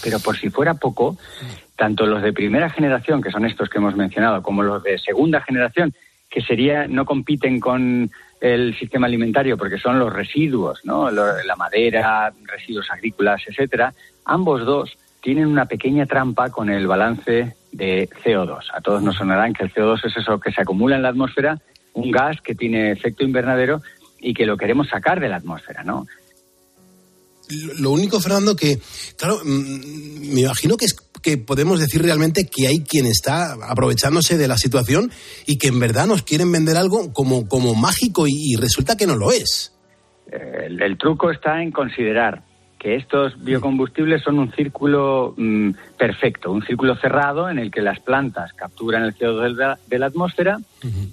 Pero 0.00 0.20
por 0.20 0.36
si 0.36 0.48
fuera 0.48 0.74
poco, 0.74 1.18
tanto 1.74 2.06
los 2.06 2.22
de 2.22 2.32
primera 2.32 2.70
generación, 2.70 3.20
que 3.20 3.32
son 3.32 3.44
estos 3.44 3.68
que 3.68 3.78
hemos 3.78 3.96
mencionado, 3.96 4.40
como 4.40 4.62
los 4.62 4.80
de 4.84 4.96
segunda 4.98 5.40
generación, 5.40 5.92
que 6.30 6.40
sería 6.40 6.86
no 6.86 7.04
compiten 7.04 7.58
con 7.58 8.12
el 8.40 8.78
sistema 8.78 9.08
alimentario 9.08 9.58
porque 9.58 9.76
son 9.76 9.98
los 9.98 10.12
residuos, 10.12 10.84
¿no? 10.84 11.10
la 11.10 11.56
madera, 11.56 12.32
residuos 12.44 12.88
agrícolas, 12.92 13.42
etcétera. 13.48 13.92
Ambos 14.24 14.64
dos 14.64 14.96
tienen 15.20 15.48
una 15.48 15.66
pequeña 15.66 16.06
trampa 16.06 16.50
con 16.50 16.70
el 16.70 16.86
balance 16.86 17.56
de 17.72 18.08
CO2. 18.22 18.66
A 18.72 18.80
todos 18.80 19.02
nos 19.02 19.16
sonarán 19.16 19.52
que 19.52 19.64
el 19.64 19.74
CO2 19.74 20.04
es 20.06 20.16
eso 20.16 20.38
que 20.38 20.52
se 20.52 20.62
acumula 20.62 20.94
en 20.94 21.02
la 21.02 21.08
atmósfera, 21.08 21.58
un 21.92 22.12
gas 22.12 22.40
que 22.40 22.54
tiene 22.54 22.92
efecto 22.92 23.24
invernadero 23.24 23.82
y 24.20 24.32
que 24.32 24.46
lo 24.46 24.56
queremos 24.56 24.88
sacar 24.88 25.18
de 25.18 25.28
la 25.28 25.36
atmósfera, 25.36 25.82
¿no? 25.82 26.06
Lo 27.78 27.90
único, 27.90 28.20
Fernando, 28.20 28.56
que, 28.56 28.78
claro, 29.16 29.40
mm, 29.44 30.34
me 30.34 30.40
imagino 30.42 30.76
que 30.76 30.86
es 30.86 30.96
que 31.22 31.36
podemos 31.38 31.78
decir 31.78 32.02
realmente 32.02 32.46
que 32.46 32.66
hay 32.66 32.80
quien 32.80 33.06
está 33.06 33.52
aprovechándose 33.68 34.38
de 34.38 34.48
la 34.48 34.56
situación 34.56 35.10
y 35.46 35.58
que 35.58 35.68
en 35.68 35.78
verdad 35.78 36.06
nos 36.06 36.22
quieren 36.22 36.50
vender 36.50 36.76
algo 36.76 37.12
como, 37.12 37.46
como 37.48 37.74
mágico 37.74 38.24
y, 38.26 38.56
resulta 38.56 38.96
que 38.96 39.06
no 39.06 39.16
lo 39.16 39.32
es. 39.32 39.74
El, 40.30 40.96
truco 40.96 41.30
está 41.30 41.62
en 41.62 41.72
considerar 41.72 42.42
que 42.78 42.96
estos 42.96 43.42
biocombustibles 43.42 44.22
son 44.22 44.38
un 44.38 44.52
círculo 44.52 45.34
mm, 45.36 45.70
perfecto, 45.98 46.52
un 46.52 46.62
círculo 46.62 46.96
cerrado 46.96 47.50
en 47.50 47.58
el 47.58 47.70
que 47.70 47.82
las 47.82 48.00
plantas 48.00 48.52
capturan 48.54 49.02
el 49.02 49.14
CO2 49.14 49.76
de 49.86 49.98
la, 49.98 50.06
atmósfera, 50.06 50.58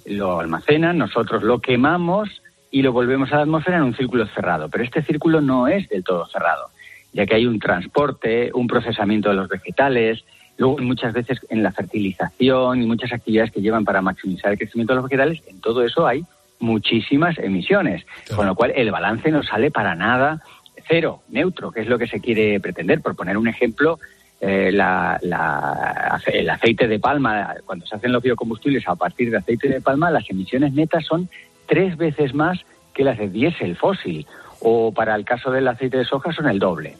lo 0.06 0.40
almacenan, 0.40 0.96
nosotros 0.96 1.42
lo 1.42 1.60
quemamos 1.60 2.42
y 2.70 2.82
lo 2.82 2.92
volvemos 2.92 3.32
a 3.32 3.36
la 3.36 3.42
atmósfera 3.42 3.78
en 3.78 3.84
un 3.84 3.96
círculo 3.96 4.26
cerrado. 4.26 4.68
Pero 4.68 4.84
este 4.84 5.02
círculo 5.02 5.40
no 5.40 5.68
es 5.68 5.88
del 5.88 6.04
todo 6.04 6.26
cerrado 6.26 6.70
ya 7.12 7.26
que 7.26 7.34
hay 7.34 7.46
un 7.46 7.58
transporte, 7.58 8.50
un 8.54 8.66
procesamiento 8.66 9.30
de 9.30 9.36
los 9.36 9.48
vegetales, 9.48 10.24
luego 10.56 10.78
muchas 10.78 11.12
veces 11.12 11.38
en 11.48 11.62
la 11.62 11.72
fertilización 11.72 12.82
y 12.82 12.86
muchas 12.86 13.12
actividades 13.12 13.50
que 13.50 13.60
llevan 13.60 13.84
para 13.84 14.02
maximizar 14.02 14.52
el 14.52 14.58
crecimiento 14.58 14.92
de 14.92 14.96
los 15.00 15.10
vegetales, 15.10 15.42
en 15.46 15.60
todo 15.60 15.82
eso 15.82 16.06
hay 16.06 16.24
muchísimas 16.60 17.38
emisiones, 17.38 18.04
con 18.34 18.46
lo 18.46 18.54
cual 18.54 18.72
el 18.74 18.90
balance 18.90 19.30
no 19.30 19.42
sale 19.42 19.70
para 19.70 19.94
nada 19.94 20.42
cero, 20.88 21.22
neutro, 21.28 21.70
que 21.70 21.80
es 21.80 21.86
lo 21.86 21.98
que 21.98 22.06
se 22.06 22.20
quiere 22.20 22.58
pretender. 22.60 23.00
Por 23.00 23.14
poner 23.14 23.36
un 23.36 23.46
ejemplo, 23.46 23.98
eh, 24.40 24.70
el 24.70 26.50
aceite 26.50 26.88
de 26.88 26.98
palma, 26.98 27.54
cuando 27.66 27.86
se 27.86 27.94
hacen 27.94 28.10
los 28.10 28.22
biocombustibles 28.22 28.88
a 28.88 28.96
partir 28.96 29.30
de 29.30 29.36
aceite 29.36 29.68
de 29.68 29.80
palma, 29.80 30.10
las 30.10 30.28
emisiones 30.30 30.72
netas 30.72 31.04
son 31.04 31.28
tres 31.68 31.96
veces 31.96 32.34
más 32.34 32.58
que 32.94 33.04
las 33.04 33.18
de 33.18 33.28
diésel 33.28 33.76
fósil 33.76 34.26
o 34.60 34.92
para 34.92 35.14
el 35.14 35.24
caso 35.24 35.50
del 35.50 35.68
aceite 35.68 35.98
de 35.98 36.04
soja 36.04 36.32
son 36.32 36.48
el 36.48 36.58
doble. 36.58 36.96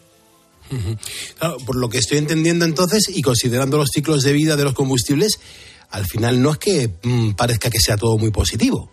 Claro, 1.39 1.57
por 1.65 1.77
lo 1.77 1.89
que 1.89 1.99
estoy 1.99 2.19
entendiendo 2.19 2.65
entonces 2.65 3.09
y 3.09 3.23
considerando 3.23 3.79
los 3.79 3.89
ciclos 3.93 4.23
de 4.23 4.33
vida 4.33 4.57
de 4.57 4.65
los 4.65 4.75
combustibles, 4.75 5.41
al 5.91 6.05
final 6.05 6.43
no 6.43 6.53
es 6.53 6.59
que 6.59 6.91
mm, 7.03 7.33
parezca 7.33 7.71
que 7.71 7.81
sea 7.81 7.97
todo 7.97 8.19
muy 8.19 8.31
positivo. 8.31 8.91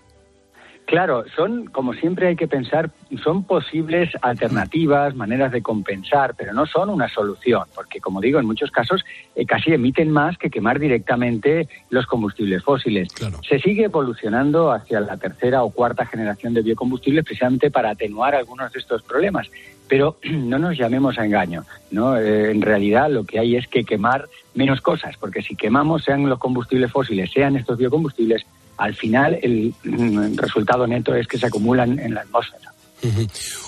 Claro, 0.85 1.23
son, 1.35 1.65
como 1.65 1.93
siempre 1.93 2.27
hay 2.27 2.35
que 2.35 2.47
pensar, 2.47 2.91
son 3.23 3.43
posibles 3.43 4.11
alternativas, 4.21 5.15
maneras 5.15 5.51
de 5.51 5.63
compensar, 5.63 6.35
pero 6.37 6.53
no 6.53 6.67
son 6.67 6.91
una 6.91 7.09
solución, 7.09 7.63
porque 7.73 7.99
como 7.99 8.21
digo, 8.21 8.39
en 8.39 8.45
muchos 8.45 8.69
casos 8.69 9.03
eh, 9.35 9.47
casi 9.47 9.73
emiten 9.73 10.11
más 10.11 10.37
que 10.37 10.51
quemar 10.51 10.79
directamente 10.79 11.67
los 11.89 12.05
combustibles 12.05 12.63
fósiles. 12.63 13.09
Se 13.47 13.59
sigue 13.59 13.85
evolucionando 13.85 14.71
hacia 14.71 14.99
la 14.99 15.17
tercera 15.17 15.63
o 15.63 15.71
cuarta 15.71 16.05
generación 16.05 16.53
de 16.53 16.61
biocombustibles 16.61 17.25
precisamente 17.25 17.71
para 17.71 17.89
atenuar 17.89 18.35
algunos 18.35 18.71
de 18.71 18.79
estos 18.79 19.01
problemas, 19.01 19.49
pero 19.87 20.17
no 20.23 20.59
nos 20.59 20.77
llamemos 20.77 21.17
a 21.17 21.25
engaño, 21.25 21.63
¿no? 21.89 22.15
Eh, 22.15 22.51
en 22.51 22.61
realidad 22.61 23.09
lo 23.09 23.23
que 23.23 23.39
hay 23.39 23.55
es 23.55 23.67
que 23.67 23.83
quemar 23.83 24.27
menos 24.53 24.81
cosas, 24.81 25.17
porque 25.17 25.41
si 25.41 25.55
quemamos 25.55 26.03
sean 26.03 26.29
los 26.29 26.37
combustibles 26.37 26.91
fósiles, 26.91 27.31
sean 27.31 27.55
estos 27.55 27.79
biocombustibles, 27.79 28.45
al 28.77 28.95
final 28.95 29.39
el, 29.41 29.73
mm, 29.83 30.37
resultado 30.37 30.87
neto 30.87 31.15
es 31.15 31.27
que 31.27 31.37
se 31.37 31.47
acumulan 31.47 31.99
en 31.99 32.13
la 32.13 32.21
atmósfera. 32.21 32.71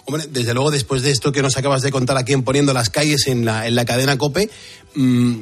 Hombre, 0.05 0.24
desde 0.30 0.53
luego, 0.53 0.72
después 0.72 1.03
de 1.03 1.12
esto 1.12 1.32
que 1.32 1.43
nos 1.43 1.58
acabas 1.58 1.84
de 1.84 1.91
contar 1.91 2.18
aquí 2.18 2.34
en 2.34 2.43
Poniendo 2.43 2.74
las 2.74 2.89
Calles 2.89 3.28
en 3.28 3.45
la, 3.45 3.68
en 3.68 3.76
la 3.76 3.86
cadena 3.86 4.18
COPE, 4.18 4.49
mm, 4.95 5.36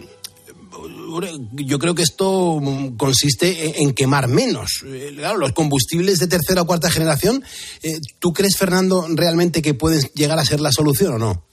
yo 1.54 1.80
creo 1.80 1.96
que 1.96 2.02
esto 2.02 2.62
consiste 2.98 3.82
en 3.82 3.94
quemar 3.94 4.28
menos. 4.28 4.84
Eh, 4.86 5.14
claro, 5.16 5.38
los 5.38 5.54
combustibles 5.54 6.20
de 6.20 6.28
tercera 6.28 6.64
o 6.64 6.66
cuarta 6.66 6.92
generación, 6.92 7.44
eh, 7.84 8.00
¿tú 8.20 8.34
crees, 8.34 8.58
Fernando, 8.58 9.06
realmente 9.10 9.62
que 9.62 9.74
pueden 9.74 10.02
llegar 10.14 10.40
a 10.40 10.46
ser 10.46 10.60
la 10.60 10.72
solución 10.72 11.14
o 11.14 11.18
no? 11.18 11.44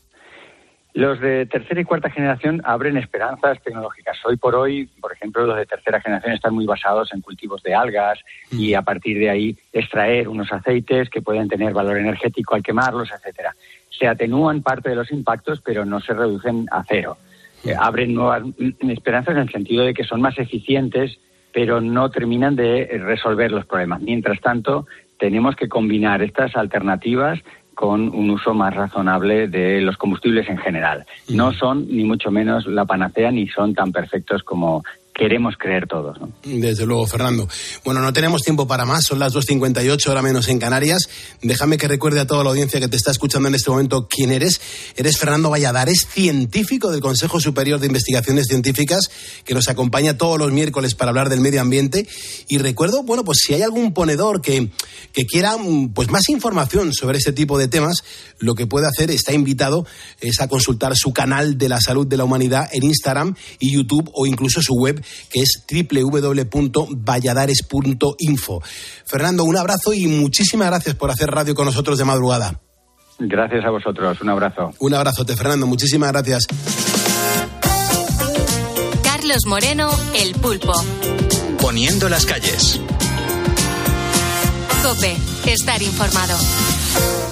Los 0.95 1.20
de 1.20 1.47
tercera 1.47 1.80
y 1.80 1.84
cuarta 1.84 2.11
generación 2.11 2.61
abren 2.64 2.99
esperanzas 2.99 3.62
tecnológicas. 3.62 4.18
Hoy 4.26 4.36
por 4.36 4.55
hoy, 4.55 4.90
por 5.01 5.12
ejemplo, 5.12 5.47
los 5.47 5.57
de 5.57 5.64
tercera 5.64 6.03
generación 6.03 6.34
están 6.34 6.55
muy 6.55 6.66
basados 6.66 7.14
en 7.14 7.22
cultivos 7.22 7.62
de 7.62 7.74
algas 7.74 8.18
y 8.51 8.74
mm. 8.74 8.76
a 8.76 8.82
partir 8.82 9.18
de 9.18 9.30
ahí 9.30 9.57
extraer 9.72 10.28
unos 10.28 10.53
aceites 10.53 11.09
que 11.09 11.22
pueden 11.22 11.49
tener 11.49 11.72
valor 11.72 11.97
energético 11.97 12.55
al 12.55 12.62
quemarlos, 12.62 13.11
etcétera. 13.11 13.55
Se 13.88 14.07
atenúan 14.07 14.62
parte 14.62 14.90
de 14.90 14.97
los 14.97 15.11
impactos, 15.12 15.62
pero 15.62 15.86
no 15.86 15.99
se 16.01 16.12
reducen 16.12 16.66
a 16.70 16.84
cero. 16.86 17.16
Mm. 17.64 17.68
Eh, 17.70 17.74
abren 17.78 18.12
nuevas 18.12 18.43
esperanzas 18.80 19.34
en 19.34 19.43
el 19.43 19.51
sentido 19.51 19.84
de 19.84 19.95
que 19.95 20.05
son 20.05 20.20
más 20.20 20.38
eficientes, 20.38 21.18
pero 21.55 21.80
no 21.80 22.11
terminan 22.11 22.55
de 22.55 23.01
resolver 23.03 23.51
los 23.51 23.64
problemas. 23.64 24.03
Mientras 24.03 24.40
tanto, 24.40 24.86
tenemos 25.18 25.57
que 25.57 25.68
combinar 25.68 26.20
estas 26.20 26.55
alternativas 26.55 27.38
con 27.74 28.08
un 28.14 28.30
uso 28.30 28.54
más 28.54 28.74
razonable 28.74 29.48
de 29.48 29.80
los 29.80 29.96
combustibles 29.96 30.48
en 30.48 30.58
general. 30.58 31.06
No 31.28 31.52
son 31.52 31.86
ni 31.88 32.04
mucho 32.04 32.30
menos 32.30 32.66
la 32.66 32.84
panacea 32.84 33.30
ni 33.30 33.48
son 33.48 33.74
tan 33.74 33.92
perfectos 33.92 34.42
como 34.42 34.84
queremos 35.14 35.54
creer 35.58 35.86
todos. 35.86 36.18
Desde 36.42 36.86
luego, 36.86 37.06
Fernando. 37.06 37.48
Bueno, 37.84 38.00
no 38.00 38.12
tenemos 38.12 38.42
tiempo 38.42 38.66
para 38.66 38.84
más, 38.84 39.04
son 39.04 39.18
las 39.18 39.34
2.58, 39.34 40.06
hora 40.08 40.22
menos 40.22 40.48
en 40.48 40.58
Canarias. 40.58 41.08
Déjame 41.42 41.78
que 41.78 41.88
recuerde 41.88 42.20
a 42.20 42.26
toda 42.26 42.44
la 42.44 42.50
audiencia 42.50 42.80
que 42.80 42.88
te 42.88 42.96
está 42.96 43.10
escuchando 43.10 43.48
en 43.48 43.54
este 43.54 43.70
momento 43.70 44.08
quién 44.08 44.32
eres. 44.32 44.60
Eres 44.96 45.18
Fernando 45.18 45.50
Valladares, 45.50 46.06
científico 46.10 46.90
del 46.90 47.00
Consejo 47.00 47.40
Superior 47.40 47.78
de 47.80 47.86
Investigaciones 47.86 48.46
Científicas, 48.46 49.10
que 49.44 49.54
nos 49.54 49.68
acompaña 49.68 50.16
todos 50.16 50.38
los 50.38 50.52
miércoles 50.52 50.94
para 50.94 51.10
hablar 51.10 51.28
del 51.28 51.40
medio 51.40 51.60
ambiente. 51.60 52.06
Y 52.48 52.58
recuerdo, 52.58 53.02
bueno, 53.02 53.24
pues 53.24 53.38
si 53.44 53.54
hay 53.54 53.62
algún 53.62 53.92
ponedor 53.92 54.40
que, 54.40 54.70
que 55.12 55.26
quiera 55.26 55.56
pues 55.94 56.10
más 56.10 56.28
información 56.28 56.92
sobre 56.92 57.18
este 57.18 57.32
tipo 57.32 57.58
de 57.58 57.68
temas, 57.68 58.02
lo 58.38 58.54
que 58.54 58.66
puede 58.66 58.86
hacer, 58.86 59.10
está 59.10 59.32
invitado, 59.32 59.86
es 60.20 60.40
a 60.40 60.48
consultar 60.48 60.96
su 60.96 61.12
canal 61.12 61.58
de 61.58 61.68
la 61.68 61.80
salud 61.80 62.06
de 62.06 62.16
la 62.16 62.24
humanidad 62.24 62.68
en 62.72 62.84
Instagram 62.84 63.34
y 63.58 63.72
YouTube 63.72 64.10
o 64.14 64.26
incluso 64.26 64.62
su 64.62 64.74
web 64.74 65.01
que 65.30 65.40
es 65.40 65.64
www.valladares.info. 65.70 68.62
Fernando, 69.05 69.44
un 69.44 69.57
abrazo 69.57 69.92
y 69.92 70.07
muchísimas 70.07 70.68
gracias 70.68 70.94
por 70.94 71.11
hacer 71.11 71.30
radio 71.30 71.55
con 71.55 71.66
nosotros 71.66 71.98
de 71.98 72.05
madrugada. 72.05 72.61
Gracias 73.18 73.64
a 73.64 73.70
vosotros, 73.70 74.20
un 74.20 74.30
abrazo. 74.30 74.72
Un 74.80 74.94
abrazote, 74.94 75.36
Fernando, 75.36 75.66
muchísimas 75.66 76.12
gracias. 76.12 76.46
Carlos 79.03 79.46
Moreno, 79.46 79.90
El 80.14 80.34
Pulpo. 80.34 80.72
Poniendo 81.61 82.09
las 82.09 82.26
calles. 82.26 82.80
Cope, 84.82 85.16
estar 85.46 85.80
informado. 85.80 86.36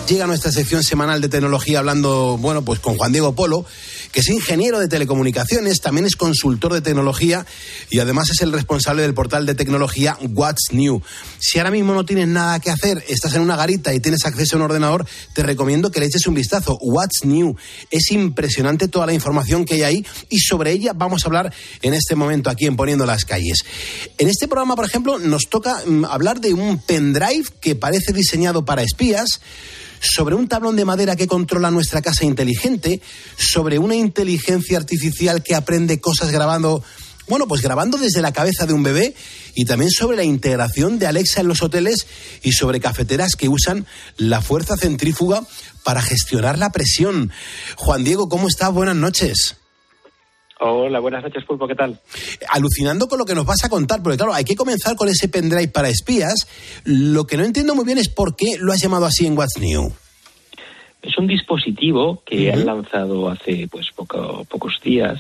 Llega 0.09 0.27
nuestra 0.27 0.53
sección 0.53 0.85
semanal 0.85 1.21
de 1.21 1.29
tecnología 1.29 1.81
hablando, 1.81 2.39
bueno, 2.39 2.63
pues 2.63 2.79
con 2.79 2.97
Juan 2.97 3.13
Diego 3.13 3.35
Polo 3.35 3.65
que 4.13 4.21
es 4.21 4.29
ingeniero 4.29 4.79
de 4.79 4.89
telecomunicaciones, 4.89 5.81
también 5.81 6.07
es 6.07 6.17
consultor 6.17 6.73
de 6.73 6.81
tecnología 6.81 7.47
y 7.91 8.01
además 8.01 8.31
es 8.31 8.43
el 8.43 8.53
responsable 8.53 9.03
del 9.03 9.15
portal 9.15 9.47
de 9.47 9.55
tecnología 9.55 10.19
What's 10.21 10.73
New. 10.73 11.03
Si 11.39 11.59
ahora 11.59 11.71
mismo 11.71 11.95
no 11.95 12.05
tienes 12.05 12.29
nada 12.29 12.59
que 12.61 12.71
hacer, 12.71 13.05
estás 13.09 13.35
en 13.35 13.43
una 13.43 13.57
garita 13.57 13.95
y 13.95 14.01
tienes 14.01 14.25
acceso 14.25 14.57
a 14.57 14.59
un 14.59 14.63
ordenador, 14.65 15.07
te 15.35 15.43
recomiendo 15.43 15.91
que 15.91 16.01
le 16.01 16.07
eches 16.07 16.27
un 16.27 16.35
vistazo. 16.35 16.79
What's 16.81 17.25
New. 17.25 17.57
Es 17.91 18.11
impresionante 18.11 18.89
toda 18.89 19.07
la 19.07 19.13
información 19.13 19.65
que 19.65 19.75
hay 19.75 19.83
ahí 19.83 20.07
y 20.29 20.39
sobre 20.39 20.73
ella 20.73 20.93
vamos 20.95 21.25
a 21.25 21.29
hablar 21.29 21.53
en 21.83 21.95
este 21.95 22.15
momento 22.15 22.51
aquí 22.51 22.67
en 22.67 22.77
Poniendo 22.77 23.07
las 23.07 23.25
Calles. 23.25 23.65
En 24.19 24.29
este 24.29 24.49
programa, 24.49 24.77
por 24.77 24.85
ejemplo, 24.85 25.19
nos 25.19 25.49
toca 25.49 25.83
mm, 25.87 26.05
hablar 26.05 26.41
de 26.41 26.53
un 26.53 26.79
pendrive 26.79 27.45
que 27.61 27.75
parece 27.75 28.13
diseñado 28.13 28.65
para 28.65 28.83
espías 28.83 29.41
sobre 30.01 30.35
un 30.35 30.49
tablón 30.49 30.77
de 30.77 30.85
madera 30.85 31.15
que 31.15 31.27
controla 31.27 31.71
nuestra 31.71 32.03
casa 32.03 32.25
inteligente, 32.25 33.01
sobre 33.37 33.79
una 33.79 33.95
inteligencia 33.95 34.79
artificial 34.79 35.43
que 35.43 35.55
aprende 35.55 36.01
cosas 36.01 36.31
grabando 36.31 36.83
Bueno, 37.29 37.47
pues 37.47 37.63
grabando 37.63 37.97
desde 37.97 38.23
la 38.23 38.33
cabeza 38.33 38.67
de 38.67 38.73
un 38.73 38.83
bebé 38.83 39.15
y 39.55 39.65
también 39.65 39.91
sobre 39.91 40.17
la 40.17 40.25
integración 40.25 40.99
de 40.99 41.07
Alexa 41.07 41.41
en 41.41 41.49
los 41.49 41.63
hoteles 41.63 42.07
y 42.43 42.53
sobre 42.53 42.81
cafeteras 42.81 43.37
que 43.37 43.49
usan 43.49 43.87
la 44.17 44.41
fuerza 44.41 44.77
centrífuga 44.77 45.43
para 45.85 46.03
gestionar 46.03 46.59
la 46.59 46.73
presión. 46.73 47.31
Juan 47.77 48.03
Diego, 48.03 48.29
¿cómo 48.29 48.49
estás? 48.49 48.73
Buenas 48.73 48.97
noches. 48.97 49.60
Hola, 50.63 51.01
buenas 51.01 51.23
noches, 51.23 51.43
Pulpo, 51.45 51.67
¿qué 51.67 51.75
tal? 51.75 51.99
Alucinando 52.51 53.09
con 53.09 53.19
lo 53.19 53.25
que 53.25 53.35
nos 53.35 53.47
vas 53.47 53.65
a 53.65 53.71
contar, 53.71 54.03
porque 54.03 54.19
claro, 54.19 54.35
hay 54.35 54.45
que 54.45 54.57
comenzar 54.57 54.95
con 54.95 55.09
ese 55.09 55.29
pendrive 55.29 55.69
para 55.69 55.89
espías. 55.89 56.47
Lo 56.85 57.27
que 57.27 57.39
no 57.39 57.45
entiendo 57.45 57.75
muy 57.75 57.87
bien 57.87 57.97
es 57.97 58.11
por 58.11 58.37
qué 58.37 58.57
lo 58.59 58.71
has 58.71 58.83
llamado 58.83 59.07
así 59.07 59.27
en 59.27 59.39
What's 59.39 59.59
New. 59.59 59.91
Es 61.01 61.17
un 61.17 61.27
dispositivo 61.27 62.23
que 62.27 62.53
han 62.53 62.67
lanzado 62.67 63.31
hace 63.31 63.69
pues 63.71 63.87
poco, 63.97 64.45
pocos 64.45 64.79
días 64.85 65.19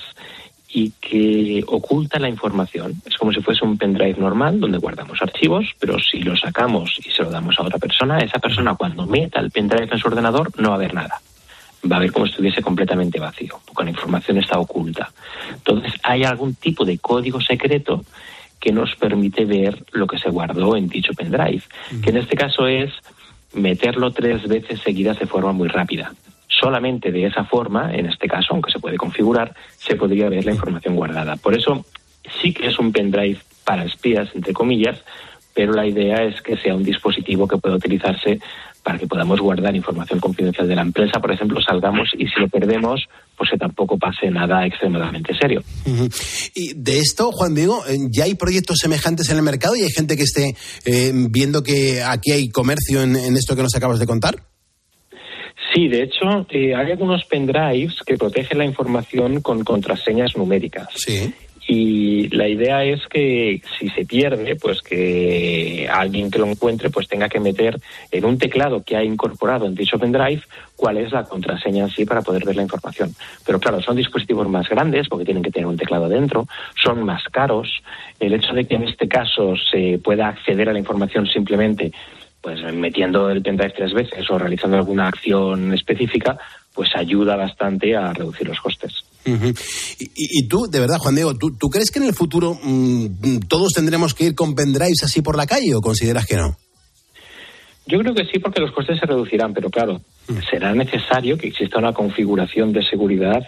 y 0.69 0.91
que 1.01 1.65
oculta 1.67 2.19
la 2.19 2.29
información. 2.29 3.01
Es 3.07 3.17
como 3.17 3.33
si 3.33 3.41
fuese 3.41 3.65
un 3.65 3.79
pendrive 3.79 4.21
normal 4.21 4.61
donde 4.61 4.77
guardamos 4.77 5.23
archivos, 5.23 5.65
pero 5.79 5.99
si 5.99 6.19
lo 6.19 6.37
sacamos 6.37 6.99
y 6.99 7.11
se 7.11 7.23
lo 7.23 7.31
damos 7.31 7.59
a 7.59 7.63
otra 7.63 7.79
persona, 7.79 8.19
esa 8.19 8.39
persona 8.39 8.75
cuando 8.75 9.07
meta 9.07 9.41
el 9.41 9.51
pendrive 9.51 9.89
en 9.91 9.99
su 9.99 10.09
ordenador 10.09 10.51
no 10.61 10.69
va 10.69 10.75
a 10.75 10.79
ver 10.79 10.93
nada. 10.93 11.23
Va 11.91 11.97
a 11.97 12.01
ver 12.01 12.13
como 12.13 12.27
si 12.27 12.33
estuviese 12.33 12.63
completamente 12.63 13.19
vacío, 13.19 13.61
porque 13.67 13.85
la 13.85 13.91
información 13.91 14.39
está 14.39 14.59
oculta. 14.59 15.11
Entonces 15.53 15.95
hay 16.03 16.25
algún 16.25 16.55
tipo 16.55 16.85
de 16.85 16.99
código 16.99 17.41
secreto 17.41 18.05
que 18.59 18.73
nos 18.73 18.95
permite 18.97 19.45
ver 19.47 19.85
lo 19.93 20.07
que 20.07 20.19
se 20.19 20.29
guardó 20.29 20.77
en 20.77 20.89
dicho 20.89 21.13
pendrive, 21.15 21.63
que 22.03 22.11
en 22.11 22.19
este 22.19 22.37
caso 22.37 22.67
es 22.67 22.93
meterlo 23.55 24.11
tres 24.11 24.47
veces 24.47 24.81
seguidas 24.81 25.19
de 25.19 25.27
forma 25.27 25.53
muy 25.53 25.69
rápida 25.69 26.13
solamente 26.61 27.11
de 27.11 27.27
esa 27.27 27.45
forma, 27.45 27.93
en 27.95 28.07
este 28.07 28.29
caso, 28.29 28.49
aunque 28.51 28.71
se 28.71 28.79
puede 28.79 28.97
configurar, 28.97 29.55
se 29.79 29.97
podría 29.97 30.29
ver 30.29 30.45
la 30.45 30.53
información 30.53 30.95
guardada. 30.95 31.37
Por 31.37 31.57
eso 31.57 31.85
sí 32.41 32.53
que 32.53 32.67
es 32.67 32.79
un 32.79 32.93
pendrive 32.93 33.39
para 33.65 33.85
espías, 33.85 34.29
entre 34.35 34.53
comillas, 34.53 35.03
pero 35.61 35.75
la 35.75 35.87
idea 35.87 36.25
es 36.25 36.41
que 36.41 36.57
sea 36.57 36.75
un 36.75 36.83
dispositivo 36.83 37.47
que 37.47 37.59
pueda 37.59 37.77
utilizarse 37.77 38.41
para 38.83 38.99
que 38.99 39.07
podamos 39.07 39.41
guardar 39.41 39.77
información 39.77 40.19
confidencial 40.19 40.67
de 40.67 40.75
la 40.75 40.81
empresa, 40.81 41.21
por 41.21 41.31
ejemplo, 41.31 41.61
salgamos 41.61 42.09
y 42.17 42.29
si 42.29 42.41
lo 42.41 42.49
perdemos, 42.49 43.05
pues 43.37 43.51
que 43.51 43.59
tampoco 43.59 43.99
pase 43.99 44.31
nada 44.31 44.65
extremadamente 44.65 45.35
serio. 45.39 45.63
Y 46.55 46.73
de 46.75 46.99
esto, 46.99 47.31
Juan 47.31 47.55
Diego, 47.55 47.85
eh, 47.87 47.99
¿ya 48.11 48.25
hay 48.25 48.37
proyectos 48.37 48.79
semejantes 48.81 49.29
en 49.29 49.37
el 49.37 49.43
mercado 49.43 49.77
y 49.77 49.83
hay 49.83 49.91
gente 49.91 50.17
que 50.17 50.23
esté 50.23 50.57
eh, 50.87 51.13
viendo 51.29 51.63
que 51.63 52.03
aquí 52.03 52.33
hay 52.33 52.49
comercio 52.49 53.03
en 53.03 53.37
esto 53.37 53.55
que 53.55 53.63
nos 53.63 53.75
acabas 53.75 53.99
de 53.99 54.07
contar? 54.07 54.37
Sí, 55.75 55.89
de 55.89 56.05
hecho, 56.05 56.47
eh, 56.49 56.75
hay 56.75 56.93
algunos 56.93 57.27
pendrives 57.27 57.97
que 58.07 58.17
protegen 58.17 58.57
la 58.57 58.65
información 58.65 59.43
con 59.43 59.63
contraseñas 59.63 60.35
numéricas. 60.37 60.89
Sí. 60.97 61.35
Y 61.73 62.29
la 62.31 62.49
idea 62.49 62.83
es 62.83 63.07
que 63.07 63.63
si 63.79 63.89
se 63.91 64.05
pierde, 64.05 64.57
pues 64.57 64.83
que 64.83 65.89
alguien 65.89 66.29
que 66.29 66.41
lo 66.41 66.47
encuentre 66.47 66.91
pues 66.91 67.07
tenga 67.07 67.29
que 67.29 67.39
meter 67.39 67.79
en 68.11 68.25
un 68.25 68.39
teclado 68.39 68.83
que 68.83 68.97
ha 68.97 69.05
incorporado 69.05 69.67
en 69.67 69.77
dicho 69.77 69.97
pendrive 69.97 70.43
cuál 70.75 70.97
es 70.97 71.13
la 71.13 71.23
contraseña 71.23 71.85
en 71.85 71.91
sí 71.91 72.05
para 72.05 72.23
poder 72.23 72.45
ver 72.45 72.57
la 72.57 72.63
información. 72.63 73.15
Pero 73.47 73.61
claro, 73.61 73.81
son 73.81 73.95
dispositivos 73.95 74.49
más 74.49 74.69
grandes 74.69 75.09
porque 75.09 75.25
tienen 75.25 75.45
que 75.45 75.53
tener 75.53 75.69
un 75.69 75.77
teclado 75.77 76.09
dentro, 76.09 76.49
son 76.75 77.05
más 77.05 77.23
caros. 77.31 77.69
El 78.19 78.35
hecho 78.35 78.53
de 78.53 78.67
que 78.67 78.75
en 78.75 78.89
este 78.89 79.07
caso 79.07 79.55
se 79.71 80.01
pueda 80.03 80.27
acceder 80.27 80.69
a 80.69 80.73
la 80.73 80.81
información 80.81 81.29
simplemente 81.29 81.93
pues 82.41 82.61
metiendo 82.75 83.31
el 83.31 83.43
pendrive 83.43 83.75
tres 83.77 83.93
veces 83.93 84.29
o 84.29 84.39
realizando 84.41 84.77
alguna 84.77 85.07
acción 85.07 85.73
específica, 85.73 86.37
pues 86.75 86.97
ayuda 86.97 87.37
bastante 87.37 87.95
a 87.95 88.13
reducir 88.13 88.49
los 88.49 88.61
costes. 88.61 89.05
Y, 89.25 90.49
tú, 90.49 90.67
de 90.71 90.81
verdad, 90.81 90.99
Juan 90.99 91.15
Diego, 91.15 91.35
¿tú, 91.35 91.69
crees 91.69 91.91
que 91.91 91.99
en 91.99 92.07
el 92.07 92.15
futuro 92.15 92.59
mm, 92.63 93.41
todos 93.49 93.73
tendremos 93.73 94.15
que 94.15 94.25
ir 94.25 94.35
con 94.35 94.55
pendrives 94.55 95.03
así 95.05 95.23
por 95.23 95.37
la 95.37 95.47
calle 95.47 95.75
o 95.75 95.81
consideras 95.81 96.27
que 96.27 96.37
no? 96.37 96.57
Yo 97.87 97.99
creo 97.99 98.15
que 98.15 98.25
sí, 98.27 98.39
porque 98.39 98.61
los 98.61 98.73
costes 98.73 98.99
se 98.99 99.07
reducirán, 99.07 99.53
pero 99.53 99.69
claro, 99.69 100.01
será 100.49 100.75
necesario 100.75 101.37
que 101.37 101.49
exista 101.49 101.79
una 101.79 101.93
configuración 101.93 102.73
de 102.73 102.85
seguridad 102.85 103.43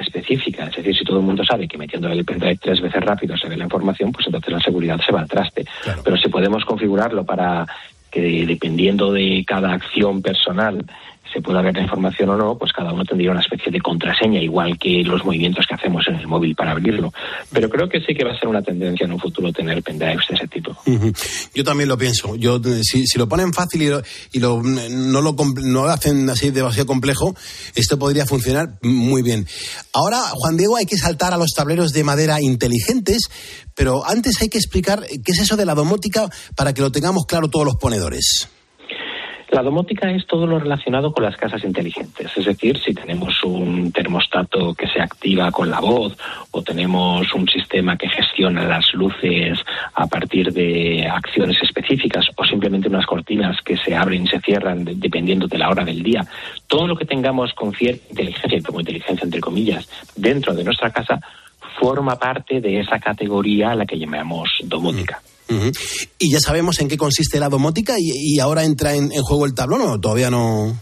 específica. 0.00 0.66
Es 0.66 0.76
decir, 0.76 0.96
si 0.96 1.04
todo 1.04 1.18
el 1.18 1.26
mundo 1.26 1.44
sabe 1.44 1.68
que 1.68 1.76
metiendo 1.76 2.08
el 2.08 2.24
pendrive 2.24 2.58
tres 2.60 2.80
veces 2.80 3.02
rápido 3.02 3.36
se 3.36 3.48
ve 3.48 3.56
la 3.56 3.64
información, 3.64 4.12
pues 4.12 4.26
entonces 4.26 4.52
la 4.52 4.60
seguridad 4.60 5.00
se 5.04 5.12
va 5.12 5.20
al 5.20 5.28
traste. 5.28 5.66
Pero 6.04 6.16
si 6.16 6.28
podemos 6.28 6.64
configurarlo 6.64 7.24
para 7.24 7.66
que 8.10 8.46
dependiendo 8.46 9.12
de 9.12 9.44
cada 9.46 9.72
acción 9.72 10.22
personal 10.22 10.84
se 11.32 11.40
pueda 11.40 11.62
ver 11.62 11.74
la 11.74 11.82
información 11.82 12.28
o 12.30 12.36
no, 12.36 12.56
pues 12.56 12.72
cada 12.72 12.92
uno 12.92 13.04
tendría 13.04 13.30
una 13.30 13.40
especie 13.40 13.70
de 13.70 13.80
contraseña, 13.80 14.40
igual 14.40 14.78
que 14.78 15.02
los 15.04 15.24
movimientos 15.24 15.66
que 15.66 15.74
hacemos 15.74 16.04
en 16.08 16.16
el 16.16 16.26
móvil 16.26 16.54
para 16.54 16.72
abrirlo. 16.72 17.12
Pero 17.52 17.68
creo 17.68 17.88
que 17.88 18.00
sí 18.00 18.14
que 18.14 18.24
va 18.24 18.32
a 18.32 18.38
ser 18.38 18.48
una 18.48 18.62
tendencia 18.62 19.04
en 19.04 19.12
un 19.12 19.18
futuro 19.18 19.52
tener 19.52 19.82
pendrives 19.82 20.26
de 20.28 20.34
ese 20.36 20.48
tipo. 20.48 20.76
Yo 21.54 21.64
también 21.64 21.88
lo 21.88 21.96
pienso. 21.96 22.36
Yo 22.36 22.60
si, 22.82 23.04
lo 23.16 23.28
ponen 23.28 23.52
fácil 23.52 23.82
y, 23.82 24.36
y 24.36 24.40
lo, 24.40 24.62
no 24.62 25.20
lo 25.20 25.34
no 25.64 25.84
hacen 25.84 26.28
así 26.30 26.50
demasiado 26.50 26.86
complejo, 26.86 27.34
esto 27.74 27.98
podría 27.98 28.26
funcionar 28.26 28.78
muy 28.82 29.22
bien. 29.22 29.46
Ahora, 29.92 30.18
Juan 30.32 30.56
Diego, 30.56 30.76
hay 30.76 30.86
que 30.86 30.96
saltar 30.96 31.32
a 31.32 31.38
los 31.38 31.52
tableros 31.54 31.92
de 31.92 32.04
madera 32.04 32.40
inteligentes, 32.40 33.28
pero 33.74 34.06
antes 34.06 34.40
hay 34.40 34.48
que 34.48 34.58
explicar 34.58 35.04
qué 35.24 35.32
es 35.32 35.38
eso 35.38 35.56
de 35.56 35.66
la 35.66 35.74
domótica 35.74 36.28
para 36.56 36.72
que 36.72 36.82
lo 36.82 36.92
tengamos 36.92 37.24
claro 37.26 37.48
todos 37.48 37.66
los 37.66 37.76
ponedores. 37.76 38.48
La 39.52 39.62
domótica 39.62 40.10
es 40.10 40.26
todo 40.26 40.46
lo 40.46 40.58
relacionado 40.58 41.12
con 41.12 41.24
las 41.24 41.36
casas 41.36 41.62
inteligentes, 41.62 42.34
es 42.34 42.46
decir, 42.46 42.78
si 42.78 42.94
tenemos 42.94 43.44
un 43.44 43.92
termostato 43.92 44.72
que 44.72 44.86
se 44.86 44.98
activa 44.98 45.50
con 45.52 45.70
la 45.70 45.78
voz 45.78 46.16
o 46.52 46.62
tenemos 46.62 47.34
un 47.34 47.46
sistema 47.46 47.98
que 47.98 48.08
gestiona 48.08 48.64
las 48.64 48.94
luces 48.94 49.58
a 49.92 50.06
partir 50.06 50.54
de 50.54 51.06
acciones 51.06 51.58
específicas 51.62 52.26
o 52.34 52.44
simplemente 52.46 52.88
unas 52.88 53.04
cortinas 53.04 53.58
que 53.62 53.76
se 53.76 53.94
abren 53.94 54.24
y 54.24 54.28
se 54.28 54.40
cierran 54.40 54.86
dependiendo 54.86 55.46
de 55.46 55.58
la 55.58 55.68
hora 55.68 55.84
del 55.84 56.02
día, 56.02 56.24
todo 56.66 56.86
lo 56.86 56.96
que 56.96 57.04
tengamos 57.04 57.52
con 57.52 57.74
cierta 57.74 58.06
inteligencia, 58.08 58.58
como 58.62 58.80
inteligencia 58.80 59.26
entre 59.26 59.42
comillas, 59.42 59.86
dentro 60.16 60.54
de 60.54 60.64
nuestra 60.64 60.90
casa, 60.90 61.20
forma 61.78 62.18
parte 62.18 62.62
de 62.62 62.80
esa 62.80 62.98
categoría 62.98 63.72
a 63.72 63.74
la 63.74 63.84
que 63.84 63.98
llamamos 63.98 64.48
domótica. 64.64 65.20
Y 66.18 66.30
ya 66.30 66.40
sabemos 66.40 66.80
en 66.80 66.88
qué 66.88 66.96
consiste 66.96 67.40
la 67.40 67.48
domótica 67.48 67.94
y, 67.98 68.38
ahora 68.40 68.64
entra 68.64 68.94
en, 68.94 69.10
juego 69.10 69.46
el 69.46 69.54
tablón 69.54 69.82
o 69.82 70.00
todavía 70.00 70.30
no. 70.30 70.74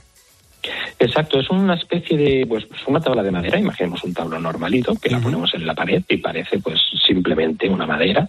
Exacto, 0.98 1.40
es 1.40 1.48
una 1.48 1.74
especie 1.74 2.16
de, 2.16 2.46
pues, 2.46 2.66
una 2.86 3.00
tabla 3.00 3.22
de 3.22 3.30
madera, 3.30 3.58
imaginemos 3.58 4.04
un 4.04 4.12
tablón 4.12 4.42
normalito, 4.42 4.94
que 4.94 5.08
la 5.08 5.18
ponemos 5.18 5.54
en 5.54 5.66
la 5.66 5.74
pared 5.74 6.02
y 6.06 6.18
parece 6.18 6.58
pues 6.58 6.78
simplemente 7.06 7.68
una 7.68 7.86
madera, 7.86 8.28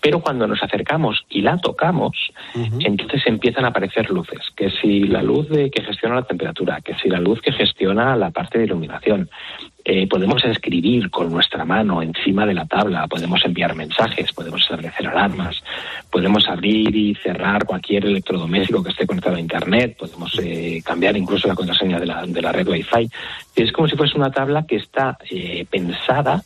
pero 0.00 0.20
cuando 0.20 0.46
nos 0.46 0.62
acercamos 0.62 1.24
y 1.28 1.42
la 1.42 1.58
tocamos, 1.58 2.16
entonces 2.80 3.22
empiezan 3.26 3.66
a 3.66 3.68
aparecer 3.68 4.10
luces, 4.10 4.40
que 4.56 4.70
si 4.70 5.00
la 5.00 5.22
luz 5.22 5.48
de, 5.50 5.70
que 5.70 5.82
gestiona 5.82 6.14
la 6.14 6.22
temperatura, 6.22 6.80
que 6.80 6.94
si 6.94 7.10
la 7.10 7.20
luz 7.20 7.40
que 7.42 7.52
gestiona 7.52 8.16
la 8.16 8.30
parte 8.30 8.58
de 8.58 8.64
iluminación, 8.64 9.28
eh, 9.88 10.08
podemos 10.08 10.44
escribir 10.44 11.10
con 11.10 11.30
nuestra 11.30 11.64
mano 11.64 12.02
encima 12.02 12.44
de 12.44 12.54
la 12.54 12.66
tabla, 12.66 13.06
podemos 13.06 13.44
enviar 13.44 13.76
mensajes, 13.76 14.32
podemos 14.32 14.62
establecer 14.62 15.06
alarmas, 15.06 15.62
podemos 16.10 16.48
abrir 16.48 16.96
y 16.96 17.14
cerrar 17.14 17.64
cualquier 17.64 18.06
electrodoméstico 18.06 18.82
que 18.82 18.90
esté 18.90 19.06
conectado 19.06 19.36
a 19.36 19.40
Internet, 19.40 19.96
podemos 19.96 20.36
eh, 20.42 20.82
cambiar 20.84 21.16
incluso 21.16 21.46
la 21.46 21.54
contraseña 21.54 22.00
de 22.00 22.06
la, 22.06 22.26
de 22.26 22.42
la 22.42 22.50
red 22.50 22.66
Wi-Fi. 22.66 23.08
Es 23.54 23.70
como 23.70 23.86
si 23.86 23.94
fuese 23.96 24.16
una 24.16 24.32
tabla 24.32 24.66
que 24.66 24.74
está 24.74 25.18
eh, 25.30 25.64
pensada 25.70 26.42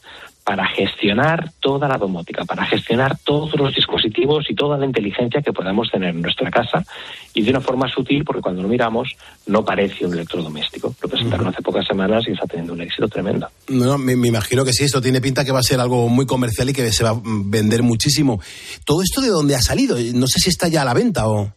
para 0.51 0.66
gestionar 0.66 1.53
toda 1.61 1.86
la 1.86 1.96
domótica, 1.96 2.44
para 2.44 2.66
gestionar 2.66 3.16
todos 3.22 3.55
los 3.57 3.72
dispositivos 3.72 4.51
y 4.51 4.55
toda 4.57 4.76
la 4.76 4.84
inteligencia 4.84 5.40
que 5.42 5.53
podamos 5.53 5.88
tener 5.92 6.09
en 6.09 6.22
nuestra 6.22 6.51
casa 6.51 6.84
y 7.32 7.42
de 7.42 7.51
una 7.53 7.61
forma 7.61 7.88
sutil, 7.88 8.24
porque 8.24 8.42
cuando 8.42 8.61
lo 8.61 8.66
miramos 8.66 9.14
no 9.46 9.64
parece 9.64 10.05
un 10.07 10.14
electrodoméstico. 10.14 10.92
Lo 11.01 11.09
presentaron 11.09 11.46
hace 11.46 11.62
pocas 11.62 11.86
semanas 11.86 12.24
y 12.26 12.32
está 12.32 12.48
teniendo 12.48 12.72
un 12.72 12.80
éxito 12.80 13.07
tremendo. 13.07 13.48
No, 13.68 13.96
me, 13.96 14.16
me, 14.16 14.26
imagino 14.26 14.64
que 14.64 14.72
sí, 14.72 14.82
esto 14.82 15.01
tiene 15.01 15.20
pinta 15.20 15.44
que 15.44 15.53
va 15.53 15.61
a 15.61 15.62
ser 15.62 15.78
algo 15.78 16.09
muy 16.09 16.26
comercial 16.26 16.68
y 16.68 16.72
que 16.72 16.90
se 16.90 17.05
va 17.05 17.11
a 17.11 17.22
vender 17.22 17.84
muchísimo. 17.84 18.40
¿Todo 18.84 19.03
esto 19.03 19.20
de 19.20 19.28
dónde 19.28 19.55
ha 19.55 19.62
salido? 19.62 19.98
No 20.14 20.26
sé 20.26 20.40
si 20.40 20.51
está 20.51 20.66
ya 20.66 20.82
a 20.82 20.84
la 20.84 20.94
venta 20.94 21.28
o 21.28 21.53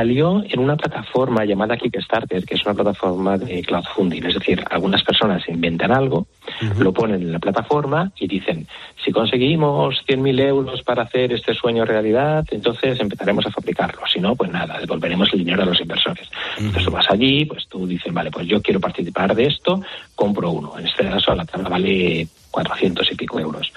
salió 0.00 0.42
en 0.48 0.60
una 0.60 0.76
plataforma 0.76 1.44
llamada 1.44 1.76
Kickstarter, 1.76 2.46
que 2.46 2.54
es 2.54 2.64
una 2.64 2.72
plataforma 2.72 3.36
de 3.36 3.62
crowdfunding. 3.62 4.24
Es 4.24 4.32
decir, 4.32 4.64
algunas 4.70 5.02
personas 5.02 5.46
inventan 5.46 5.92
algo, 5.92 6.26
lo 6.78 6.90
ponen 6.90 7.20
en 7.20 7.32
la 7.32 7.38
plataforma 7.38 8.10
y 8.18 8.26
dicen, 8.26 8.66
si 9.04 9.12
conseguimos 9.12 10.02
100.000 10.08 10.40
euros 10.40 10.82
para 10.84 11.02
hacer 11.02 11.34
este 11.34 11.52
sueño 11.52 11.84
realidad, 11.84 12.46
entonces 12.50 12.98
empezaremos 12.98 13.44
a 13.44 13.50
fabricarlo. 13.50 14.00
Si 14.10 14.20
no, 14.20 14.34
pues 14.34 14.50
nada, 14.50 14.80
devolveremos 14.80 15.30
el 15.34 15.40
dinero 15.40 15.64
a 15.64 15.66
los 15.66 15.80
inversores. 15.82 16.30
Entonces 16.56 16.84
tú 16.84 16.90
vas 16.90 17.10
allí, 17.10 17.44
pues 17.44 17.68
tú 17.68 17.86
dices, 17.86 18.10
vale, 18.10 18.30
pues 18.30 18.46
yo 18.46 18.62
quiero 18.62 18.80
participar 18.80 19.34
de 19.34 19.48
esto, 19.48 19.82
compro 20.14 20.50
uno. 20.50 20.78
En 20.78 20.86
este 20.86 21.04
caso 21.04 21.34
la 21.34 21.44
tabla 21.44 21.68
vale 21.68 22.26
400 22.50 23.12
y 23.12 23.14
pico 23.16 23.38
euros. 23.38 23.70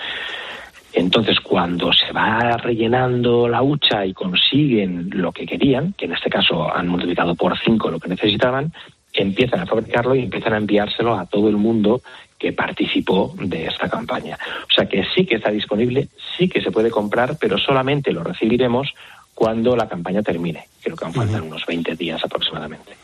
Entonces, 0.93 1.39
cuando 1.39 1.91
se 1.91 2.11
va 2.11 2.55
rellenando 2.57 3.47
la 3.47 3.63
hucha 3.63 4.05
y 4.05 4.13
consiguen 4.13 5.09
lo 5.11 5.31
que 5.31 5.45
querían, 5.45 5.93
que 5.93 6.05
en 6.05 6.13
este 6.13 6.29
caso 6.29 6.73
han 6.73 6.87
multiplicado 6.87 7.35
por 7.35 7.57
cinco 7.59 7.89
lo 7.89 7.99
que 7.99 8.09
necesitaban, 8.09 8.71
empiezan 9.13 9.61
a 9.61 9.65
fabricarlo 9.65 10.15
y 10.15 10.23
empiezan 10.23 10.53
a 10.53 10.57
enviárselo 10.57 11.15
a 11.15 11.25
todo 11.25 11.49
el 11.49 11.57
mundo 11.57 12.01
que 12.37 12.51
participó 12.51 13.33
de 13.39 13.67
esta 13.67 13.89
campaña. 13.89 14.37
O 14.63 14.73
sea 14.73 14.85
que 14.85 15.03
sí 15.15 15.25
que 15.25 15.35
está 15.35 15.49
disponible, 15.49 16.09
sí 16.37 16.47
que 16.47 16.61
se 16.61 16.71
puede 16.71 16.89
comprar, 16.89 17.37
pero 17.39 17.57
solamente 17.57 18.11
lo 18.11 18.23
recibiremos 18.23 18.93
cuando 19.33 19.75
la 19.75 19.87
campaña 19.87 20.21
termine. 20.21 20.67
Creo 20.81 20.95
que 20.95 21.05
aún 21.05 21.13
faltan 21.13 21.43
unos 21.43 21.65
20 21.65 21.95
días 21.95 22.21
aproximadamente. 22.23 22.95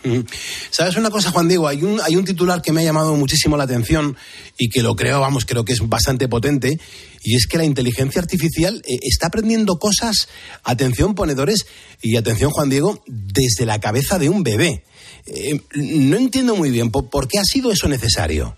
¿Sabes 0.69 0.95
una 0.97 1.09
cosa, 1.09 1.31
Juan 1.31 1.47
Diego? 1.47 1.67
Hay 1.67 1.83
un, 1.83 1.99
hay 2.01 2.15
un 2.15 2.25
titular 2.25 2.61
que 2.61 2.71
me 2.71 2.81
ha 2.81 2.83
llamado 2.83 3.15
muchísimo 3.15 3.57
la 3.57 3.63
atención 3.63 4.15
y 4.57 4.69
que 4.69 4.83
lo 4.83 4.95
creo, 4.95 5.21
vamos, 5.21 5.45
creo 5.45 5.65
que 5.65 5.73
es 5.73 5.87
bastante 5.87 6.27
potente, 6.27 6.79
y 7.23 7.35
es 7.35 7.47
que 7.47 7.57
la 7.57 7.65
inteligencia 7.65 8.21
artificial 8.21 8.81
eh, 8.85 8.99
está 9.01 9.27
aprendiendo 9.27 9.77
cosas, 9.77 10.29
atención 10.63 11.15
ponedores 11.15 11.67
y 12.01 12.17
atención 12.17 12.51
Juan 12.51 12.69
Diego, 12.69 13.03
desde 13.07 13.65
la 13.65 13.79
cabeza 13.79 14.19
de 14.19 14.29
un 14.29 14.43
bebé. 14.43 14.83
Eh, 15.27 15.59
no 15.75 16.17
entiendo 16.17 16.55
muy 16.55 16.71
bien, 16.71 16.91
¿por 16.91 17.27
qué 17.27 17.39
ha 17.39 17.43
sido 17.43 17.71
eso 17.71 17.87
necesario? 17.87 18.57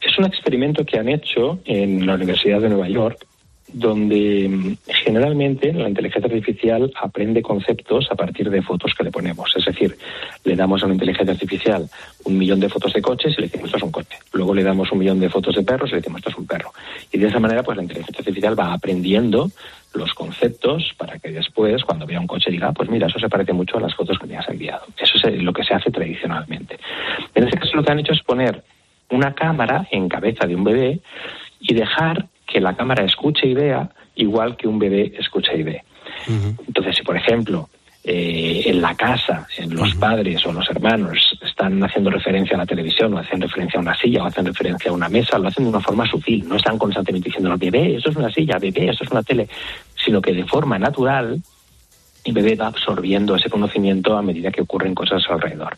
Es 0.00 0.18
un 0.18 0.24
experimento 0.24 0.84
que 0.84 0.98
han 0.98 1.08
hecho 1.08 1.60
en 1.66 2.06
la 2.06 2.14
Universidad 2.14 2.60
de 2.60 2.68
Nueva 2.70 2.88
York 2.88 3.26
donde 3.72 4.48
mm, 4.48 4.76
generalmente 5.04 5.72
la 5.72 5.88
inteligencia 5.88 6.28
artificial 6.28 6.92
aprende 7.00 7.42
conceptos 7.42 8.08
a 8.10 8.14
partir 8.14 8.50
de 8.50 8.62
fotos 8.62 8.94
que 8.94 9.04
le 9.04 9.10
ponemos. 9.10 9.52
Es 9.56 9.64
decir, 9.64 9.96
le 10.44 10.56
damos 10.56 10.82
a 10.82 10.86
una 10.86 10.94
inteligencia 10.94 11.32
artificial 11.32 11.88
un 12.24 12.38
millón 12.38 12.60
de 12.60 12.68
fotos 12.68 12.92
de 12.92 13.02
coches 13.02 13.34
y 13.36 13.40
le 13.40 13.46
decimos 13.48 13.66
esto 13.66 13.78
es 13.78 13.82
un 13.82 13.92
coche. 13.92 14.18
Luego 14.32 14.54
le 14.54 14.62
damos 14.62 14.90
un 14.92 14.98
millón 14.98 15.20
de 15.20 15.28
fotos 15.28 15.54
de 15.54 15.62
perros 15.62 15.90
y 15.90 15.92
le 15.92 15.98
decimos 15.98 16.18
esto 16.18 16.30
es 16.30 16.38
un 16.38 16.46
perro. 16.46 16.72
Y 17.12 17.18
de 17.18 17.28
esa 17.28 17.40
manera, 17.40 17.62
pues 17.62 17.76
la 17.76 17.82
inteligencia 17.82 18.20
artificial 18.20 18.58
va 18.58 18.72
aprendiendo 18.72 19.50
los 19.94 20.12
conceptos 20.14 20.92
para 20.96 21.18
que 21.18 21.30
después, 21.30 21.82
cuando 21.84 22.06
vea 22.06 22.20
un 22.20 22.26
coche, 22.26 22.50
diga, 22.50 22.72
pues 22.72 22.88
mira, 22.88 23.08
eso 23.08 23.18
se 23.18 23.28
parece 23.28 23.52
mucho 23.52 23.78
a 23.78 23.80
las 23.80 23.94
fotos 23.94 24.18
que 24.18 24.26
me 24.26 24.36
has 24.36 24.48
enviado. 24.48 24.84
Eso 24.98 25.28
es 25.28 25.42
lo 25.42 25.52
que 25.52 25.64
se 25.64 25.74
hace 25.74 25.90
tradicionalmente. 25.90 26.78
En 27.34 27.44
este 27.44 27.58
caso 27.58 27.76
lo 27.76 27.82
que 27.82 27.92
han 27.92 27.98
hecho 27.98 28.12
es 28.12 28.22
poner 28.22 28.62
una 29.10 29.34
cámara 29.34 29.86
en 29.90 30.08
cabeza 30.08 30.46
de 30.46 30.54
un 30.54 30.64
bebé 30.64 31.00
y 31.60 31.74
dejar 31.74 32.26
que 32.50 32.60
la 32.60 32.74
cámara 32.74 33.04
escuche 33.04 33.46
y 33.46 33.54
vea 33.54 33.88
igual 34.16 34.56
que 34.56 34.68
un 34.68 34.78
bebé 34.78 35.12
escucha 35.18 35.54
y 35.54 35.62
ve. 35.62 35.82
Entonces, 36.66 36.96
si 36.96 37.02
por 37.02 37.16
ejemplo 37.16 37.68
eh, 38.02 38.62
en 38.66 38.80
la 38.80 38.94
casa, 38.94 39.46
en 39.58 39.74
los 39.74 39.94
padres 39.94 40.44
o 40.46 40.52
los 40.52 40.68
hermanos 40.70 41.38
están 41.42 41.82
haciendo 41.84 42.10
referencia 42.10 42.56
a 42.56 42.60
la 42.60 42.66
televisión 42.66 43.12
o 43.14 43.18
hacen 43.18 43.40
referencia 43.40 43.78
a 43.78 43.82
una 43.82 43.94
silla 43.94 44.22
o 44.22 44.26
hacen 44.26 44.46
referencia 44.46 44.90
a 44.90 44.94
una 44.94 45.08
mesa, 45.08 45.38
lo 45.38 45.48
hacen 45.48 45.64
de 45.64 45.70
una 45.70 45.80
forma 45.80 46.06
sutil, 46.06 46.48
no 46.48 46.56
están 46.56 46.78
constantemente 46.78 47.28
diciendo, 47.28 47.54
bebé, 47.58 47.96
eso 47.96 48.10
es 48.10 48.16
una 48.16 48.30
silla, 48.30 48.58
bebé, 48.58 48.88
eso 48.88 49.04
es 49.04 49.10
una 49.10 49.22
tele, 49.22 49.48
sino 50.02 50.20
que 50.20 50.32
de 50.32 50.44
forma 50.44 50.78
natural 50.78 51.40
el 52.24 52.32
bebé 52.32 52.54
va 52.54 52.68
absorbiendo 52.68 53.36
ese 53.36 53.50
conocimiento 53.50 54.16
a 54.16 54.22
medida 54.22 54.50
que 54.50 54.62
ocurren 54.62 54.94
cosas 54.94 55.22
alrededor. 55.28 55.76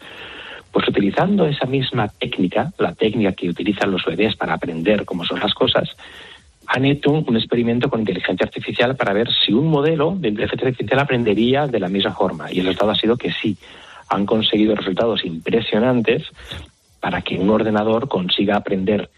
Pues 0.70 0.88
utilizando 0.88 1.44
esa 1.44 1.66
misma 1.66 2.08
técnica, 2.08 2.72
la 2.78 2.94
técnica 2.94 3.32
que 3.32 3.48
utilizan 3.48 3.90
los 3.90 4.04
bebés 4.04 4.36
para 4.36 4.54
aprender 4.54 5.04
cómo 5.04 5.24
son 5.24 5.40
las 5.40 5.52
cosas, 5.54 5.90
han 6.74 6.86
hecho 6.86 7.10
un 7.10 7.36
experimento 7.36 7.90
con 7.90 8.00
inteligencia 8.00 8.46
artificial 8.46 8.96
para 8.96 9.12
ver 9.12 9.28
si 9.30 9.52
un 9.52 9.68
modelo 9.68 10.16
de 10.18 10.28
inteligencia 10.28 10.68
artificial 10.68 11.00
aprendería 11.00 11.66
de 11.66 11.78
la 11.78 11.88
misma 11.88 12.14
forma. 12.14 12.50
Y 12.50 12.60
el 12.60 12.66
resultado 12.66 12.92
ha 12.92 12.94
sido 12.94 13.18
que 13.18 13.30
sí. 13.30 13.58
Han 14.08 14.24
conseguido 14.24 14.74
resultados 14.74 15.22
impresionantes 15.26 16.22
para 16.98 17.20
que 17.20 17.38
un 17.38 17.50
ordenador 17.50 18.08
consiga 18.08 18.56
aprender 18.56 19.10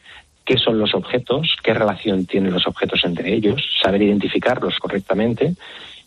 qué 0.44 0.58
son 0.58 0.80
los 0.80 0.94
objetos, 0.96 1.56
qué 1.62 1.72
relación 1.74 2.26
tienen 2.26 2.52
los 2.52 2.66
objetos 2.66 3.04
entre 3.04 3.32
ellos, 3.32 3.62
saber 3.80 4.02
identificarlos 4.02 4.80
correctamente 4.80 5.54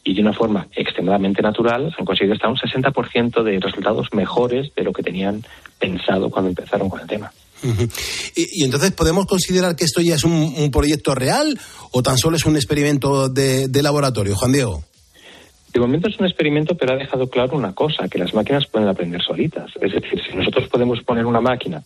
y 0.03 0.15
de 0.15 0.21
una 0.21 0.33
forma 0.33 0.67
extremadamente 0.75 1.41
natural 1.41 1.95
han 1.97 2.05
conseguido 2.05 2.33
hasta 2.33 2.49
un 2.49 2.57
60% 2.57 3.43
de 3.43 3.59
resultados 3.59 4.13
mejores 4.13 4.75
de 4.75 4.83
lo 4.83 4.91
que 4.91 5.03
tenían 5.03 5.41
pensado 5.79 6.29
cuando 6.29 6.49
empezaron 6.49 6.89
con 6.89 6.99
el 6.99 7.07
tema 7.07 7.31
y, 8.35 8.63
entonces, 8.63 8.91
¿podemos 8.91 9.25
considerar 9.25 9.75
que 9.75 9.85
esto 9.85 10.01
ya 10.01 10.15
es 10.15 10.23
un, 10.23 10.69
proyecto 10.71 11.15
real 11.15 11.59
o 11.91 12.03
tan 12.03 12.17
solo 12.17 12.37
es 12.37 12.45
un 12.45 12.55
experimento 12.55 13.29
de, 13.29 13.81
laboratorio, 13.81 14.35
Juan 14.35 14.51
Diego? 14.51 14.83
De 15.73 15.79
momento 15.79 16.07
es 16.07 16.19
un 16.19 16.25
experimento, 16.25 16.75
pero 16.75 16.93
ha 16.93 16.97
dejado 16.97 17.29
claro 17.29 17.57
una 17.57 17.73
cosa, 17.73 18.07
que 18.07 18.17
las 18.17 18.33
máquinas 18.33 18.65
pueden 18.67 18.87
aprender 18.87 19.21
solitas. 19.21 19.71
Es 19.81 19.91
decir, 19.93 20.21
si 20.27 20.35
nosotros 20.35 20.67
podemos 20.69 21.01
poner 21.03 21.25
una 21.25 21.41
máquina 21.41 21.83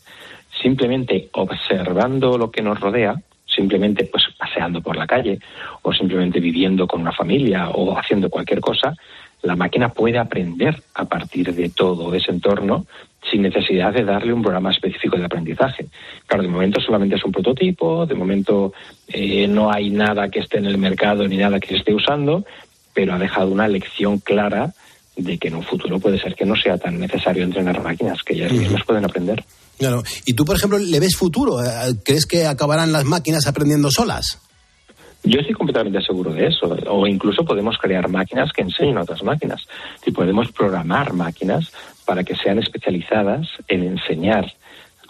simplemente 0.62 1.30
observando 1.34 2.38
lo 2.38 2.52
que 2.52 2.62
nos 2.62 2.80
rodea, 2.80 3.16
simplemente 3.46 4.06
pues 4.06 4.24
paseando 4.38 4.82
por 4.82 4.96
la 4.96 5.08
calle 5.08 5.40
o 5.82 5.94
simplemente 5.94 6.40
viviendo 6.40 6.88
con 6.88 7.02
una 7.02 7.12
familia 7.12 7.70
o 7.70 7.98
haciendo 7.98 8.30
cualquier 8.30 8.62
cosa, 8.62 8.96
la 9.44 9.56
máquina 9.56 9.90
puede 9.90 10.18
aprender 10.18 10.82
a 10.94 11.06
partir 11.06 11.54
de 11.54 11.70
todo 11.70 12.14
ese 12.14 12.32
entorno 12.32 12.86
sin 13.30 13.44
necesidad 13.44 13.94
de 13.94 14.04
darle 14.04 14.34
un 14.34 14.42
programa 14.42 14.72
específico 14.72 15.18
de 15.18 15.26
aprendizaje. 15.26 15.88
Claro, 16.26 16.44
de 16.44 16.50
momento 16.50 16.80
solamente 16.82 17.16
es 17.16 17.24
un 17.24 17.32
prototipo, 17.32 18.06
de 18.06 18.16
momento 18.16 18.74
eh, 19.08 19.48
no 19.48 19.72
hay 19.72 19.90
nada 19.90 20.30
que 20.30 20.40
esté 20.40 20.58
en 20.58 20.66
el 20.66 20.78
mercado 20.78 21.28
ni 21.28 21.38
nada 21.38 21.60
que 21.60 21.68
se 21.68 21.78
esté 21.78 21.94
usando, 21.94 22.44
pero 22.94 23.14
ha 23.14 23.20
dejado 23.20 23.52
una 23.52 23.68
lección 23.68 24.20
clara 24.20 24.74
de 25.16 25.38
que 25.38 25.50
en 25.50 25.56
un 25.56 25.64
futuro 25.64 26.00
puede 26.00 26.20
ser 26.20 26.36
que 26.36 26.46
no 26.46 26.56
sea 26.56 26.78
tan 26.78 27.00
necesario 27.00 27.44
entrenar 27.44 27.84
máquinas, 27.84 28.24
que 28.24 28.34
ellas 28.34 28.52
mismas 28.52 28.84
pueden 28.86 29.06
aprender. 29.06 29.44
Claro. 29.78 30.04
¿Y 30.26 30.34
tú, 30.34 30.46
por 30.46 30.56
ejemplo, 30.56 30.78
le 30.78 31.00
ves 31.00 31.16
futuro? 31.16 31.64
Eh, 31.64 31.70
¿Crees 32.04 32.26
que 32.26 32.46
acabarán 32.46 32.92
las 32.92 33.06
máquinas 33.06 33.46
aprendiendo 33.48 33.92
solas? 33.92 34.40
Yo 35.24 35.40
estoy 35.40 35.54
completamente 35.54 36.02
seguro 36.02 36.34
de 36.34 36.48
eso. 36.48 36.76
O 36.88 37.06
incluso 37.06 37.46
podemos 37.46 37.78
crear 37.78 38.08
máquinas 38.10 38.52
que 38.52 38.62
enseñen 38.62 38.98
a 38.98 39.02
otras 39.02 39.24
máquinas. 39.24 39.68
Y 40.06 40.12
podemos 40.12 40.52
programar 40.52 41.14
máquinas 41.14 41.72
para 42.06 42.24
que 42.24 42.36
sean 42.36 42.60
especializadas 42.60 43.48
en 43.68 43.84
enseñar 43.84 44.52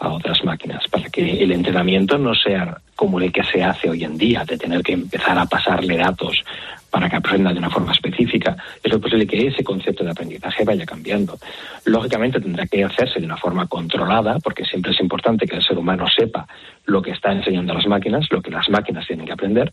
a 0.02 0.10
otras 0.10 0.44
máquinas, 0.44 0.84
para 0.90 1.10
que 1.10 1.44
el 1.44 1.52
entrenamiento 1.52 2.18
no 2.18 2.34
sea 2.34 2.78
como 2.96 3.20
el 3.20 3.32
que 3.32 3.44
se 3.44 3.64
hace 3.64 3.88
hoy 3.88 4.04
en 4.04 4.18
día, 4.18 4.44
de 4.44 4.58
tener 4.58 4.82
que 4.82 4.94
empezar 4.94 5.38
a 5.38 5.46
pasarle 5.46 5.96
datos 5.96 6.44
para 6.90 7.08
que 7.08 7.16
aprenda 7.16 7.54
de 7.54 7.60
una 7.60 7.70
forma 7.70 7.92
específica. 7.94 8.58
Es 8.84 8.92
posible 8.98 9.28
que 9.28 9.48
ese 9.48 9.64
concepto 9.64 10.04
de 10.04 10.12
aprendizaje 10.12 10.66
vaya 10.66 10.86
cambiando. 10.86 11.38
Lógicamente 11.86 12.42
tendrá 12.42 12.66
que 12.66 12.84
hacerse 12.84 13.20
de 13.20 13.28
una 13.28 13.38
forma 13.38 13.68
controlada, 13.68 14.40
porque 14.40 14.66
siempre 14.66 14.92
es 14.92 15.00
importante 15.00 15.46
que 15.46 15.58
el 15.58 15.64
ser 15.64 15.78
humano 15.78 16.06
sepa 16.08 16.48
lo 16.86 17.02
que 17.02 17.12
está 17.12 17.32
enseñando 17.32 17.74
a 17.74 17.76
las 17.76 17.88
máquinas, 17.88 18.28
lo 18.32 18.42
que 18.42 18.52
las 18.52 18.70
máquinas 18.70 19.06
tienen 19.06 19.28
que 19.28 19.34
aprender, 19.34 19.72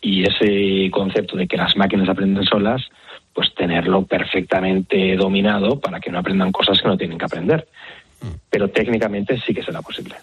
y 0.00 0.22
ese 0.22 0.90
concepto 0.92 1.36
de 1.36 1.48
que 1.48 1.56
las 1.56 1.76
máquinas 1.76 2.08
aprenden 2.08 2.44
solas, 2.44 2.82
pues 3.34 3.52
tenerlo 3.54 4.06
perfectamente 4.06 5.16
dominado 5.16 5.78
para 5.80 6.00
que 6.00 6.10
no 6.10 6.20
aprendan 6.20 6.52
cosas 6.52 6.80
que 6.80 6.88
no 6.88 6.96
tienen 6.96 7.18
que 7.18 7.24
aprender. 7.24 7.66
Pero 8.50 8.70
técnicamente 8.70 9.36
sí 9.46 9.52
que 9.52 9.62
será 9.62 9.82
posible. 9.82 10.16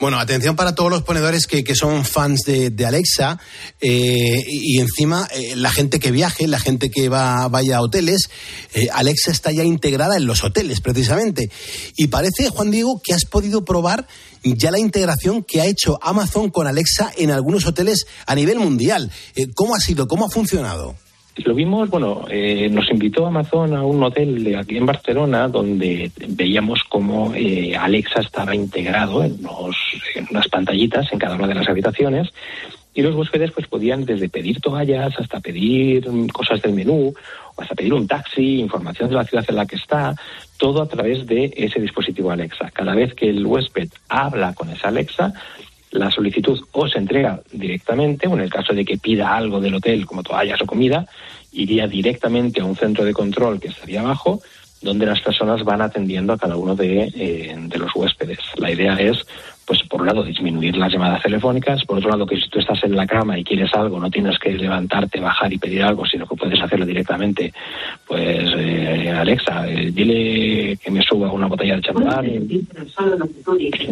Bueno, 0.00 0.18
atención 0.18 0.56
para 0.56 0.74
todos 0.74 0.90
los 0.90 1.02
ponedores 1.02 1.46
que, 1.46 1.74
son 1.74 2.04
fans 2.04 2.40
de, 2.46 2.86
Alexa 2.86 3.38
eh, 3.80 4.42
y 4.46 4.80
encima 4.80 5.28
eh, 5.34 5.54
la 5.56 5.70
gente 5.70 6.00
que 6.00 6.10
viaje, 6.10 6.46
la 6.48 6.58
gente 6.58 6.90
que 6.90 7.08
va, 7.08 7.48
vaya 7.48 7.78
a 7.78 7.82
hoteles, 7.82 8.30
eh, 8.74 8.88
Alexa 8.92 9.30
está 9.30 9.52
ya 9.52 9.64
integrada 9.64 10.16
en 10.16 10.26
los 10.26 10.42
hoteles 10.44 10.80
precisamente. 10.80 11.50
Y 11.96 12.06
parece, 12.08 12.48
Juan 12.48 12.70
Diego, 12.70 13.00
que 13.04 13.14
has 13.14 13.24
podido 13.24 13.64
probar 13.64 14.06
ya 14.42 14.70
la 14.70 14.78
integración 14.78 15.42
que 15.42 15.60
ha 15.60 15.66
hecho 15.66 15.98
Amazon 16.02 16.50
con 16.50 16.66
Alexa 16.66 17.12
en 17.16 17.30
algunos 17.30 17.66
hoteles 17.66 18.06
a 18.26 18.34
nivel 18.34 18.58
mundial. 18.58 19.10
¿Cómo 19.54 19.74
ha 19.74 19.80
sido? 19.80 20.06
¿Cómo 20.08 20.26
ha 20.26 20.30
funcionado? 20.30 20.94
Lo 21.44 21.54
vimos, 21.54 21.88
bueno, 21.88 22.24
eh, 22.28 22.68
nos 22.70 22.90
invitó 22.90 23.26
Amazon 23.26 23.74
a 23.74 23.84
un 23.84 24.02
hotel 24.02 24.42
de 24.42 24.56
aquí 24.56 24.76
en 24.76 24.86
Barcelona 24.86 25.48
donde 25.48 26.10
veíamos 26.28 26.82
cómo 26.88 27.32
eh, 27.34 27.76
Alexa 27.76 28.20
estaba 28.20 28.54
integrado 28.54 29.22
en, 29.22 29.38
en 30.14 30.26
unas 30.30 30.48
pantallitas 30.48 31.12
en 31.12 31.18
cada 31.18 31.36
una 31.36 31.46
de 31.46 31.54
las 31.54 31.68
habitaciones 31.68 32.32
y 32.98 33.02
los 33.02 33.14
huéspedes 33.14 33.52
pues 33.52 33.68
podían 33.68 34.04
desde 34.04 34.28
pedir 34.28 34.60
toallas 34.60 35.14
hasta 35.18 35.38
pedir 35.38 36.04
cosas 36.32 36.60
del 36.60 36.72
menú 36.72 37.14
o 37.54 37.62
hasta 37.62 37.76
pedir 37.76 37.94
un 37.94 38.08
taxi, 38.08 38.58
información 38.58 39.08
de 39.08 39.14
la 39.14 39.24
ciudad 39.24 39.44
en 39.48 39.54
la 39.54 39.66
que 39.66 39.76
está, 39.76 40.16
todo 40.56 40.82
a 40.82 40.88
través 40.88 41.24
de 41.24 41.52
ese 41.56 41.80
dispositivo 41.80 42.32
Alexa. 42.32 42.72
Cada 42.72 42.96
vez 42.96 43.14
que 43.14 43.30
el 43.30 43.46
huésped 43.46 43.88
habla 44.08 44.52
con 44.54 44.70
esa 44.70 44.88
Alexa, 44.88 45.32
la 45.90 46.10
solicitud 46.10 46.60
o 46.72 46.88
se 46.88 46.98
entrega 46.98 47.40
directamente, 47.52 48.28
o 48.28 48.34
en 48.34 48.40
el 48.40 48.50
caso 48.50 48.72
de 48.72 48.84
que 48.84 48.98
pida 48.98 49.36
algo 49.36 49.60
del 49.60 49.74
hotel, 49.74 50.06
como 50.06 50.22
toallas 50.22 50.60
o 50.62 50.66
comida, 50.66 51.06
iría 51.52 51.86
directamente 51.86 52.60
a 52.60 52.64
un 52.64 52.76
centro 52.76 53.04
de 53.04 53.12
control 53.12 53.60
que 53.60 53.68
estaría 53.68 54.00
abajo, 54.00 54.40
donde 54.80 55.06
las 55.06 55.20
personas 55.20 55.64
van 55.64 55.82
atendiendo 55.82 56.32
a 56.32 56.38
cada 56.38 56.56
uno 56.56 56.76
de, 56.76 57.10
eh, 57.14 57.54
de 57.56 57.78
los 57.78 57.94
huéspedes. 57.94 58.38
La 58.56 58.70
idea 58.70 58.94
es 58.94 59.26
pues 59.68 59.82
por 59.82 60.00
un 60.00 60.06
lado 60.06 60.24
disminuir 60.24 60.74
las 60.78 60.90
llamadas 60.90 61.22
telefónicas, 61.22 61.84
por 61.84 61.98
otro 61.98 62.08
lado 62.08 62.24
que 62.24 62.36
si 62.36 62.48
tú 62.48 62.58
estás 62.58 62.82
en 62.84 62.96
la 62.96 63.06
cama 63.06 63.38
y 63.38 63.44
quieres 63.44 63.70
algo, 63.74 64.00
no 64.00 64.08
tienes 64.08 64.38
que 64.38 64.54
levantarte, 64.54 65.20
bajar 65.20 65.52
y 65.52 65.58
pedir 65.58 65.82
algo, 65.82 66.06
sino 66.06 66.26
que 66.26 66.36
puedes 66.36 66.58
hacerlo 66.58 66.86
directamente, 66.86 67.52
pues 68.06 68.50
eh, 68.56 69.10
Alexa, 69.10 69.68
eh, 69.68 69.90
dile 69.92 70.74
que 70.78 70.90
me 70.90 71.02
suba 71.02 71.30
una 71.30 71.48
botella 71.48 71.76
de 71.76 71.82
champán. 71.82 72.48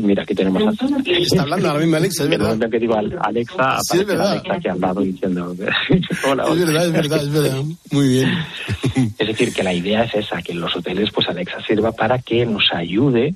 Mira, 0.01 0.23
aquí 0.23 0.35
tenemos 0.35 0.63
a... 0.63 0.87
Está 1.05 1.43
hablando 1.43 1.69
ahora 1.69 1.81
mismo 1.81 1.97
Alexa, 1.97 2.25
es 2.25 2.31
verdad. 2.31 2.71
que 2.71 2.79
digo 2.79 2.95
Alexa, 2.97 3.77
Sí, 3.83 3.99
es 3.99 4.07
verdad. 4.07 4.31
Alexa 4.31 4.59
que 4.59 4.69
ha 4.71 4.73
hablado 4.73 5.01
diciendo... 5.03 5.55
Hola, 6.27 6.45
Es 6.53 6.59
verdad, 6.59 6.87
es 6.87 6.93
verdad, 6.93 7.23
es 7.23 7.33
verdad. 7.33 7.63
Muy 7.93 8.09
bien. 8.09 8.31
Es 9.19 9.27
decir, 9.27 9.53
que 9.53 9.63
la 9.63 9.75
idea 9.75 10.05
es 10.05 10.15
esa, 10.15 10.41
que 10.41 10.53
en 10.53 10.61
los 10.61 10.75
hoteles 10.75 11.11
pues 11.11 11.29
Alexa 11.29 11.61
sirva 11.67 11.93
para 11.93 12.19
que 12.19 12.47
nos 12.47 12.73
ayude 12.73 13.35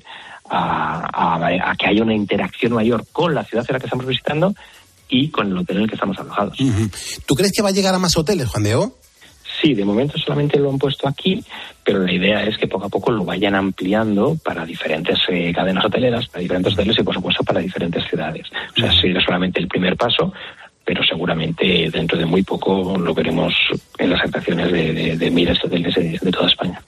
a, 0.51 1.07
a- 1.13 1.71
a 1.71 1.75
que 1.75 1.87
haya 1.87 2.03
una 2.03 2.13
interacción 2.13 2.73
mayor 2.73 3.05
con 3.11 3.33
la 3.33 3.43
ciudad 3.45 3.65
en 3.69 3.73
la 3.73 3.79
que 3.79 3.85
estamos 3.87 4.05
visitando 4.05 4.53
y 5.09 5.29
con 5.29 5.47
el 5.51 5.57
hotel 5.57 5.77
en 5.77 5.83
el 5.83 5.89
que 5.89 5.95
estamos 5.95 6.17
alojados. 6.19 6.57
¿Tú 7.25 7.35
crees 7.35 7.51
que 7.51 7.61
va 7.61 7.69
a 7.69 7.73
llegar 7.73 7.93
a 7.95 7.99
más 7.99 8.15
hoteles, 8.17 8.47
Juan 8.47 8.63
Diego? 8.63 8.95
Sí, 9.61 9.73
de 9.73 9.85
momento 9.85 10.17
solamente 10.17 10.57
lo 10.57 10.69
han 10.71 10.79
puesto 10.79 11.07
aquí, 11.07 11.43
pero 11.83 11.99
la 11.99 12.11
idea 12.11 12.43
es 12.43 12.57
que 12.57 12.67
poco 12.67 12.85
a 12.85 12.89
poco 12.89 13.11
lo 13.11 13.23
vayan 13.25 13.53
ampliando 13.53 14.35
para 14.43 14.65
diferentes 14.65 15.19
eh, 15.29 15.51
cadenas 15.53 15.85
hoteleras, 15.85 16.27
para 16.29 16.41
diferentes 16.41 16.73
hoteles 16.73 16.97
y 16.97 17.03
por 17.03 17.13
supuesto 17.13 17.43
para 17.43 17.59
diferentes 17.59 18.03
ciudades. 18.09 18.47
O 18.75 18.79
sea, 18.79 18.91
sería 18.93 19.21
solamente 19.21 19.59
el 19.59 19.67
primer 19.67 19.95
paso, 19.97 20.33
pero 20.85 21.01
seguramente 21.07 21.89
dentro 21.91 22.17
de 22.17 22.25
muy 22.25 22.43
poco 22.43 22.97
lo 22.97 23.13
veremos 23.13 23.53
en 23.97 24.09
las 24.09 24.21
actuaciones 24.23 24.71
de, 24.71 24.93
de- 24.93 25.17
de 25.17 25.31
miles 25.31 25.57
de 25.63 25.69
de, 25.79 26.19
de 26.21 26.31
toda 26.31 26.47
España. 26.49 26.83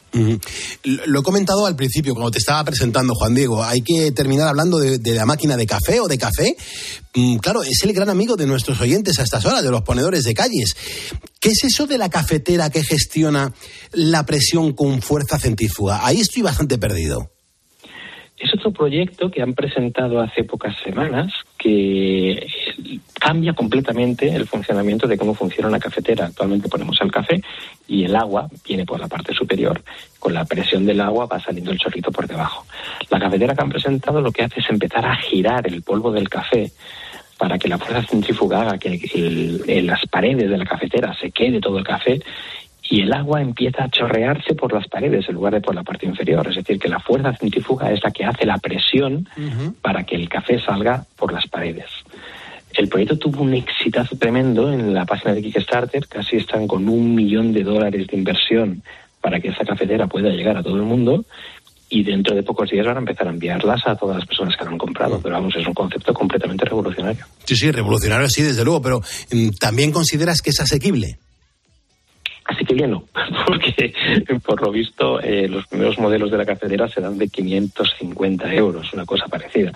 Lo 0.84 1.20
he 1.20 1.24
comentado 1.24 1.66
al 1.66 1.76
principio, 1.76 2.14
cuando 2.14 2.30
te 2.32 2.38
estaba 2.38 2.64
presentando, 2.64 3.14
Juan 3.16 3.34
Diego. 3.34 3.64
Hay 3.64 3.82
que 3.82 4.12
terminar 4.12 4.48
hablando 4.48 4.78
de, 4.78 5.00
de 5.00 5.16
la 5.16 5.26
máquina 5.26 5.58
de 5.58 5.66
café 5.66 6.00
o 6.00 6.08
de 6.08 6.18
café. 6.20 6.56
Mm, 7.16 7.38
claro, 7.38 7.64
es 7.64 7.82
el 7.84 7.94
gran 7.94 8.10
amigo 8.10 8.36
de 8.36 8.46
nuestros 8.46 8.80
oyentes 8.82 9.18
a 9.20 9.24
estas 9.24 9.46
horas, 9.46 9.64
de 9.64 9.72
los 9.72 9.82
ponedores 9.82 10.24
de 10.24 10.34
calles. 10.36 10.76
¿Qué 11.40 11.50
es 11.50 11.64
eso 11.64 11.88
de 11.88 11.98
la 11.98 12.10
cafetera 12.10 12.70
que 12.70 12.84
gestiona 12.84 13.54
la 13.92 14.26
presión 14.26 14.74
con 14.74 15.02
fuerza 15.02 15.40
centrífuga? 15.40 16.06
Ahí 16.06 16.20
estoy 16.22 16.42
bastante 16.44 16.78
perdido. 16.78 17.32
Es 18.44 18.54
otro 18.56 18.72
proyecto 18.72 19.32
que 19.32 19.42
han 19.42 19.54
presentado 19.54 20.20
hace 20.20 20.44
pocas 20.44 20.76
semanas 20.84 21.32
que 21.58 22.46
cambia 23.18 23.54
completamente 23.54 24.28
el 24.36 24.46
funcionamiento 24.46 25.08
de 25.08 25.18
cómo 25.18 25.34
funciona 25.34 25.70
una 25.70 25.80
cafetera. 25.80 26.26
Actualmente 26.26 26.68
ponemos 26.68 27.00
el 27.00 27.10
café 27.10 27.42
y 27.88 28.04
el 28.04 28.14
agua 28.18 28.50
viene 28.68 28.86
por 28.86 29.00
la 29.00 29.08
parte 29.08 29.34
superior. 29.34 29.82
Con 30.20 30.34
la 30.34 30.44
presión 30.44 30.86
del 30.86 31.00
agua 31.00 31.26
va 31.26 31.40
saliendo 31.40 31.72
el 31.72 31.78
chorrito 31.80 32.12
por 32.12 32.28
debajo. 32.28 32.66
La 33.10 33.18
cafetera 33.18 33.56
que 33.56 33.62
han 33.62 33.70
presentado 33.70 34.20
lo 34.20 34.34
que 34.34 34.44
hace 34.44 34.60
es 34.60 34.70
empezar 34.70 35.06
a 35.06 35.16
girar 35.16 35.66
el 35.66 35.82
polvo 35.82 36.12
del 36.12 36.28
café 36.28 36.70
para 37.38 37.58
que 37.58 37.70
la 37.70 37.78
fuerza 37.78 38.04
centrífuga 38.10 38.60
haga 38.62 38.78
que 38.78 39.00
el- 39.16 39.88
las 39.88 40.06
paredes 40.08 40.50
de 40.50 40.58
la 40.58 40.66
cafetera 40.66 41.16
se 41.18 41.32
quede 41.32 41.62
todo 41.62 41.78
el 41.78 41.86
café 41.86 42.22
y 42.90 43.02
el 43.02 43.14
agua 43.14 43.42
empieza 43.42 43.86
a 43.86 43.90
chorrearse 43.90 44.56
por 44.56 44.74
las 44.74 44.88
paredes 44.88 45.28
en 45.30 45.36
lugar 45.36 45.54
de 45.54 45.62
por 45.62 45.74
la 45.74 45.84
parte 45.84 46.06
inferior. 46.06 46.48
Es 46.48 46.58
decir, 46.58 46.78
que 46.78 46.90
la 46.90 47.00
fuerza 47.00 47.34
centrífuga 47.36 47.92
es 47.92 48.04
la 48.04 48.12
que 48.12 48.26
hace 48.26 48.46
la 48.46 48.58
presión 48.58 49.28
para 49.82 50.04
que 50.04 50.16
el 50.16 50.28
café 50.28 50.60
salga 50.60 51.06
por 51.18 51.32
las 51.32 51.48
paredes. 51.48 51.90
El 52.74 52.90
proyecto 52.90 53.18
tuvo 53.18 53.44
un 53.44 53.54
exitazo 53.54 54.18
tremendo 54.18 54.72
en 54.72 54.94
la 54.94 55.06
página 55.06 55.34
de 55.34 55.42
Kickstarter, 55.42 56.08
casi 56.08 56.38
están 56.38 56.68
con 56.68 56.90
un 56.90 57.14
millón 57.16 57.54
de 57.54 57.64
dólares 57.64 58.08
de 58.08 58.18
inversión 58.18 58.82
para 59.22 59.40
que 59.40 59.50
esta 59.50 59.64
cafetera 59.64 60.08
pueda 60.08 60.30
llegar 60.30 60.58
a 60.58 60.64
todo 60.64 60.76
el 60.76 60.82
mundo 60.84 61.24
y 61.90 62.04
dentro 62.04 62.36
de 62.36 62.42
pocos 62.42 62.70
días 62.70 62.86
van 62.86 62.98
a 62.98 63.00
empezar 63.00 63.28
a 63.28 63.30
enviarlas 63.30 63.86
a 63.86 63.96
todas 63.96 64.18
las 64.18 64.26
personas 64.26 64.56
que 64.58 64.66
lo 64.66 64.72
han 64.72 64.78
comprado. 64.80 65.20
Pero 65.22 65.36
vamos, 65.36 65.56
es 65.56 65.66
un 65.66 65.76
concepto 65.76 66.14
completamente 66.14 66.66
revolucionario. 66.66 67.24
Sí, 67.46 67.56
sí, 67.56 67.72
revolucionario 67.72 68.28
sí, 68.28 68.42
desde 68.42 68.64
luego, 68.64 68.82
pero 68.82 69.02
mm, 69.32 69.50
¿también 69.60 69.92
consideras 69.92 70.42
que 70.42 70.50
es 70.50 70.60
asequible? 70.60 71.20
Así 72.46 72.66
que 72.66 72.74
bien, 72.74 72.92
no, 72.92 73.06
porque 73.46 73.94
por 74.46 74.62
lo 74.62 74.72
visto 74.72 75.20
eh, 75.22 75.48
los 75.48 75.66
primeros 75.68 75.98
modelos 75.98 76.32
de 76.32 76.38
la 76.38 76.46
cafetera 76.46 76.88
se 76.88 77.02
dan 77.02 77.18
de 77.18 77.30
550 77.30 78.54
euros, 78.54 78.94
una 78.94 79.06
cosa 79.06 79.28
parecida. 79.28 79.72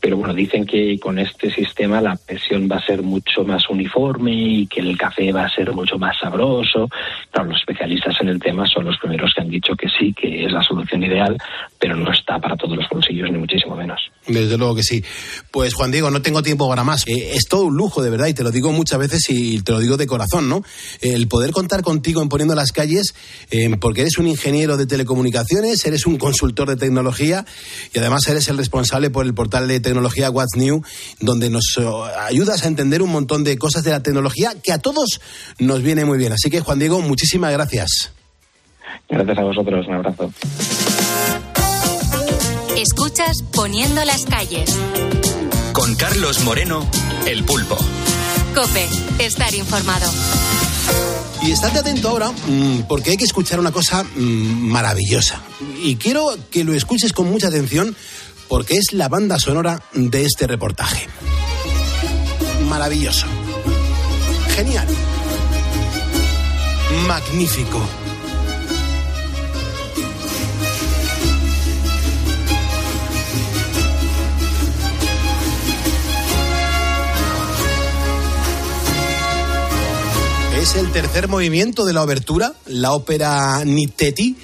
Pero 0.00 0.16
bueno, 0.16 0.32
dicen 0.32 0.64
que 0.64 0.96
con 1.00 1.18
este 1.18 1.50
sistema 1.50 2.00
la 2.00 2.14
presión 2.14 2.68
va 2.70 2.76
a 2.76 2.86
ser 2.86 3.02
mucho 3.02 3.42
más 3.42 3.68
uniforme 3.68 4.32
y 4.32 4.66
que 4.68 4.80
el 4.80 4.96
café 4.96 5.32
va 5.32 5.44
a 5.44 5.50
ser 5.50 5.72
mucho 5.72 5.98
más 5.98 6.16
sabroso. 6.18 6.88
Claro, 7.32 7.50
los 7.50 7.58
especialistas 7.58 8.20
en 8.20 8.28
el 8.28 8.38
tema 8.38 8.64
son 8.66 8.84
los 8.84 8.96
primeros 8.98 9.34
que 9.34 9.40
han 9.40 9.50
dicho 9.50 9.74
que 9.74 9.88
sí, 9.88 10.12
que 10.12 10.44
es 10.44 10.52
la 10.52 10.62
solución 10.62 11.02
ideal, 11.02 11.36
pero 11.78 11.96
no 11.96 12.12
está 12.12 12.38
para 12.38 12.56
todos 12.56 12.76
los 12.76 12.88
bolsillos, 12.90 13.30
ni 13.30 13.38
muchísimo 13.38 13.76
menos. 13.76 14.00
Desde 14.26 14.58
luego 14.58 14.74
que 14.74 14.82
sí. 14.82 15.02
Pues 15.50 15.74
Juan 15.74 15.90
Diego, 15.90 16.10
no 16.10 16.20
tengo 16.20 16.42
tiempo 16.42 16.68
para 16.68 16.84
más. 16.84 17.06
Eh, 17.06 17.32
es 17.34 17.44
todo 17.48 17.64
un 17.64 17.76
lujo, 17.76 18.02
de 18.02 18.10
verdad, 18.10 18.26
y 18.26 18.34
te 18.34 18.42
lo 18.42 18.50
digo 18.50 18.72
muchas 18.72 18.98
veces 18.98 19.24
y 19.28 19.60
te 19.62 19.72
lo 19.72 19.78
digo 19.78 19.96
de 19.96 20.06
corazón, 20.06 20.48
¿no? 20.48 20.62
El 21.00 21.28
poder 21.28 21.52
contar 21.52 21.82
contigo 21.82 22.20
en 22.20 22.28
Poniendo 22.28 22.54
las 22.54 22.72
Calles, 22.72 23.14
eh, 23.50 23.70
porque 23.80 24.02
eres 24.02 24.18
un 24.18 24.26
ingeniero 24.26 24.76
de 24.76 24.86
telecomunicaciones, 24.86 25.84
eres 25.86 26.06
un 26.06 26.18
consultor 26.18 26.68
de 26.68 26.76
tecnología 26.76 27.44
y 27.94 27.98
además 27.98 28.26
eres 28.28 28.48
el 28.48 28.58
responsable 28.58 29.10
por 29.10 29.24
el 29.24 29.34
portal 29.34 29.68
de 29.68 29.80
tecnología 29.80 30.30
What's 30.30 30.56
New, 30.56 30.82
donde 31.20 31.50
nos 31.50 31.76
eh, 31.78 31.84
ayudas 32.28 32.64
a 32.64 32.68
entender 32.68 33.02
un 33.02 33.10
montón 33.10 33.44
de 33.44 33.56
cosas 33.56 33.84
de 33.84 33.92
la 33.92 34.02
tecnología 34.02 34.52
que 34.62 34.72
a 34.72 34.78
todos 34.78 35.20
nos 35.58 35.82
viene 35.82 36.04
muy 36.04 36.18
bien. 36.18 36.32
Así 36.32 36.50
que, 36.50 36.60
Juan 36.60 36.78
Diego, 36.78 37.00
muchísimas 37.00 37.52
gracias. 37.52 38.12
Gracias 39.08 39.38
a 39.38 39.42
vosotros, 39.42 39.86
un 39.86 39.94
abrazo. 39.94 40.30
Escuchas 42.78 43.42
Poniendo 43.42 44.04
las 44.04 44.24
calles. 44.24 44.70
Con 45.72 45.96
Carlos 45.96 46.44
Moreno, 46.44 46.88
El 47.26 47.42
Pulpo. 47.42 47.76
Cope, 48.54 48.86
estar 49.18 49.52
informado. 49.52 50.08
Y 51.42 51.50
estate 51.50 51.80
atento 51.80 52.08
ahora, 52.08 52.30
mm, 52.30 52.82
porque 52.88 53.10
hay 53.10 53.16
que 53.16 53.24
escuchar 53.24 53.58
una 53.58 53.72
cosa 53.72 54.04
mm, 54.04 54.70
maravillosa. 54.70 55.42
Y 55.82 55.96
quiero 55.96 56.28
que 56.52 56.62
lo 56.62 56.72
escuches 56.72 57.12
con 57.12 57.28
mucha 57.28 57.48
atención, 57.48 57.96
porque 58.46 58.76
es 58.76 58.92
la 58.92 59.08
banda 59.08 59.40
sonora 59.40 59.82
de 59.92 60.24
este 60.24 60.46
reportaje. 60.46 61.08
Maravilloso. 62.68 63.26
Genial. 64.54 64.86
Magnífico. 67.08 68.07
Es 80.58 80.74
el 80.74 80.90
tercer 80.90 81.28
movimiento 81.28 81.84
de 81.84 81.92
la 81.92 82.02
obertura, 82.02 82.52
la 82.66 82.90
ópera 82.90 83.64
Nitteti. 83.64 84.36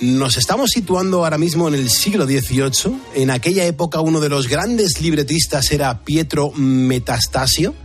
Nos 0.00 0.36
estamos 0.36 0.70
situando 0.70 1.18
ahora 1.18 1.38
mismo 1.38 1.68
en 1.68 1.74
el 1.74 1.90
siglo 1.90 2.26
XVIII. 2.26 3.00
En 3.14 3.30
aquella 3.30 3.64
época 3.64 4.00
uno 4.00 4.18
de 4.18 4.28
los 4.28 4.48
grandes 4.48 5.00
libretistas 5.00 5.70
era 5.70 6.00
Pietro 6.00 6.50
Metastasio. 6.50 7.76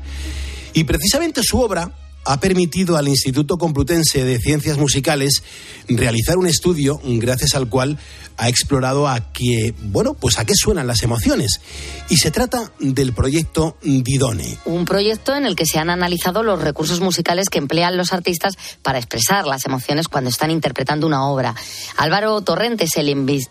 Y 0.74 0.86
precisamente 0.86 1.44
su 1.44 1.60
obra 1.60 1.92
ha 2.26 2.40
permitido 2.40 2.98
al 2.98 3.08
Instituto 3.08 3.58
Complutense 3.58 4.26
de 4.26 4.40
Ciencias 4.40 4.78
Musicales 4.78 5.44
realizar 5.88 6.38
un 6.38 6.48
estudio 6.48 7.00
gracias 7.04 7.54
al 7.56 7.70
cual 7.70 7.98
ha 8.38 8.50
explorado 8.50 9.08
a 9.08 9.32
qué, 9.32 9.74
bueno, 9.84 10.14
pues 10.14 10.40
a 10.40 10.46
qué 10.46 10.54
suenan 10.56 10.88
las 10.88 11.04
emociones. 11.04 11.62
Y 12.10 12.18
se 12.18 12.32
trata 12.32 12.72
del 12.80 13.14
proyecto 13.14 13.78
Didone. 13.82 14.58
Un 14.66 14.86
proyecto 14.86 15.36
en 15.36 15.46
el 15.46 15.56
que 15.56 15.66
se 15.66 15.80
han 15.80 15.90
analizado 15.90 16.44
los 16.44 16.62
recursos 16.62 17.00
musicales 17.00 17.50
que 17.50 17.60
emplean 17.60 17.96
los 17.96 18.12
artistas 18.12 18.56
para 18.82 18.98
expresar 18.98 19.46
las 19.46 19.66
emociones 19.66 20.08
cuando 20.08 20.30
están 20.30 20.52
interpretando 20.52 21.08
una 21.08 21.28
obra. 21.28 21.56
Álvaro 21.96 22.42
Torrente 22.42 22.86
es 22.86 22.98
el, 22.98 23.10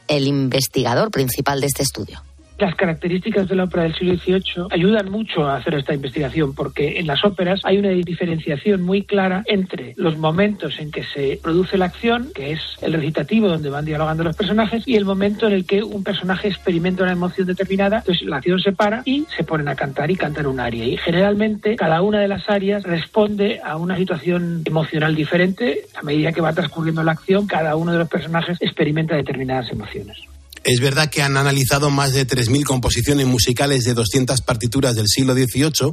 el 0.09 0.27
investigador 0.27 1.11
principal 1.11 1.61
de 1.61 1.69
este 1.69 1.83
estudio. 1.83 2.23
Las 2.65 2.77
características 2.77 3.47
de 3.47 3.57
la 3.57 3.65
ópera 3.65 3.83
del 3.83 3.95
siglo 3.95 4.17
XVIII 4.17 4.69
ayudan 4.71 5.11
mucho 5.11 5.45
a 5.45 5.57
hacer 5.57 5.75
esta 5.75 5.93
investigación 5.93 6.55
porque 6.55 6.99
en 6.99 7.07
las 7.07 7.23
óperas 7.23 7.61
hay 7.63 7.77
una 7.77 7.91
diferenciación 7.91 8.81
muy 8.81 9.03
clara 9.03 9.43
entre 9.45 9.93
los 9.99 10.17
momentos 10.17 10.81
en 10.81 10.91
que 10.91 11.05
se 11.05 11.39
produce 11.43 11.77
la 11.77 11.85
acción, 11.85 12.31
que 12.35 12.53
es 12.53 12.61
el 12.81 12.95
recitativo 12.95 13.49
donde 13.49 13.69
van 13.69 13.85
dialogando 13.85 14.25
los 14.25 14.35
personajes, 14.35 14.83
y 14.89 14.97
el 14.97 15.05
momento 15.05 15.47
en 15.47 15.53
el 15.53 15.67
que 15.67 15.83
un 15.83 16.03
personaje 16.03 16.49
experimenta 16.49 17.03
una 17.03 17.13
emoción 17.13 17.47
determinada, 17.47 17.99
entonces 17.99 18.27
la 18.27 18.39
acción 18.39 18.59
se 18.59 18.73
para 18.73 19.03
y 19.05 19.27
se 19.37 19.45
ponen 19.45 19.69
a 19.69 19.75
cantar 19.77 20.11
y 20.11 20.17
cantan 20.17 20.47
un 20.47 20.59
aria. 20.59 20.87
Y 20.87 20.97
generalmente 20.97 21.77
cada 21.77 22.01
una 22.01 22.21
de 22.21 22.29
las 22.29 22.49
arias 22.49 22.85
responde 22.85 23.61
a 23.63 23.77
una 23.77 23.99
situación 23.99 24.63
emocional 24.65 25.15
diferente. 25.15 25.83
A 25.97 26.03
medida 26.03 26.33
que 26.33 26.41
va 26.41 26.55
transcurriendo 26.55 27.03
la 27.03 27.13
acción, 27.13 27.47
cada 27.47 27.77
uno 27.77 27.93
de 27.93 27.99
los 27.99 28.09
personajes 28.09 28.57
experimenta 28.63 29.15
determinadas 29.15 29.71
emociones. 29.71 30.17
Es 30.65 30.81
verdad 30.81 31.11
que 31.11 31.21
han 31.21 31.37
analizado 31.37 31.91
más 31.91 32.15
de 32.15 32.27
3.000 32.27 32.65
composiciones 32.65 33.27
musicales 33.27 33.85
de 33.85 33.93
200 33.93 34.41
partituras 34.41 34.95
del 34.97 35.09
siglo 35.09 35.35
XVIII 35.35 35.93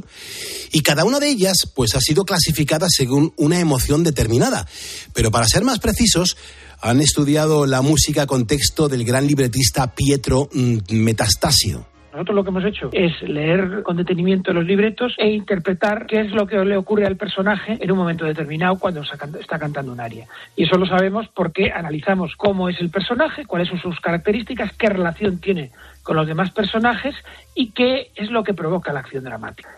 y 0.72 0.80
cada 0.80 1.04
una 1.04 1.20
de 1.20 1.28
ellas 1.28 1.68
pues 1.74 1.94
ha 1.94 2.00
sido 2.00 2.24
clasificada 2.24 2.86
según 2.88 3.34
una 3.36 3.60
emoción 3.60 4.02
determinada. 4.02 4.66
Pero 5.12 5.30
para 5.30 5.46
ser 5.46 5.62
más 5.62 5.78
precisos, 5.78 6.38
han 6.80 7.02
estudiado 7.02 7.66
la 7.66 7.82
música 7.82 8.26
con 8.26 8.46
texto 8.46 8.88
del 8.88 9.04
gran 9.04 9.26
libretista 9.26 9.94
Pietro 9.94 10.48
mm, 10.54 10.78
Metastasio. 10.90 11.91
Nosotros 12.12 12.36
lo 12.36 12.44
que 12.44 12.50
hemos 12.50 12.64
hecho 12.64 12.90
es 12.92 13.22
leer 13.22 13.82
con 13.82 13.96
detenimiento 13.96 14.52
los 14.52 14.66
libretos 14.66 15.14
e 15.16 15.30
interpretar 15.30 16.06
qué 16.06 16.20
es 16.20 16.30
lo 16.30 16.46
que 16.46 16.62
le 16.62 16.76
ocurre 16.76 17.06
al 17.06 17.16
personaje 17.16 17.78
en 17.80 17.90
un 17.90 17.96
momento 17.96 18.26
determinado 18.26 18.78
cuando 18.78 19.00
está 19.00 19.58
cantando 19.58 19.92
un 19.92 20.00
aria. 20.00 20.26
Y 20.54 20.64
eso 20.64 20.76
lo 20.76 20.84
sabemos 20.84 21.28
porque 21.34 21.72
analizamos 21.72 22.36
cómo 22.36 22.68
es 22.68 22.78
el 22.80 22.90
personaje, 22.90 23.46
cuáles 23.46 23.68
son 23.68 23.80
sus 23.80 23.98
características, 24.00 24.72
qué 24.74 24.88
relación 24.88 25.38
tiene 25.38 25.70
con 26.02 26.16
los 26.16 26.26
demás 26.26 26.50
personajes 26.50 27.14
y 27.54 27.70
qué 27.70 28.10
es 28.14 28.30
lo 28.30 28.44
que 28.44 28.52
provoca 28.52 28.92
la 28.92 29.00
acción 29.00 29.24
dramática. 29.24 29.70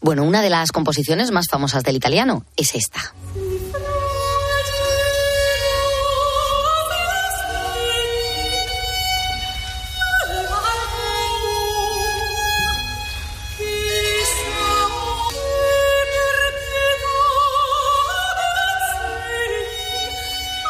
Bueno, 0.00 0.24
una 0.24 0.42
de 0.42 0.50
las 0.50 0.72
composiciones 0.72 1.30
más 1.30 1.46
famosas 1.48 1.84
del 1.84 1.96
italiano 1.96 2.44
es 2.56 2.74
esta. 2.74 3.00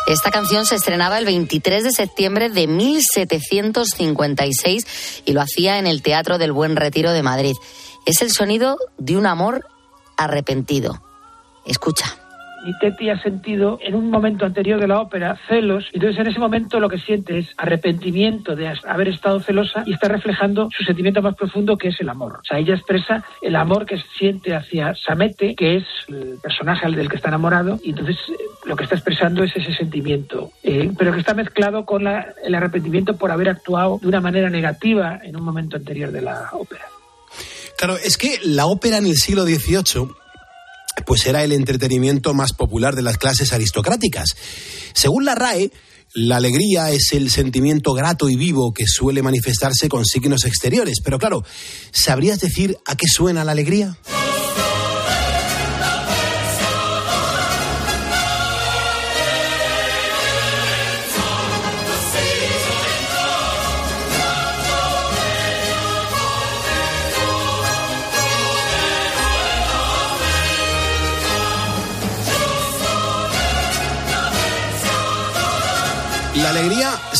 Esta 0.09 0.31
canción 0.31 0.65
se 0.65 0.77
estrenaba 0.77 1.19
el 1.19 1.27
23 1.27 1.85
de 1.85 1.93
septiembre 1.93 2.49
de 2.49 2.67
1756 2.67 5.23
y 5.27 5.35
lo 5.35 5.43
hacía 5.43 5.79
en 5.79 5.87
el 5.87 6.01
Teatro 6.01 6.39
del 6.39 6.51
Buen 6.51 6.77
Retiro 6.77 7.13
de 7.13 7.23
Madrid. 7.23 7.53
Es 8.07 8.23
el 8.23 8.31
sonido 8.31 8.79
de 8.97 9.19
un 9.19 9.27
amor 9.27 9.67
arrepentido. 10.17 11.03
Escucha 11.67 12.17
y 12.65 12.77
Teti 12.79 13.11
ha 13.11 13.21
sentido 13.21 13.79
en 13.83 13.95
un 13.95 14.11
momento 14.11 14.45
anterior 14.45 14.81
de 14.81 14.89
la 14.89 15.01
ópera 15.01 15.39
celos, 15.49 15.87
entonces 15.93 16.19
en 16.21 16.27
ese 16.29 16.39
momento 16.39 16.81
lo 16.81 16.89
que 16.89 16.99
siente 16.99 17.39
es 17.39 17.49
arrepentimiento 17.57 18.57
de 18.57 18.73
haber 18.87 19.09
estado 19.09 19.41
celosa 19.41 19.85
y 19.87 19.93
está 19.93 20.09
reflejando 20.09 20.69
su 20.77 20.85
sentimiento 20.85 21.23
más 21.23 21.35
profundo 21.35 21.77
que 21.77 21.89
es 21.89 22.01
el 22.01 22.09
amor. 22.09 22.41
O 22.43 22.45
sea, 22.45 22.59
ella 22.59 22.75
expresa 22.75 23.25
el 23.43 23.57
amor 23.57 23.87
que 23.87 24.03
siente 24.19 24.55
hacia 24.55 24.95
Samete, 24.95 25.55
que 25.55 25.77
es 25.77 25.85
el 26.09 26.39
personaje 26.43 26.89
del 26.91 27.09
que 27.09 27.17
está 27.17 27.29
enamorado, 27.29 27.79
y 27.83 27.91
entonces 27.91 28.17
eh, 28.29 28.35
lo 28.67 28.77
que 28.77 28.85
está 28.85 28.97
expresando 28.97 29.43
es 29.45 29.55
ese 29.57 29.75
sentimiento, 29.75 30.51
eh, 30.63 30.91
pero 30.97 31.13
que 31.13 31.21
está 31.21 31.35
mezclado 31.35 31.85
con 31.85 32.07
el 32.07 32.55
arrepentimiento 32.55 33.17
por 33.17 33.31
haber 33.31 33.49
actuado 33.49 33.99
de 34.01 34.09
una 34.09 34.21
manera 34.21 34.51
negativa 34.51 35.21
en 35.23 35.37
un 35.37 35.43
momento 35.43 35.77
anterior 35.77 36.11
de 36.11 36.23
la 36.23 36.51
ópera. 36.53 36.85
Claro, 37.77 37.97
es 37.97 38.17
que 38.17 38.39
la 38.43 38.67
ópera 38.67 38.99
en 38.99 39.07
el 39.07 39.17
siglo 39.17 39.45
XVIII 39.45 40.09
pues 41.05 41.27
era 41.27 41.45
el 41.45 41.53
entretenimiento 41.53 42.35
más 42.35 42.53
popular 42.53 42.95
de 42.95 43.03
las 43.03 43.19
clases 43.19 43.53
aristocráticas. 43.53 44.37
Según 44.95 45.25
la 45.25 45.35
RAE, 45.35 45.71
la 46.15 46.37
alegría 46.37 46.91
es 46.91 47.13
el 47.13 47.31
sentimiento 47.31 47.93
grato 47.93 48.31
y 48.31 48.37
vivo 48.37 48.73
que 48.73 48.87
suele 48.87 49.23
manifestarse 49.23 49.89
con 49.89 50.05
signos 50.05 50.45
exteriores. 50.45 51.01
Pero 51.05 51.19
claro, 51.19 51.45
¿sabrías 51.93 52.41
decir 52.41 52.79
a 52.87 52.97
qué 52.97 53.07
suena 53.07 53.45
la 53.45 53.53
alegría? 53.53 53.99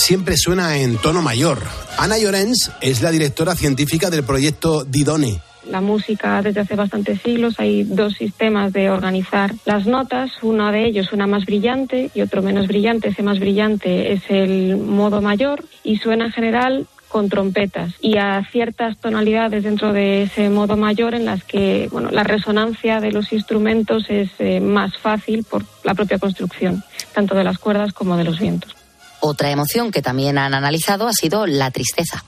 Siempre 0.09 0.39
suena 0.39 0.79
en 0.79 0.97
tono 0.97 1.21
mayor. 1.21 1.59
Ana 1.99 2.17
Llorens 2.17 2.73
es 2.81 3.03
la 3.03 3.11
directora 3.11 3.55
científica 3.55 4.09
del 4.09 4.25
proyecto 4.25 4.87
Didone. 4.87 5.43
La 5.67 5.83
música 5.83 6.41
desde 6.41 6.61
hace 6.61 6.77
bastantes 6.77 7.21
siglos 7.21 7.61
hay 7.61 7.85
dos 7.85 8.15
sistemas 8.15 8.73
de 8.73 8.89
organizar 8.89 9.53
las 9.67 9.85
notas. 9.85 10.31
Uno 10.41 10.73
de 10.73 10.87
ellos 10.87 11.09
suena 11.09 11.27
más 11.27 11.45
brillante 11.45 12.11
y 12.15 12.23
otro 12.23 12.41
menos 12.41 12.69
brillante. 12.69 13.09
Ese 13.09 13.23
más 13.23 13.39
brillante 13.39 14.15
es 14.15 14.23
el 14.31 14.79
modo 14.79 15.21
mayor 15.21 15.63
y 15.85 15.99
suena 15.99 16.25
en 16.25 16.33
general 16.33 16.87
con 17.09 17.29
trompetas 17.29 17.93
y 18.01 18.17
a 18.17 18.43
ciertas 18.51 18.97
tonalidades 18.97 19.65
dentro 19.65 19.93
de 19.93 20.23
ese 20.23 20.49
modo 20.49 20.79
mayor 20.79 21.13
en 21.13 21.27
las 21.27 21.45
que 21.45 21.91
bueno, 21.93 22.09
la 22.11 22.25
resonancia 22.25 23.01
de 23.01 23.13
los 23.13 23.31
instrumentos 23.35 24.07
es 24.09 24.31
eh, 24.39 24.61
más 24.61 24.97
fácil 24.97 25.45
por 25.45 25.65
la 25.85 25.93
propia 25.93 26.19
construcción, 26.19 26.83
tanto 27.13 27.35
de 27.35 27.45
las 27.45 27.59
cuerdas 27.59 27.93
como 27.93 28.17
de 28.17 28.25
los 28.25 28.41
vientos. 28.41 28.78
Otra 29.21 29.51
emoción 29.51 29.91
que 29.91 30.03
también 30.03 30.39
han 30.39 30.55
analizado 30.55 31.09
ha 31.09 31.13
sido 31.13 31.47
la 31.47 31.71
tristeza. 31.71 32.25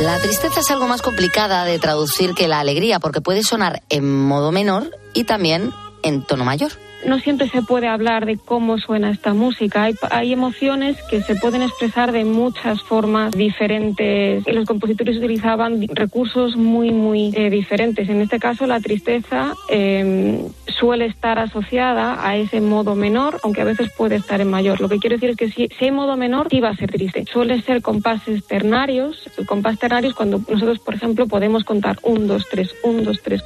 La 0.00 0.18
tristeza 0.20 0.60
es 0.60 0.70
algo 0.70 0.86
más 0.86 1.02
complicada 1.02 1.64
de 1.64 1.78
traducir 1.78 2.34
que 2.34 2.48
la 2.48 2.60
alegría 2.60 2.98
porque 2.98 3.20
puede 3.20 3.42
sonar 3.42 3.82
en 3.88 4.26
modo 4.26 4.52
menor 4.52 4.90
y 5.12 5.24
también 5.24 5.72
en 6.02 6.22
tono 6.22 6.44
mayor 6.44 6.72
no 7.08 7.18
siempre 7.18 7.48
se 7.48 7.62
puede 7.62 7.88
hablar 7.88 8.26
de 8.26 8.36
cómo 8.36 8.78
suena 8.78 9.10
esta 9.10 9.34
música. 9.34 9.88
Hay, 10.10 10.32
emociones 10.32 10.96
que 11.10 11.22
se 11.22 11.34
pueden 11.34 11.62
expresar 11.62 12.12
de 12.12 12.24
muchas 12.24 12.82
formas 12.82 13.32
diferentes. 13.32 14.44
Los 14.46 14.66
compositores 14.66 15.16
utilizaban 15.16 15.86
recursos 15.88 16.56
muy, 16.56 16.92
muy 16.92 17.32
eh, 17.34 17.50
diferentes. 17.50 18.08
En 18.08 18.20
este 18.20 18.38
caso, 18.38 18.66
la 18.66 18.80
tristeza 18.80 19.54
em, 19.68 20.48
suele 20.66 21.06
estar 21.06 21.38
asociada 21.38 22.26
a 22.26 22.36
ese 22.36 22.60
modo 22.60 22.94
menor, 22.94 23.40
aunque 23.42 23.62
a 23.62 23.64
veces 23.64 23.90
puede 23.96 24.16
estar 24.16 24.40
en 24.40 24.50
mayor. 24.50 24.80
Lo 24.80 24.88
que 24.88 24.98
quiero 24.98 25.16
decir 25.16 25.30
es 25.30 25.36
que 25.36 25.50
si, 25.50 25.68
hay 25.80 25.90
modo 25.90 26.16
menor, 26.16 26.48
va 26.62 26.70
a 26.70 26.76
ser 26.76 26.90
triste. 26.90 27.24
Suele 27.32 27.60
ser 27.62 27.82
compases 27.82 28.46
ternarios. 28.46 29.28
El 29.36 29.46
compás 29.46 29.78
cuando 30.14 30.40
nosotros, 30.48 30.78
por 30.80 30.94
ejemplo, 30.94 31.26
podemos 31.26 31.64
contar 31.64 31.98
un, 32.02 32.26
dos, 32.26 32.44
tres, 32.50 32.74
un, 32.82 33.04
dos, 33.04 33.20
tres. 33.22 33.42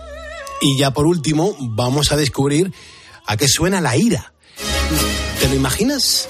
Y 0.60 0.78
ya 0.78 0.92
por 0.92 1.06
último, 1.06 1.54
vamos 1.60 2.12
a 2.12 2.16
descubrir 2.16 2.72
a 3.26 3.36
qué 3.36 3.48
suena 3.48 3.80
la 3.80 3.96
ira. 3.96 4.32
¿Te 5.40 5.48
lo 5.48 5.54
imaginas? 5.54 6.28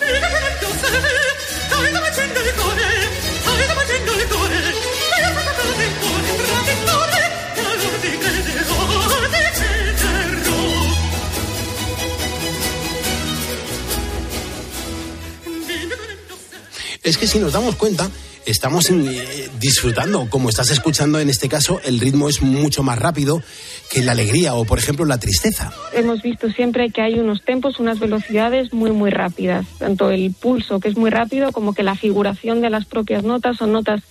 Es 17.02 17.18
que 17.18 17.26
si 17.26 17.40
nos 17.40 17.52
damos 17.52 17.74
cuenta, 17.74 18.08
estamos 18.46 18.90
eh, 18.90 19.50
disfrutando, 19.58 20.28
como 20.28 20.48
estás 20.48 20.70
escuchando 20.70 21.20
en 21.20 21.28
este 21.28 21.48
caso, 21.48 21.80
el 21.84 22.00
ritmo 22.00 22.28
es 22.28 22.42
mucho 22.42 22.82
más 22.82 22.98
rápido 22.98 23.42
que 23.90 24.02
la 24.02 24.12
alegría 24.12 24.54
o, 24.54 24.64
por 24.64 24.78
ejemplo, 24.78 25.04
la 25.04 25.18
tristeza. 25.18 25.72
Hemos 25.92 26.22
visto 26.22 26.50
siempre 26.50 26.90
que 26.90 27.02
hay 27.02 27.18
unos 27.18 27.42
tempos, 27.42 27.78
unas 27.78 27.98
velocidades 27.98 28.72
muy, 28.72 28.90
muy 28.90 29.10
rápidas. 29.10 29.66
Tanto 29.78 30.10
el 30.10 30.32
pulso, 30.32 30.80
que 30.80 30.88
es 30.88 30.96
muy 30.96 31.10
rápido, 31.10 31.52
como 31.52 31.74
que 31.74 31.82
la 31.82 31.94
figuración 31.94 32.60
de 32.60 32.70
las 32.70 32.86
propias 32.86 33.22
notas 33.22 33.58
son 33.58 33.72
notas 33.72 34.02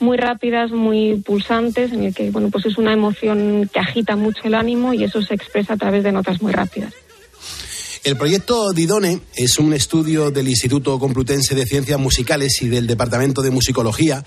muy 0.00 0.16
rápidas, 0.16 0.70
muy 0.70 1.16
pulsantes, 1.16 1.92
en 1.92 2.04
el 2.04 2.14
que, 2.14 2.30
bueno, 2.30 2.48
pues 2.50 2.66
es 2.66 2.78
una 2.78 2.92
emoción 2.92 3.68
que 3.72 3.80
agita 3.80 4.16
mucho 4.16 4.42
el 4.44 4.54
ánimo 4.54 4.94
y 4.94 5.04
eso 5.04 5.20
se 5.22 5.34
expresa 5.34 5.74
a 5.74 5.76
través 5.76 6.04
de 6.04 6.12
notas 6.12 6.40
muy 6.40 6.52
rápidas. 6.52 6.94
El 8.04 8.16
proyecto 8.16 8.72
Didone 8.72 9.20
es 9.34 9.58
un 9.58 9.74
estudio 9.74 10.30
del 10.30 10.48
Instituto 10.48 10.98
Complutense 10.98 11.54
de 11.54 11.66
Ciencias 11.66 11.98
Musicales 11.98 12.62
y 12.62 12.68
del 12.68 12.86
Departamento 12.86 13.42
de 13.42 13.50
Musicología 13.50 14.24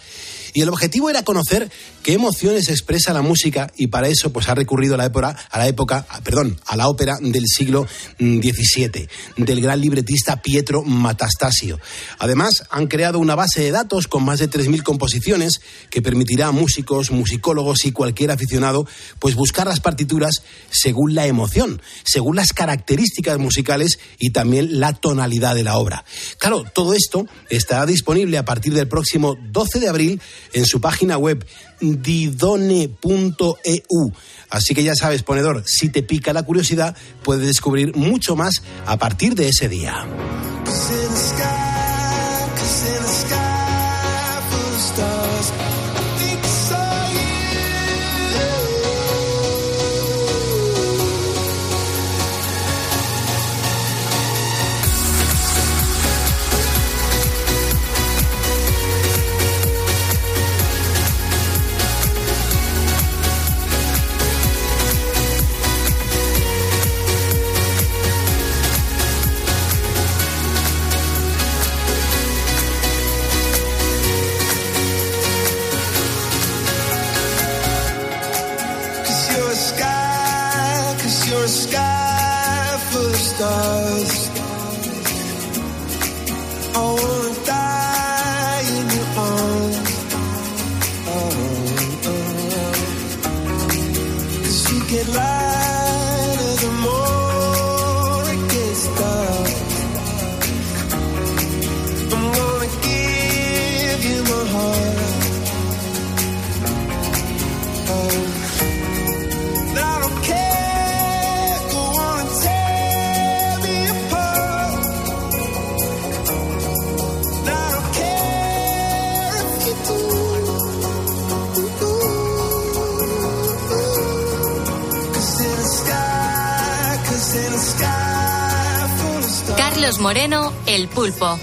y 0.53 0.61
el 0.61 0.69
objetivo 0.69 1.09
era 1.09 1.23
conocer 1.23 1.69
qué 2.03 2.13
emociones 2.13 2.69
expresa 2.69 3.13
la 3.13 3.21
música 3.21 3.71
y 3.77 3.87
para 3.87 4.07
eso 4.07 4.31
pues 4.31 4.49
ha 4.49 4.55
recurrido 4.55 4.95
a 4.95 4.97
la 4.97 5.05
época, 5.05 5.35
a 5.49 5.57
la 5.57 5.67
época, 5.67 6.05
perdón, 6.23 6.59
a 6.65 6.75
la 6.75 6.87
ópera 6.87 7.17
del 7.21 7.45
siglo 7.47 7.87
XVII 8.19 9.07
del 9.37 9.61
gran 9.61 9.81
libretista 9.81 10.41
Pietro 10.41 10.83
Matastasio. 10.83 11.79
Además, 12.19 12.63
han 12.69 12.87
creado 12.87 13.19
una 13.19 13.35
base 13.35 13.61
de 13.61 13.71
datos 13.71 14.07
con 14.07 14.23
más 14.23 14.39
de 14.39 14.49
3.000 14.49 14.83
composiciones 14.83 15.61
que 15.89 16.01
permitirá 16.01 16.47
a 16.47 16.51
músicos, 16.51 17.11
musicólogos 17.11 17.85
y 17.85 17.91
cualquier 17.91 18.31
aficionado 18.31 18.87
pues 19.19 19.35
buscar 19.35 19.67
las 19.67 19.79
partituras 19.79 20.43
según 20.69 21.15
la 21.15 21.27
emoción, 21.27 21.81
según 22.03 22.35
las 22.35 22.53
características 22.53 23.37
musicales 23.37 23.99
y 24.17 24.31
también 24.31 24.79
la 24.79 24.93
tonalidad 24.93 25.55
de 25.55 25.63
la 25.63 25.77
obra. 25.77 26.05
Claro, 26.37 26.63
todo 26.73 26.93
esto 26.93 27.25
estará 27.49 27.85
disponible 27.85 28.37
a 28.37 28.45
partir 28.45 28.73
del 28.73 28.87
próximo 28.87 29.37
12 29.51 29.79
de 29.79 29.89
abril 29.89 30.21
en 30.53 30.65
su 30.65 30.81
página 30.81 31.17
web 31.17 31.45
didone.eu. 31.79 32.91
Así 34.49 34.73
que 34.73 34.83
ya 34.83 34.95
sabes, 34.95 35.23
ponedor, 35.23 35.63
si 35.65 35.89
te 35.89 36.03
pica 36.03 36.33
la 36.33 36.43
curiosidad, 36.43 36.95
puedes 37.23 37.47
descubrir 37.47 37.95
mucho 37.95 38.35
más 38.35 38.61
a 38.85 38.97
partir 38.97 39.35
de 39.35 39.47
ese 39.49 39.69
día. 39.69 40.05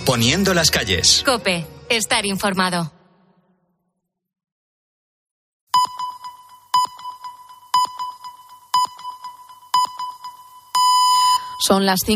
Poniendo 0.05 0.55
las 0.55 0.71
calles. 0.71 1.23
Cope. 1.25 1.65
Estar 1.89 2.27
informado. 2.27 2.93
Son 11.61 11.87
las 11.87 12.01
5. 12.01 12.07